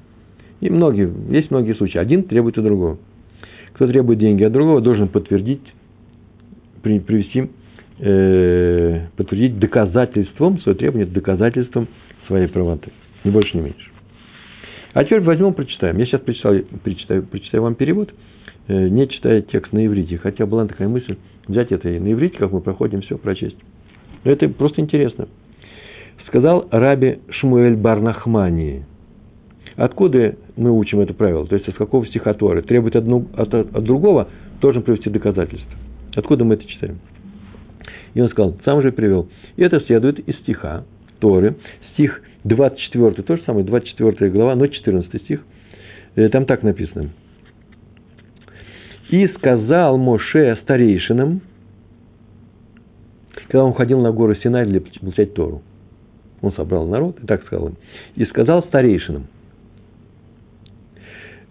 И 0.62 0.70
многие, 0.70 1.12
есть 1.30 1.50
многие 1.50 1.74
случаи. 1.74 1.98
Один 1.98 2.24
требует 2.24 2.58
у 2.58 2.62
другого. 2.62 2.98
Кто 3.74 3.88
требует 3.88 4.20
деньги 4.20 4.44
от 4.44 4.54
другого, 4.54 4.80
должен 4.82 5.08
подтвердить, 5.08 5.62
привести, 6.82 7.50
э, 8.00 9.08
подтвердить 9.18 9.60
доказательством, 9.60 10.60
свое 10.60 10.78
требование 10.78 11.08
доказательством 11.08 11.88
своей 12.28 12.48
правоты. 12.48 12.92
Ни 13.24 13.32
больше, 13.32 13.58
ни 13.58 13.62
меньше. 13.62 13.95
А 14.96 15.04
теперь 15.04 15.20
возьмем, 15.20 15.54
прочитаем. 15.54 15.98
Я 15.98 16.06
сейчас 16.06 16.22
прочитаю, 16.22 16.66
прочитаю, 16.82 17.24
прочитаю 17.24 17.64
вам 17.64 17.76
перевод, 17.76 18.14
э, 18.70 18.88
не 18.88 19.10
читая 19.10 19.42
текст 19.42 19.74
на 19.74 19.86
иврите. 19.86 20.18
Хотя 20.18 20.46
была 20.46 20.66
такая 20.66 20.88
мысль 20.88 21.18
взять 21.50 21.74
это 21.74 21.90
и 21.90 22.00
на 22.00 22.14
иврите, 22.14 22.38
как 22.38 22.54
мы 22.54 22.62
проходим, 22.62 23.02
все 23.02 23.18
прочесть. 23.18 23.58
Но 24.24 24.32
это 24.32 24.48
просто 24.48 24.80
интересно. 24.80 25.28
Сказал 26.28 26.70
Раби 26.72 27.20
Шмуэль 27.30 27.76
Барнахмани. 27.76 28.86
Откуда 29.76 30.38
мы 30.56 30.72
учим 30.72 31.02
это 31.02 31.14
правило? 31.14 31.46
То 31.46 31.56
есть, 31.56 31.68
из 31.68 31.76
какого 31.76 32.08
стихотворя? 32.08 32.62
Требует 32.62 32.96
одну, 32.96 33.28
от, 33.36 33.54
от 33.54 33.84
другого, 33.84 34.30
должен 34.62 34.82
привести 34.82 35.10
доказательства. 35.10 35.78
Откуда 36.16 36.46
мы 36.46 36.54
это 36.54 36.66
читаем? 36.66 37.00
И 38.14 38.22
он 38.22 38.30
сказал, 38.30 38.56
сам 38.64 38.82
же 38.82 38.94
привел. 38.94 39.28
И 39.58 39.62
это 39.62 39.82
следует 39.82 40.20
из 40.20 40.38
стиха 40.38 40.86
Торы, 41.20 41.58
стих 41.92 42.22
24, 42.46 43.24
то 43.24 43.38
же 43.38 43.44
самое, 43.44 43.66
24 43.66 44.32
глава, 44.32 44.56
но 44.56 44.68
14 44.68 45.22
стих. 45.24 45.44
Э, 46.16 46.30
там 46.30 46.46
так 46.46 46.64
написано. 46.64 47.10
«И 49.10 49.28
сказал 49.30 49.98
Моше 49.98 50.58
старейшинам, 50.62 51.42
когда 53.48 53.64
он 53.64 53.74
ходил 53.74 54.00
на 54.00 54.12
гору 54.12 54.36
Синай 54.36 54.66
для 54.66 54.80
получать 54.80 55.34
Тору. 55.34 55.62
Он 56.42 56.54
собрал 56.54 56.88
народ 56.88 57.20
и 57.22 57.26
так 57.26 57.44
сказал 57.46 57.70
им. 57.70 57.76
И 58.16 58.26
сказал 58.26 58.64
старейшинам, 58.64 59.26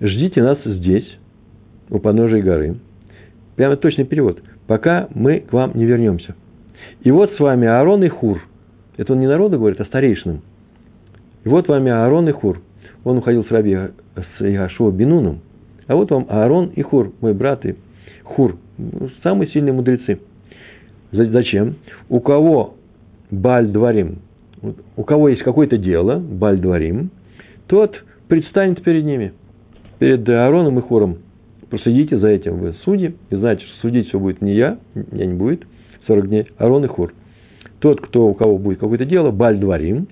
ждите 0.01 0.43
нас 0.43 0.59
здесь, 0.65 1.19
у 1.91 1.99
подножия 1.99 2.43
горы. 2.43 2.77
Прямо 3.57 3.77
точный 3.77 4.05
перевод. 4.05 4.41
Пока 4.67 5.09
мы 5.15 5.41
к 5.41 5.53
вам 5.53 5.73
не 5.75 5.85
вернемся. 5.85 6.35
И 7.03 7.11
вот 7.11 7.33
с 7.35 7.41
вами 7.41 7.67
Аарон 7.67 8.03
и 8.05 8.09
Хур. 8.09 8.43
Это 8.97 9.13
он 9.13 9.21
не 9.21 9.27
народу 9.27 9.59
говорит, 9.59 9.81
а 9.81 9.85
старейшинам. 9.85 10.43
И 11.45 11.49
вот 11.49 11.69
вам 11.69 11.87
Аарон 11.87 12.29
и 12.29 12.33
Хур. 12.33 12.61
Он 13.05 13.19
уходил 13.19 13.45
с 13.45 13.51
раби 13.51 13.77
с 14.17 14.45
Яшуа 14.45 14.91
Бинуном. 14.91 15.41
А 15.87 15.95
вот 15.95 16.11
вам 16.11 16.27
Аарон 16.29 16.73
и 16.75 16.83
Хур, 16.83 17.13
мой 17.21 17.35
брат 17.35 17.65
и 17.67 17.77
Хур. 18.23 18.57
Самые 19.23 19.49
сильные 19.51 19.73
мудрецы. 19.73 20.21
Зачем? 21.13 21.77
У 22.09 22.21
кого 22.21 22.75
Баль 23.31 23.69
Дворим, 23.69 24.19
у 24.97 25.05
кого 25.05 25.29
есть 25.29 25.43
какое-то 25.43 25.77
дело, 25.77 26.19
Баль 26.19 26.59
Дворим, 26.59 27.11
тот 27.67 28.03
предстанет 28.29 28.83
перед 28.83 29.05
ними, 29.05 29.33
перед 29.99 30.29
Аароном 30.29 30.79
и 30.79 30.83
Хуром. 30.83 31.19
Проследите 31.71 32.19
за 32.19 32.29
этим 32.29 32.59
вы 32.59 32.75
судьи, 32.85 33.15
и 33.31 33.37
знаете, 33.37 33.65
что 33.65 33.81
судить 33.81 34.09
все 34.09 34.19
будет 34.19 34.41
не 34.41 34.55
я, 34.55 34.79
меня 34.95 35.27
не 35.27 35.35
будет, 35.35 35.67
40 36.07 36.29
дней, 36.29 36.47
Аарон 36.59 36.85
и 36.85 36.89
Хур. 36.89 37.13
Тот, 37.81 38.01
кто, 38.01 38.29
у 38.29 38.35
кого 38.35 38.59
будет 38.59 38.79
какое-то 38.79 39.05
дело, 39.05 39.31
Баль 39.31 39.59
Дворим, 39.59 40.09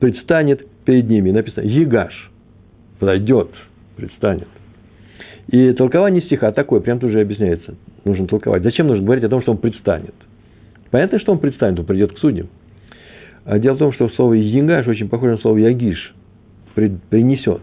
предстанет 0.00 0.66
перед 0.84 1.08
ними. 1.08 1.30
Написано 1.30 1.64
«Егаш»– 1.64 2.30
подойдет, 2.98 3.50
предстанет. 3.96 4.48
И 5.48 5.72
толкование 5.72 6.22
стиха 6.22 6.52
такое, 6.52 6.80
прям 6.80 6.98
тут 6.98 7.10
же 7.10 7.20
объясняется. 7.20 7.74
Нужно 8.04 8.26
толковать. 8.26 8.62
Зачем 8.62 8.86
нужно 8.86 9.04
говорить 9.04 9.24
о 9.24 9.28
том, 9.28 9.42
что 9.42 9.52
он 9.52 9.58
предстанет? 9.58 10.14
Понятно, 10.90 11.18
что 11.18 11.32
он 11.32 11.38
предстанет, 11.38 11.78
он 11.78 11.86
придет 11.86 12.12
к 12.12 12.18
судьям. 12.18 12.48
А 13.44 13.58
дело 13.58 13.74
в 13.74 13.78
том, 13.78 13.92
что 13.92 14.08
слово 14.10 14.34
«егаш» 14.34 14.86
очень 14.86 15.08
похоже 15.08 15.32
на 15.32 15.38
слово 15.38 15.58
«ягиш»– 15.58 16.14
принесет. 16.74 17.62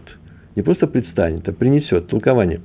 Не 0.54 0.62
просто 0.62 0.86
предстанет, 0.86 1.48
а 1.48 1.52
принесет. 1.52 2.08
Толкование. 2.08 2.60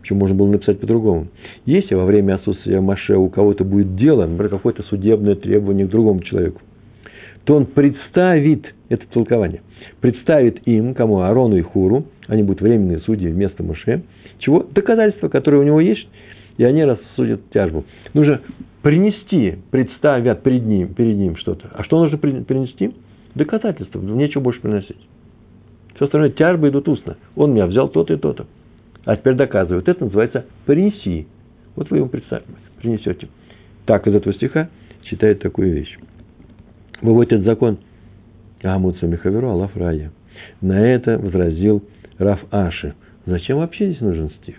Почему 0.00 0.20
можно 0.20 0.34
было 0.34 0.48
написать 0.48 0.80
по-другому? 0.80 1.28
Если 1.66 1.94
во 1.94 2.06
время 2.06 2.34
отсутствия 2.34 2.80
Маше 2.80 3.16
у 3.16 3.28
кого-то 3.28 3.64
будет 3.64 3.94
дело, 3.96 4.26
например, 4.26 4.48
какое-то 4.48 4.82
судебное 4.84 5.34
требование 5.34 5.86
к 5.86 5.90
другому 5.90 6.22
человеку, 6.22 6.62
то 7.44 7.56
он 7.56 7.66
представит, 7.66 8.74
это 8.88 9.06
толкование, 9.08 9.62
представит 10.00 10.66
им, 10.66 10.94
кому 10.94 11.20
Арону 11.20 11.56
и 11.56 11.62
Хуру, 11.62 12.04
они 12.26 12.42
будут 12.42 12.60
временные 12.60 12.98
судьи 13.00 13.28
вместо 13.28 13.62
Моше, 13.62 14.02
чего? 14.38 14.62
Доказательства, 14.62 15.28
которые 15.28 15.60
у 15.60 15.64
него 15.64 15.80
есть, 15.80 16.08
и 16.56 16.64
они 16.64 16.84
рассудят 16.84 17.50
тяжбу. 17.50 17.84
Нужно 18.14 18.40
принести, 18.82 19.56
представят 19.70 20.42
перед 20.42 20.64
ним, 20.64 20.94
перед 20.94 21.16
ним 21.16 21.36
что-то. 21.36 21.70
А 21.72 21.84
что 21.84 22.02
нужно 22.02 22.18
принести? 22.18 22.94
Доказательства, 23.34 24.00
нечего 24.00 24.42
больше 24.42 24.60
приносить. 24.60 24.98
Все 25.94 26.06
остальное 26.06 26.30
тяжбы 26.30 26.68
идут 26.68 26.88
устно. 26.88 27.16
Он 27.36 27.52
меня 27.52 27.66
взял 27.66 27.88
то-то 27.88 28.14
и 28.14 28.16
то-то. 28.16 28.46
А 29.04 29.16
теперь 29.16 29.34
доказывает. 29.34 29.88
Это 29.88 30.04
называется 30.04 30.46
принеси. 30.66 31.26
Вот 31.76 31.90
вы 31.90 31.98
ему 31.98 32.08
принесете. 32.08 33.28
Так 33.86 34.06
из 34.06 34.14
этого 34.14 34.34
стиха 34.34 34.68
читает 35.02 35.40
такую 35.40 35.72
вещь 35.72 35.96
выводит 37.00 37.32
этот 37.32 37.46
закон 37.46 37.78
Амуца 38.62 39.06
Михаверу 39.06 39.50
Аллах 39.50 39.76
Рая. 39.76 40.10
На 40.60 40.80
это 40.80 41.18
возразил 41.18 41.82
Раф 42.18 42.40
Аши. 42.50 42.94
Зачем 43.26 43.58
вообще 43.58 43.90
здесь 43.90 44.00
нужен 44.00 44.30
стих? 44.42 44.56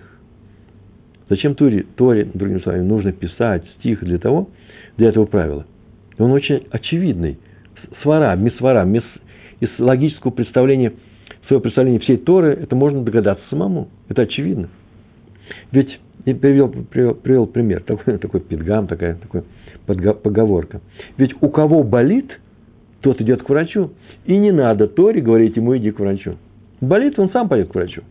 Зачем 1.29 1.55
Туре, 1.55 1.85
Торе, 1.95 2.25
другими 2.33 2.59
словами, 2.59 2.83
нужно 2.83 3.11
писать 3.11 3.63
стих 3.79 4.03
для 4.03 4.17
того, 4.17 4.49
для 4.97 5.09
этого 5.09 5.25
правила? 5.25 5.65
Он 6.17 6.31
очень 6.31 6.67
очевидный. 6.71 7.39
Свара, 8.01 8.35
мисвара, 8.35 8.83
мис, 8.83 9.03
из 9.59 9.69
логического 9.79 10.31
представления, 10.31 10.93
своего 11.47 11.61
представления 11.61 11.99
всей 11.99 12.17
Торы, 12.17 12.53
это 12.53 12.75
можно 12.75 13.03
догадаться 13.03 13.43
самому. 13.49 13.87
Это 14.09 14.23
очевидно. 14.23 14.69
Ведь 15.71 15.99
я 16.25 16.35
привел, 16.35 16.69
привел, 16.69 17.15
привел 17.15 17.47
пример, 17.47 17.81
такой, 17.83 18.17
такой 18.19 18.41
пидгам, 18.41 18.87
такая, 18.87 19.15
такой 19.15 19.43
поговорка. 19.93 20.81
Ведь 21.17 21.33
у 21.41 21.49
кого 21.49 21.83
болит, 21.83 22.39
тот 23.01 23.21
идет 23.21 23.43
к 23.43 23.49
врачу. 23.49 23.91
И 24.25 24.37
не 24.37 24.51
надо 24.51 24.87
Торе 24.87 25.21
говорить 25.21 25.55
ему, 25.55 25.75
иди 25.77 25.91
к 25.91 25.99
врачу. 25.99 26.35
Болит, 26.79 27.17
он 27.19 27.29
сам 27.31 27.49
пойдет 27.49 27.69
к 27.69 27.75
врачу. 27.75 28.03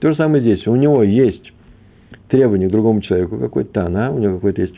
То 0.00 0.10
же 0.10 0.16
самое 0.16 0.42
здесь. 0.42 0.66
У 0.66 0.76
него 0.76 1.02
есть 1.02 1.52
требование 2.28 2.68
к 2.68 2.72
другому 2.72 3.00
человеку, 3.00 3.38
какой-то 3.38 3.72
тана, 3.72 4.12
у 4.12 4.18
него 4.18 4.36
какой-то 4.36 4.62
есть, 4.62 4.74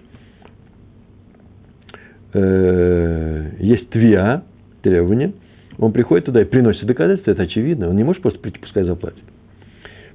э, 2.34 3.50
есть 3.58 3.88
твиа, 3.90 4.42
требование. 4.82 5.32
Он 5.78 5.92
приходит 5.92 6.26
туда 6.26 6.42
и 6.42 6.44
приносит 6.44 6.86
доказательства, 6.86 7.30
это 7.30 7.42
очевидно. 7.42 7.88
Он 7.88 7.96
не 7.96 8.04
может 8.04 8.22
просто 8.22 8.40
прийти, 8.40 8.58
пускай 8.58 8.84
заплатит. 8.84 9.22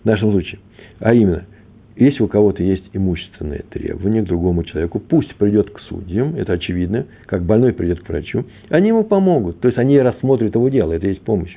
В 0.03 0.05
нашем 0.05 0.31
случае. 0.31 0.59
А 0.99 1.13
именно, 1.13 1.45
если 1.95 2.23
у 2.23 2.27
кого-то 2.27 2.63
есть 2.63 2.83
имущественные 2.93 3.63
требования 3.69 4.23
к 4.23 4.25
другому 4.25 4.63
человеку, 4.63 4.99
пусть 4.99 5.35
придет 5.35 5.69
к 5.69 5.79
судьям, 5.81 6.35
это 6.35 6.53
очевидно, 6.53 7.05
как 7.25 7.43
больной 7.43 7.73
придет 7.73 8.01
к 8.01 8.09
врачу, 8.09 8.45
они 8.69 8.89
ему 8.89 9.03
помогут. 9.03 9.59
То 9.59 9.67
есть 9.67 9.77
они 9.77 9.99
рассмотрят 9.99 10.55
его 10.55 10.69
дело, 10.69 10.93
это 10.93 11.07
есть 11.07 11.21
помощь. 11.21 11.55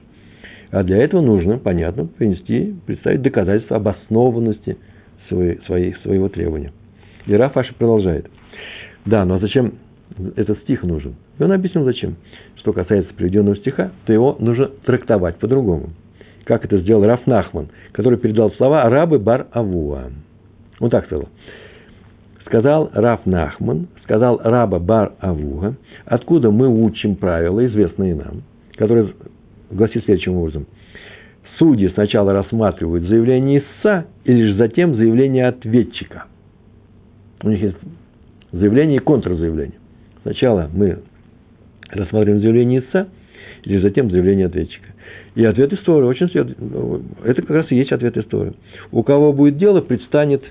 А 0.71 0.83
для 0.83 0.99
этого 0.99 1.21
нужно, 1.23 1.59
понятно, 1.59 2.07
принести, 2.07 2.75
представить 2.87 3.23
доказательства 3.23 3.77
обоснованности 3.77 4.77
своей, 5.29 5.59
своей, 5.67 5.95
своего 6.03 6.29
требования. 6.29 6.73
И 7.27 7.35
Рафаша 7.35 7.75
продолжает. 7.75 8.27
Да, 9.05 9.25
но 9.25 9.39
зачем 9.39 9.75
этот 10.37 10.59
стих 10.61 10.83
нужен? 10.83 11.15
И 11.39 11.43
он 11.43 11.53
объяснил, 11.53 11.85
зачем. 11.85 12.17
Что 12.57 12.73
касается 12.73 13.15
приведенного 13.15 13.57
стиха, 13.57 13.93
то 14.05 14.13
его 14.13 14.37
нужно 14.39 14.69
трактовать 14.85 15.37
по-другому. 15.37 15.91
Как 16.45 16.65
это 16.65 16.79
сделал 16.79 17.05
Раф 17.05 17.27
Нахман, 17.27 17.69
который 17.93 18.19
передал 18.19 18.53
слова 18.53 18.83
арабы 18.83 19.19
бар 19.19 19.47
Авуа. 19.53 20.11
Он 20.81 20.91
так 20.91 21.07
сказал. 21.07 21.29
Сказал 22.45 22.91
Раф 22.93 23.27
Нахман, 23.27 23.89
сказал 24.05 24.41
раба 24.43 24.79
Бар 24.79 25.15
Авуга, 25.19 25.75
откуда 26.05 26.51
мы 26.51 26.69
учим 26.69 27.17
правила, 27.17 27.67
известные 27.67 28.15
нам, 28.15 28.43
которые 28.77 29.15
гласит 29.71 30.05
следующим 30.05 30.37
образом. 30.37 30.67
судьи 31.59 31.89
сначала 31.89 32.33
рассматривают 32.33 33.05
заявление 33.05 33.61
истца 33.61 34.07
и 34.25 34.33
лишь 34.33 34.57
затем 34.57 34.95
заявление 34.95 35.47
ответчика. 35.49 36.25
У 37.43 37.49
них 37.49 37.63
есть 37.63 37.77
заявление 38.53 38.97
и 38.97 39.01
контрзаявление. 39.01 39.79
Сначала 40.23 40.71
мы 40.73 40.99
рассматриваем 41.91 42.41
заявление 42.43 42.81
истца, 42.81 43.09
и 43.65 43.71
лишь 43.71 43.83
затем 43.83 44.11
заявление 44.11 44.47
ответчика. 44.47 44.89
И 45.35 45.45
ответ 45.45 45.73
истории 45.73 46.07
очень. 46.07 46.27
Это 47.25 47.43
как 47.43 47.51
раз 47.51 47.67
и 47.71 47.77
есть 47.77 47.93
ответ 47.93 48.17
истории. 48.17 48.55
У 48.93 49.03
кого 49.03 49.33
будет 49.33 49.59
дело, 49.59 49.81
предстанет 49.81 50.43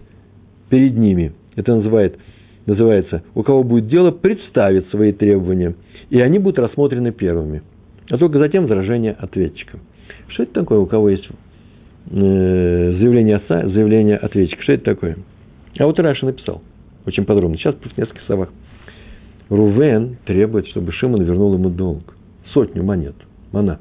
перед 0.76 0.98
ними. 0.98 1.32
Это 1.56 1.74
называет, 1.74 2.20
называется, 2.66 3.24
у 3.34 3.44
кого 3.44 3.64
будет 3.64 3.88
дело, 3.88 4.12
представит 4.12 4.90
свои 4.90 5.14
требования. 5.14 5.74
И 6.10 6.20
они 6.20 6.38
будут 6.38 6.60
рассмотрены 6.60 7.14
первыми. 7.14 7.62
А 8.10 8.18
только 8.18 8.40
затем 8.40 8.64
возражение 8.64 9.14
ответчика. 9.14 9.80
Что 10.28 10.44
это 10.44 10.52
такое, 10.52 10.80
у 10.80 10.86
кого 10.86 11.12
есть 11.12 11.26
э, 12.12 12.12
заявление 12.12 13.38
отца, 13.38 13.66
заявление 13.70 14.18
ответчика? 14.18 14.64
Что 14.64 14.74
это 14.74 14.84
такое? 14.84 15.18
А 15.80 15.86
вот 15.86 15.98
Раша 15.98 16.26
написал 16.26 16.62
очень 17.06 17.24
подробно. 17.24 17.58
Сейчас 17.58 17.76
в 17.76 17.98
нескольких 17.98 18.24
словах. 18.24 18.50
Рувен 19.48 20.18
требует, 20.26 20.68
чтобы 20.68 20.92
Шимон 20.92 21.24
вернул 21.24 21.54
ему 21.54 21.70
долг. 21.70 22.18
Сотню 22.54 22.84
монет. 22.84 23.16
Мана. 23.54 23.80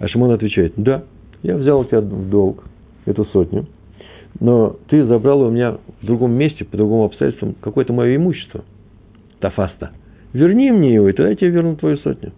А 0.00 0.08
Шимон 0.08 0.32
отвечает, 0.32 0.72
да, 0.74 1.04
я 1.44 1.56
взял 1.56 1.78
у 1.78 1.84
тебя 1.84 2.00
в 2.00 2.28
долг 2.28 2.64
эту 3.04 3.26
сотню, 3.26 3.66
но 4.40 4.76
ты 4.88 5.04
забрал 5.04 5.42
у 5.42 5.50
меня 5.50 5.78
в 6.02 6.06
другом 6.06 6.32
месте, 6.32 6.64
по 6.64 6.76
другому 6.76 7.04
обстоятельствам, 7.04 7.54
какое-то 7.60 7.92
мое 7.92 8.16
имущество. 8.16 8.64
Тафаста. 9.40 9.92
Верни 10.32 10.70
мне 10.70 10.94
его, 10.94 11.08
и 11.08 11.12
тогда 11.12 11.30
я 11.30 11.36
тебе 11.36 11.50
верну 11.50 11.76
твою 11.76 11.96
сотню. 11.98 12.32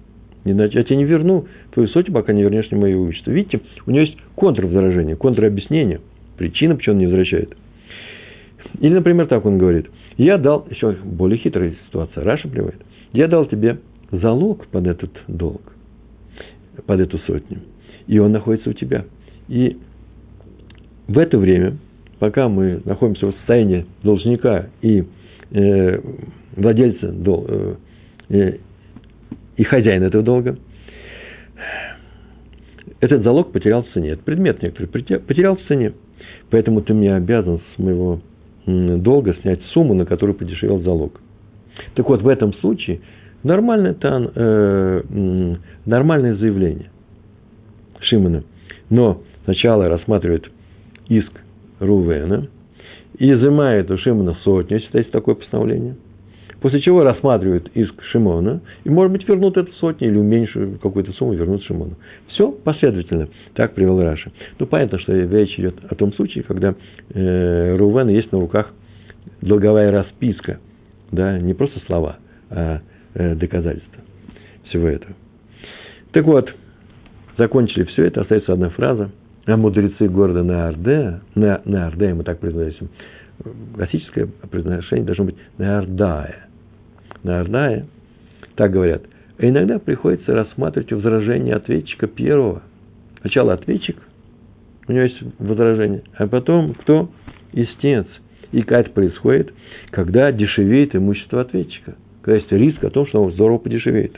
Иначе 0.44 0.78
я 0.78 0.84
тебе 0.84 0.96
не 0.96 1.04
верну 1.04 1.46
твою 1.72 1.88
сотню, 1.88 2.12
пока 2.14 2.32
не 2.32 2.42
вернешь 2.42 2.70
мне 2.70 2.80
мое 2.80 2.94
имущество. 2.96 3.30
Видите, 3.30 3.60
у 3.86 3.90
него 3.90 4.02
есть 4.02 4.16
контрвозражение, 4.34 5.16
контробъяснение, 5.16 6.00
причина, 6.36 6.76
почему 6.76 6.94
он 6.94 7.00
не 7.00 7.06
возвращает. 7.06 7.56
Или, 8.80 8.94
например, 8.94 9.26
так 9.26 9.44
он 9.44 9.58
говорит. 9.58 9.90
Я 10.16 10.38
дал, 10.38 10.66
еще 10.70 10.92
более 11.04 11.38
хитрая 11.38 11.74
ситуация, 11.86 12.24
Раша 12.24 12.48
приводит. 12.48 12.80
Я 13.12 13.28
дал 13.28 13.46
тебе 13.46 13.78
залог 14.10 14.66
под 14.68 14.86
этот 14.86 15.10
долг, 15.26 15.62
под 16.86 17.00
эту 17.00 17.18
сотню. 17.18 17.58
И 18.06 18.18
он 18.18 18.32
находится 18.32 18.70
у 18.70 18.72
тебя. 18.72 19.04
И 19.48 19.76
в 21.06 21.18
это 21.18 21.38
время, 21.38 21.76
пока 22.18 22.48
мы 22.48 22.80
находимся 22.84 23.26
в 23.26 23.32
состоянии 23.36 23.86
должника 24.02 24.66
и 24.82 25.04
э, 25.50 26.00
владельца 26.56 27.12
дол, 27.12 27.46
э, 27.48 27.74
э 28.30 28.58
и 29.56 29.64
хозяина 29.64 30.04
этого 30.04 30.22
долга, 30.22 30.56
этот 33.00 33.24
залог 33.24 33.50
потерял 33.50 33.82
в 33.82 33.88
цене. 33.88 34.10
Этот 34.10 34.24
предмет 34.24 34.62
некоторый 34.62 34.86
потерял 34.86 35.56
в 35.56 35.62
цене. 35.62 35.94
Поэтому 36.50 36.80
ты 36.80 36.94
мне 36.94 37.14
обязан 37.14 37.60
с 37.74 37.78
моего 37.78 38.20
долга 38.66 39.34
снять 39.42 39.60
сумму, 39.72 39.94
на 39.94 40.06
которую 40.06 40.36
подешевел 40.36 40.80
залог. 40.80 41.20
Так 41.94 42.08
вот, 42.08 42.22
в 42.22 42.28
этом 42.28 42.54
случае 42.54 43.00
нормальное, 43.42 43.94
тан, 43.94 44.30
э, 44.34 45.56
нормальное 45.84 46.34
заявление 46.36 46.90
Шимона. 48.00 48.44
Но 48.90 49.22
сначала 49.44 49.88
рассматривает 49.88 50.50
иск 51.08 51.32
Рувена 51.80 52.48
и 53.18 53.32
изымает 53.32 53.90
у 53.90 53.98
Шимона 53.98 54.36
сотню, 54.44 54.80
есть 54.92 55.10
такое 55.10 55.34
постановление– 55.34 55.96
После 56.60 56.80
чего 56.80 57.04
рассматривают 57.04 57.70
иск 57.74 58.02
Шимона, 58.10 58.60
и, 58.82 58.90
может 58.90 59.12
быть, 59.12 59.28
вернут 59.28 59.56
эту 59.56 59.72
сотню 59.74 60.08
или 60.08 60.18
уменьшат 60.18 60.80
какую-то 60.82 61.12
сумму, 61.12 61.34
вернут 61.34 61.62
Шимону. 61.62 61.94
Все 62.28 62.50
последовательно. 62.50 63.28
Так 63.54 63.74
привел 63.74 64.02
Раша. 64.02 64.32
Ну, 64.58 64.66
понятно, 64.66 64.98
что 64.98 65.12
речь 65.12 65.56
идет 65.58 65.76
о 65.88 65.94
том 65.94 66.12
случае, 66.14 66.42
когда 66.42 66.74
э, 67.14 67.76
Рувена 67.76 68.10
есть 68.10 68.32
на 68.32 68.40
руках 68.40 68.72
долговая 69.40 69.92
расписка. 69.92 70.58
Да, 71.12 71.38
не 71.38 71.54
просто 71.54 71.78
слова, 71.86 72.18
а 72.50 72.80
э, 73.14 73.34
доказательства 73.36 74.02
всего 74.64 74.88
этого. 74.88 75.14
Так 76.10 76.24
вот, 76.24 76.52
закончили 77.36 77.84
все 77.84 78.04
это, 78.04 78.22
остается 78.22 78.52
одна 78.52 78.70
фраза. 78.70 79.10
А 79.48 79.56
мудрецы 79.56 80.08
города 80.08 80.42
Наарде, 80.42 81.20
на, 81.34 81.62
Наарде, 81.64 82.12
мы 82.12 82.22
так 82.22 82.38
произносим, 82.38 82.90
классическое 83.74 84.28
произношение 84.50 85.06
должно 85.06 85.24
быть 85.24 85.36
Нардая 85.56 86.48
на 87.22 87.40
Арнае, 87.40 87.86
так 88.56 88.72
говорят. 88.72 89.04
А 89.38 89.48
иногда 89.48 89.78
приходится 89.78 90.34
рассматривать 90.34 90.92
возражение 90.92 91.54
ответчика 91.54 92.06
первого. 92.06 92.62
Сначала 93.22 93.54
ответчик, 93.54 93.96
у 94.86 94.92
него 94.92 95.04
есть 95.04 95.18
возражение, 95.38 96.02
а 96.14 96.26
потом 96.26 96.74
кто? 96.74 97.10
Истец. 97.54 98.06
И 98.52 98.60
это 98.60 98.90
происходит, 98.90 99.54
когда 99.90 100.30
дешевеет 100.30 100.94
имущество 100.94 101.40
ответчика. 101.40 101.96
Когда 102.20 102.36
есть 102.36 102.52
риск 102.52 102.84
о 102.84 102.90
том, 102.90 103.06
что 103.06 103.22
он 103.22 103.32
здорово 103.32 103.56
подешевеет. 103.56 104.14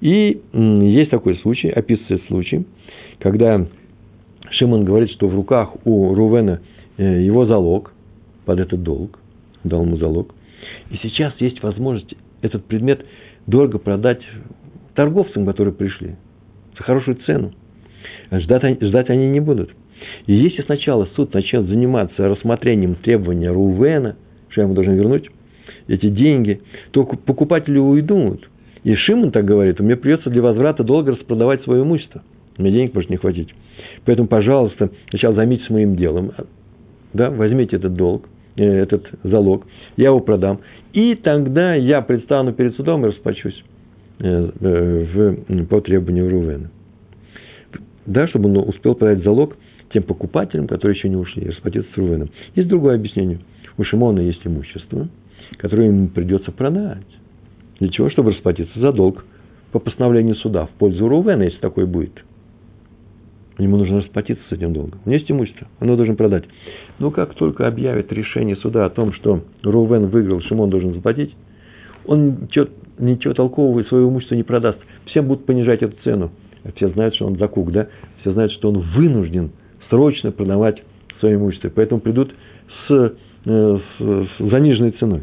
И 0.00 0.40
есть 0.54 1.10
такой 1.10 1.36
случай, 1.36 1.68
описывается 1.68 2.26
случай, 2.28 2.66
когда 3.20 3.66
Шимон 4.56 4.84
говорит, 4.84 5.10
что 5.10 5.28
в 5.28 5.34
руках 5.34 5.74
у 5.84 6.14
Рувена 6.14 6.60
э, 6.96 7.22
его 7.22 7.46
залог 7.46 7.92
под 8.44 8.60
этот 8.60 8.82
долг, 8.82 9.18
дал 9.62 9.82
ему 9.82 9.96
залог. 9.96 10.34
И 10.90 10.96
сейчас 11.02 11.32
есть 11.40 11.62
возможность 11.62 12.14
этот 12.42 12.64
предмет 12.64 13.04
дорого 13.46 13.78
продать 13.78 14.20
торговцам, 14.94 15.46
которые 15.46 15.74
пришли, 15.74 16.16
за 16.76 16.84
хорошую 16.84 17.16
цену. 17.26 17.52
Ждать, 18.30 18.82
ждать 18.82 19.10
они 19.10 19.28
не 19.28 19.40
будут. 19.40 19.70
И 20.26 20.34
если 20.34 20.62
сначала 20.62 21.08
суд 21.16 21.32
начнет 21.34 21.66
заниматься 21.66 22.28
рассмотрением 22.28 22.94
требования 22.96 23.50
Рувена, 23.50 24.16
что 24.48 24.60
я 24.60 24.64
ему 24.64 24.74
должен 24.74 24.94
вернуть 24.94 25.30
эти 25.88 26.08
деньги, 26.08 26.60
то 26.92 27.04
покупатели 27.04 27.78
уйдут. 27.78 28.48
И 28.82 28.94
Шимон 28.94 29.30
так 29.30 29.44
говорит, 29.44 29.80
мне 29.80 29.96
придется 29.96 30.30
для 30.30 30.42
возврата 30.42 30.84
долго 30.84 31.12
распродавать 31.12 31.62
свое 31.62 31.82
имущество. 31.82 32.22
Мне 32.58 32.70
денег 32.70 32.94
может 32.94 33.10
не 33.10 33.16
хватить. 33.16 33.54
Поэтому, 34.04 34.28
пожалуйста, 34.28 34.90
сначала 35.10 35.34
займитесь 35.34 35.68
моим 35.70 35.96
делом. 35.96 36.32
Да, 37.12 37.30
возьмите 37.30 37.76
этот 37.76 37.94
долг, 37.94 38.28
э, 38.56 38.64
этот 38.64 39.06
залог, 39.22 39.66
я 39.96 40.06
его 40.06 40.20
продам, 40.20 40.60
и 40.92 41.14
тогда 41.14 41.74
я 41.74 42.02
предстану 42.02 42.52
перед 42.52 42.74
судом 42.76 43.04
и 43.04 43.08
расплачусь 43.08 43.64
э, 44.20 44.50
э, 44.60 45.36
в, 45.48 45.64
по 45.66 45.80
требованию 45.80 46.30
Рувена. 46.30 46.70
Да, 48.06 48.28
чтобы 48.28 48.48
он 48.50 48.68
успел 48.68 48.94
подать 48.94 49.22
залог 49.22 49.56
тем 49.92 50.02
покупателям, 50.02 50.66
которые 50.66 50.96
еще 50.96 51.08
не 51.08 51.16
ушли, 51.16 51.48
расплатиться 51.48 51.90
с 51.92 51.96
Рувеном. 51.96 52.30
Есть 52.54 52.68
другое 52.68 52.96
объяснение. 52.96 53.38
У 53.78 53.84
Шимона 53.84 54.20
есть 54.20 54.44
имущество, 54.44 55.08
которое 55.56 55.86
ему 55.86 56.08
придется 56.08 56.52
продать. 56.52 57.06
Для 57.78 57.88
чего? 57.88 58.10
Чтобы 58.10 58.32
расплатиться 58.32 58.78
за 58.78 58.92
долг 58.92 59.24
по 59.72 59.78
постановлению 59.78 60.36
суда 60.36 60.66
в 60.66 60.70
пользу 60.70 61.08
Рувена, 61.08 61.42
если 61.42 61.58
такой 61.58 61.86
будет. 61.86 62.24
Ему 63.58 63.76
нужно 63.76 63.98
расплатиться 63.98 64.42
с 64.48 64.52
этим 64.52 64.72
долгом. 64.72 65.00
У 65.04 65.08
него 65.08 65.18
есть 65.18 65.30
имущество, 65.30 65.68
оно 65.78 65.96
должен 65.96 66.16
продать. 66.16 66.44
Но 66.98 67.10
как 67.10 67.34
только 67.34 67.68
объявит 67.68 68.12
решение 68.12 68.56
суда 68.56 68.84
о 68.84 68.90
том, 68.90 69.12
что 69.12 69.44
Рувен 69.62 70.06
выиграл, 70.06 70.40
Шимон 70.40 70.70
должен 70.70 70.92
заплатить, 70.92 71.34
он 72.04 72.42
ничего, 72.42 72.66
ничего 72.98 73.32
толкового 73.32 73.80
из 73.80 73.88
своего 73.88 74.10
имущества 74.10 74.34
не 74.34 74.42
продаст. 74.42 74.78
Все 75.06 75.22
будут 75.22 75.46
понижать 75.46 75.82
эту 75.82 75.96
цену. 76.02 76.32
Все 76.76 76.88
знают, 76.88 77.14
что 77.14 77.26
он 77.26 77.36
закук, 77.36 77.70
да? 77.70 77.88
Все 78.20 78.32
знают, 78.32 78.52
что 78.52 78.70
он 78.70 78.80
вынужден 78.80 79.52
срочно 79.88 80.32
продавать 80.32 80.82
свое 81.20 81.36
имущество. 81.36 81.70
Поэтому 81.74 82.00
придут 82.00 82.34
с, 82.88 83.14
э, 83.44 83.78
с, 83.98 84.02
с 84.02 84.50
заниженной 84.50 84.92
ценой. 84.92 85.22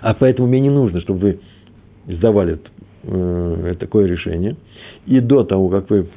А 0.00 0.14
поэтому 0.14 0.48
мне 0.48 0.60
не 0.60 0.70
нужно, 0.70 1.00
чтобы 1.00 1.20
вы 1.20 1.40
издавали 2.06 2.58
э, 3.04 3.74
такое 3.78 4.06
решение. 4.06 4.56
И 5.06 5.20
до 5.20 5.44
того, 5.44 5.68
как 5.68 5.90
вы 5.90 6.08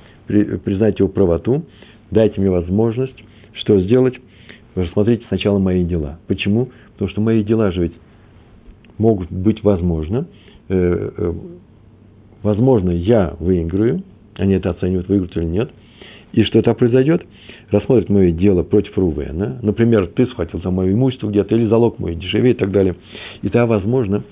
признаете 0.64 1.04
его 1.04 1.10
правоту, 1.10 1.64
дайте 2.12 2.40
мне 2.40 2.50
возможность, 2.50 3.24
что 3.54 3.80
сделать, 3.82 4.16
рассмотрите 4.76 5.26
сначала 5.28 5.60
мои 5.60 5.84
дела. 5.84 6.20
Почему? 6.28 6.70
Потому 6.94 7.10
что 7.10 7.22
мои 7.22 7.44
дела 7.44 7.72
же 7.72 7.84
ведь 7.84 7.94
могут 8.98 9.32
быть 9.32 9.64
возможно. 9.64 10.28
Э, 10.70 11.12
э, 11.18 11.34
возможно, 12.42 12.92
я 12.92 13.36
выиграю, 13.40 14.04
они 14.36 14.54
это 14.54 14.72
оценивают, 14.72 15.08
выиграют 15.08 15.38
или 15.38 15.46
нет. 15.46 15.72
И 16.34 16.44
что 16.44 16.60
это 16.60 16.74
произойдет? 16.74 17.24
Рассмотрят 17.70 18.10
мое 18.10 18.32
дело 18.32 18.64
против 18.64 18.98
Рувена. 18.98 19.60
Например, 19.62 20.08
ты 20.08 20.26
схватил 20.28 20.62
за 20.62 20.72
мое 20.72 20.92
имущество 20.92 21.30
где-то, 21.30 21.56
или 21.56 21.68
залог 21.68 22.00
мой 22.00 22.16
дешевее 22.16 22.54
и 22.54 22.58
так 22.58 22.72
далее. 22.72 22.96
И 23.44 23.50
тогда, 23.50 23.68
возможно, 23.68 24.24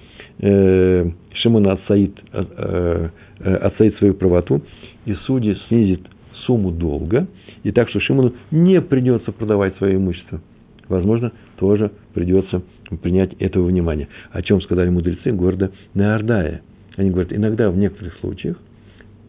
э, 0.42 1.10
Шимон 1.34 1.68
отстоит, 1.68 2.20
э, 2.34 3.10
э, 3.40 3.56
отстоит 3.56 3.98
свою 3.98 4.14
правоту, 4.14 4.62
и 5.06 5.14
судья 5.26 5.56
снизит 5.68 6.02
сумму 6.46 6.72
долга, 6.72 7.28
и 7.64 7.72
так 7.72 7.90
что 7.90 8.00
Шимону 8.00 8.34
не 8.50 8.82
придется 8.82 9.32
продавать 9.32 9.78
свое 9.78 9.96
имущество. 9.96 10.42
Возможно, 10.88 11.32
тоже 11.58 11.92
придется 12.14 12.64
принять 13.02 13.34
этого 13.40 13.66
внимания. 13.66 14.10
О 14.32 14.42
чем 14.42 14.62
сказали 14.62 14.90
мудрецы 14.90 15.32
города 15.32 15.72
Неордая. 15.94 16.62
Они 16.98 17.12
говорят, 17.12 17.32
иногда 17.32 17.70
в 17.70 17.78
некоторых 17.78 18.16
случаях 18.16 18.58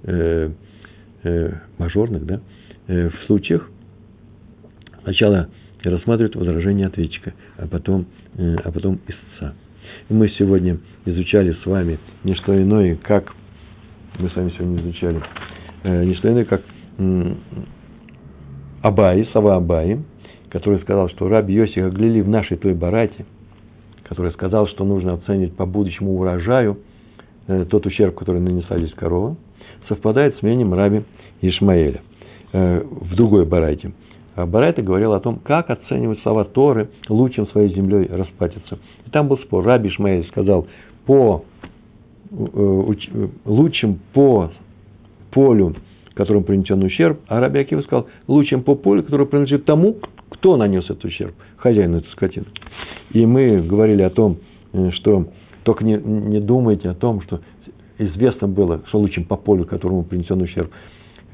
э, 0.03 0.51
э, 1.23 1.53
мажорных, 1.79 2.27
да, 2.27 2.41
э, 2.89 3.11
в 3.11 3.27
случаях 3.27 3.71
сначала 5.05 5.49
рассматривают 5.85 6.37
возражение 6.37 6.87
ответчика, 6.87 7.33
а 7.57 7.67
потом, 7.69 8.07
э, 8.37 8.57
а 8.65 8.73
потом 8.73 8.99
истца. 9.07 9.55
И 10.13 10.15
мы 10.15 10.29
сегодня 10.29 10.77
изучали 11.07 11.53
с 11.53 11.65
вами 11.65 11.99
не 12.23 12.35
что 12.35 12.55
иное, 12.55 12.97
как 12.97 13.33
мы 14.19 14.29
с 14.29 14.37
вами 14.37 14.51
сегодня 14.51 14.83
изучали 14.83 15.23
э, 15.85 16.05
не 16.05 16.15
что 16.17 16.31
иное, 16.31 16.45
как 16.45 16.61
э, 16.99 17.35
Абаи, 18.83 19.27
Сава 19.33 19.57
Абаи, 19.57 20.01
который 20.51 20.81
сказал, 20.81 21.09
что 21.09 21.31
Раби 21.31 21.55
Йосиф 21.55 21.87
Аглили 21.87 22.21
в 22.21 22.29
нашей 22.29 22.59
той 22.59 22.75
барате, 22.75 23.25
который 24.03 24.33
сказал, 24.33 24.69
что 24.69 24.85
нужно 24.85 25.15
оценивать 25.15 25.57
по 25.57 25.65
будущему 25.65 26.19
урожаю 26.19 26.81
э, 27.47 27.65
тот 27.65 27.87
ущерб, 27.87 28.15
который 28.15 28.43
нанесла 28.43 28.77
здесь 28.77 28.93
корова, 28.93 29.39
совпадает 29.89 30.37
с 30.37 30.43
мнением 30.43 30.75
Раби 30.75 31.05
Ишмаэля 31.41 32.03
э, 32.53 32.83
в 32.85 33.15
другой 33.15 33.47
барайте. 33.47 33.93
А 34.35 34.47
Барайта 34.47 34.83
говорил 34.83 35.13
о 35.13 35.21
том, 35.21 35.39
как 35.43 35.69
оценивать 35.69 36.21
слова 36.21 36.45
Торы, 36.45 36.89
лучшим 37.09 37.47
своей 37.49 37.75
землей 37.75 38.07
расплатиться. 38.11 38.79
И 39.07 39.11
там 39.11 39.29
был 39.29 39.39
спор. 39.39 39.65
Раби 39.65 39.91
Ишмаэль 39.91 40.27
сказал, 40.29 40.67
по 41.05 41.45
э, 42.31 42.93
лучшим 43.45 44.01
по 44.15 44.51
полю, 45.31 45.77
которому 46.15 46.45
принесен 46.45 46.83
ущерб, 46.83 47.21
а 47.29 47.41
Раби 47.41 47.61
Акива 47.61 47.83
сказал, 47.83 48.07
лучшим 48.27 48.63
по 48.63 48.75
полю, 48.75 49.03
которое 49.03 49.27
принадлежит 49.27 49.67
тому, 49.67 49.97
кто 50.31 50.57
нанес 50.57 50.85
этот 50.85 51.05
ущерб, 51.05 51.35
хозяину 51.57 51.99
этой 51.99 52.11
скотины. 52.13 52.47
И 53.13 53.27
мы 53.27 53.61
говорили 53.61 54.03
о 54.03 54.11
том, 54.11 54.39
э, 54.73 54.91
что 54.93 55.27
только 55.63 55.85
не, 55.85 55.97
не 55.97 56.41
думайте 56.41 56.89
о 56.89 56.95
том, 56.95 57.21
что 57.23 57.41
известно 57.99 58.49
было, 58.49 58.81
что 58.89 58.99
лучшим 58.99 59.25
по 59.25 59.37
полю, 59.37 59.67
которому 59.67 60.05
принесен 60.05 60.41
ущерб, 60.41 60.71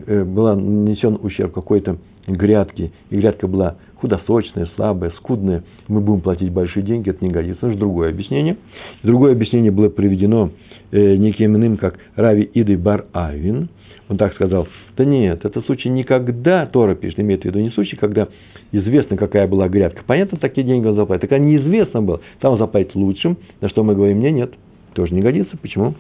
э, 0.05 0.25
был 0.25 0.55
нанесен 0.57 1.17
ущерб 1.23 1.53
какой-то 1.53 1.99
грядки, 2.37 2.93
и 3.11 3.17
грядка 3.17 3.47
была 3.47 3.77
худосочная, 3.97 4.69
слабая, 4.77 5.11
скудная, 5.17 5.65
мы 5.89 6.01
будем 6.01 6.21
платить 6.21 6.51
большие 6.53 6.83
деньги, 6.83 7.11
это 7.11 7.25
не 7.25 7.31
годится. 7.31 7.67
Это 7.67 7.73
же 7.73 7.79
другое 7.79 8.11
объяснение. 8.11 8.57
Другое 9.03 9.33
объяснение 9.33 9.71
было 9.71 9.89
приведено 9.89 10.51
э, 10.93 11.17
неким 11.17 11.57
иным, 11.57 11.77
как 11.77 11.99
Рави 12.15 12.49
Иды 12.55 12.77
Бар 12.77 13.07
Авин. 13.13 13.69
Он 14.09 14.17
так 14.17 14.35
сказал, 14.35 14.67
да 14.97 15.05
нет, 15.05 15.45
это 15.45 15.61
случай 15.63 15.91
никогда, 15.91 16.65
Тора 16.65 16.95
пишет, 16.95 17.21
имеет 17.21 17.43
в 17.43 17.45
виду 17.45 17.59
не 17.59 17.71
случай, 17.71 17.97
когда 17.97 18.29
известно, 18.73 19.17
какая 19.19 19.47
была 19.47 19.69
грядка. 19.69 20.03
Понятно, 20.07 20.39
такие 20.39 20.67
деньги 20.67 20.87
он 20.87 20.95
заплатит. 20.95 21.29
Так 21.29 21.39
неизвестно 21.41 22.01
было, 22.01 22.21
там 22.41 22.57
заплатить 22.57 22.95
лучшим, 22.95 23.37
на 23.61 23.69
что 23.69 23.83
мы 23.85 23.95
говорим, 23.95 24.21
не, 24.21 24.31
нет, 24.31 24.53
тоже 24.95 25.13
не 25.13 25.21
годится. 25.21 25.57
Почему? 25.59 25.95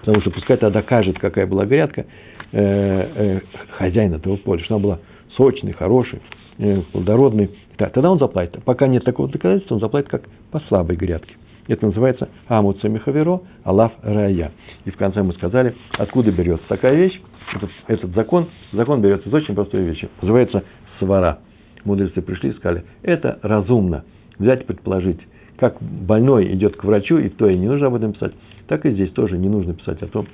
Потому 0.00 0.20
что 0.20 0.30
пускай 0.30 0.56
тогда 0.56 0.80
докажет, 0.80 1.18
какая 1.18 1.46
была 1.46 1.64
грядка 1.64 2.06
э, 2.52 2.58
э, 2.58 3.40
хозяин 3.78 4.14
этого 4.14 4.36
поля, 4.36 4.64
что 4.64 4.74
она 4.74 4.82
была 4.82 4.98
сочный, 5.36 5.72
хороший, 5.72 6.20
э, 6.58 6.82
плодородный, 6.92 7.50
да, 7.78 7.88
тогда 7.90 8.10
он 8.10 8.18
заплатит. 8.18 8.62
Пока 8.64 8.86
нет 8.86 9.04
такого 9.04 9.28
доказательства, 9.28 9.74
он 9.74 9.80
заплатит 9.80 10.08
как 10.08 10.24
по 10.50 10.60
слабой 10.60 10.96
грядке. 10.96 11.34
Это 11.68 11.86
называется 11.86 12.28
Амуца 12.48 12.88
Михаверо, 12.88 13.40
Алав 13.64 13.92
Рая. 14.02 14.52
И 14.84 14.90
в 14.90 14.96
конце 14.96 15.22
мы 15.22 15.32
сказали, 15.34 15.74
откуда 15.92 16.30
берется 16.30 16.66
такая 16.68 16.94
вещь, 16.94 17.20
этот, 17.54 17.70
этот 17.88 18.14
закон, 18.14 18.48
закон 18.72 19.00
берется 19.00 19.28
из 19.28 19.34
очень 19.34 19.54
простой 19.54 19.82
вещи, 19.82 20.08
называется 20.20 20.64
свара. 20.98 21.40
Мудрецы 21.84 22.20
пришли 22.22 22.50
и 22.50 22.54
сказали, 22.54 22.84
это 23.02 23.38
разумно, 23.42 24.04
взять 24.38 24.62
и 24.62 24.64
предположить, 24.64 25.20
как 25.56 25.80
больной 25.80 26.52
идет 26.52 26.76
к 26.76 26.84
врачу, 26.84 27.18
и 27.18 27.28
то 27.28 27.48
и 27.48 27.56
не 27.56 27.68
нужно 27.68 27.88
об 27.88 27.94
этом 27.94 28.12
писать, 28.12 28.32
так 28.66 28.84
и 28.86 28.90
здесь 28.90 29.10
тоже 29.10 29.38
не 29.38 29.48
нужно 29.48 29.74
писать 29.74 30.02
о 30.02 30.06
том, 30.06 30.26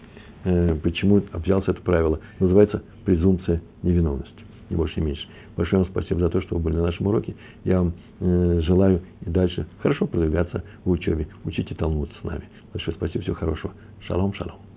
э, 0.45 0.75
почему 0.83 1.23
взялось 1.33 1.69
это 1.69 1.81
правило. 1.83 2.21
Называется 2.41 2.83
презумпция 3.05 3.61
невиновности 3.83 4.43
не 4.73 4.77
больше, 4.77 5.01
не 5.01 5.07
меньше. 5.07 5.27
Большое 5.57 5.83
вам 5.83 5.91
спасибо 5.91 6.21
за 6.21 6.31
то, 6.31 6.41
что 6.41 6.57
вы 6.57 6.63
были 6.63 6.77
на 6.77 6.83
нашем 6.83 7.07
уроке. 7.07 7.35
Я 7.65 7.79
вам 7.79 7.93
э, 8.21 8.61
желаю 8.63 9.03
и 9.25 9.31
дальше 9.31 9.67
хорошо 9.81 10.07
продвигаться 10.07 10.65
в 10.85 10.91
учебе. 10.91 11.29
Учите 11.45 11.75
Талмуд 11.75 12.11
с 12.21 12.25
нами. 12.25 12.49
Большое 12.73 12.97
спасибо, 12.97 13.23
всего 13.23 13.37
хорошего. 13.37 13.73
Шалом, 14.01 14.35
шалом. 14.35 14.72